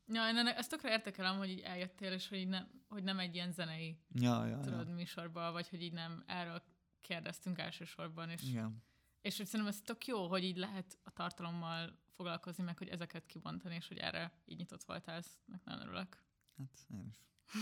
Ja, 0.07 0.29
én 0.29 0.37
ennek, 0.37 0.59
ezt 0.59 0.71
tökre 0.71 0.91
értekelem, 0.91 1.39
hogy 1.39 1.49
így 1.51 1.61
eljöttél, 1.61 2.13
és 2.13 2.29
hogy, 2.29 2.39
így 2.39 2.49
nem, 2.49 2.69
hogy 2.89 3.03
nem 3.03 3.19
egy 3.19 3.35
ilyen 3.35 3.53
zenei 3.53 3.99
Ja, 4.15 4.47
ja, 4.47 4.61
tudod, 4.61 4.89
ja. 4.89 4.95
műsorba, 4.95 5.53
vagy 5.53 5.69
hogy 5.69 5.83
így 5.83 5.93
nem 5.93 6.23
erről 6.27 6.63
kérdeztünk 7.07 7.59
elsősorban, 7.59 8.31
és, 8.31 8.43
Igen. 8.43 8.83
és 9.21 9.37
hogy 9.37 9.47
szerintem 9.47 9.75
ez 9.75 9.81
tök 9.81 10.07
jó, 10.07 10.29
hogy 10.29 10.45
így 10.45 10.57
lehet 10.57 10.99
a 11.05 11.11
tartalommal 11.11 11.99
foglalkozni, 12.17 12.65
meg 12.65 12.79
hogy 12.79 12.89
ezeket 12.89 13.27
kibontani, 13.27 13.75
és 13.75 13.89
hogy 13.89 13.99
erre 13.99 14.33
így 14.45 14.59
nyitott 14.59 14.85
voltál, 14.85 15.17
ezt 15.17 15.39
meg 15.47 15.61
nagyon 15.65 15.81
örülök. 15.81 16.23
Hát 16.57 16.87
én 16.91 17.07
is. 17.09 17.17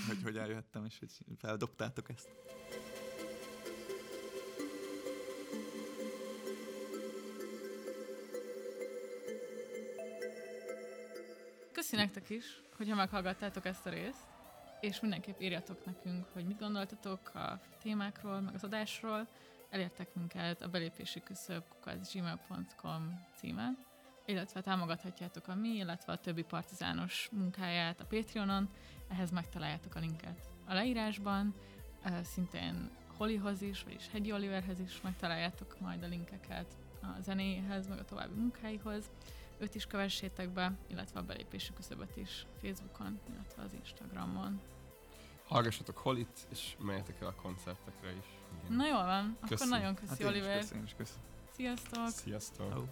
Hogy, 0.07 0.23
hogy 0.23 0.37
eljöttem, 0.37 0.85
és 0.85 0.99
hogy 0.99 1.11
feldobtátok 1.37 2.09
ezt. 2.09 2.29
Köszi 11.73 11.97
nektek 11.97 12.31
is, 12.31 12.63
hogyha 12.77 12.95
meghallgattátok 12.95 13.65
ezt 13.65 13.87
a 13.87 13.91
részt, 13.91 14.34
és 14.81 15.01
mindenképp 15.01 15.41
írjatok 15.41 15.85
nekünk, 15.85 16.27
hogy 16.33 16.47
mit 16.47 16.59
gondoltatok 16.59 17.35
a 17.35 17.61
témákról, 17.83 18.41
meg 18.41 18.55
az 18.55 18.65
adásról. 18.65 19.29
Elértek 19.71 20.15
minket 20.15 20.63
a 20.63 20.69
belépési 20.69 21.23
küszöb 21.23 21.63
gmail.com 22.13 23.27
címen, 23.37 23.79
illetve 24.25 24.61
támogathatjátok 24.61 25.49
a 25.49 25.55
mi, 25.55 25.69
illetve 25.69 26.13
a 26.13 26.19
többi 26.19 26.43
partizános 26.43 27.29
munkáját 27.33 28.01
a 28.01 28.07
Patreonon, 28.07 28.69
ehhez 29.09 29.31
megtaláljátok 29.31 29.95
a 29.95 29.99
linket 29.99 30.49
a 30.67 30.75
leírásban, 30.75 31.55
szintén 32.23 32.91
Holihoz 33.17 33.63
is, 33.63 33.83
vagyis 33.83 34.09
Hegyi 34.11 34.33
Oliverhez 34.33 34.81
is 34.81 35.01
megtaláljátok 35.01 35.81
majd 35.81 36.03
a 36.03 36.07
linkeket 36.07 36.77
a 37.03 37.21
zenéhez, 37.21 37.89
meg 37.89 37.99
a 37.99 38.05
további 38.05 38.35
munkáihoz 38.35 39.11
őt 39.65 39.75
is 39.75 39.87
kövessétek 39.87 40.49
be, 40.49 40.73
illetve 40.87 41.21
a 41.21 41.23
belépési 41.23 41.73
küszöböt 41.73 42.17
is 42.17 42.47
Facebookon, 42.63 43.21
illetve 43.29 43.63
az 43.63 43.73
Instagramon. 43.73 44.61
Hallgassatok 45.47 45.99
hol 45.99 46.19
itt, 46.19 46.47
és 46.51 46.77
menjetek 46.79 47.21
el 47.21 47.27
a 47.27 47.35
koncertekre 47.35 48.11
is. 48.11 48.27
Igen. 48.65 48.77
Na 48.77 48.87
jól 48.87 49.05
van, 49.05 49.37
köszi. 49.41 49.55
akkor 49.55 49.79
nagyon 49.79 49.95
köszi, 49.95 50.23
hát 50.23 50.33
Oliver. 50.33 50.59
Köszönöm, 50.59 50.85
köszönöm. 50.97 51.23
Sziasztok! 51.57 52.09
Sziasztok! 52.09 52.69
Hello. 52.69 52.85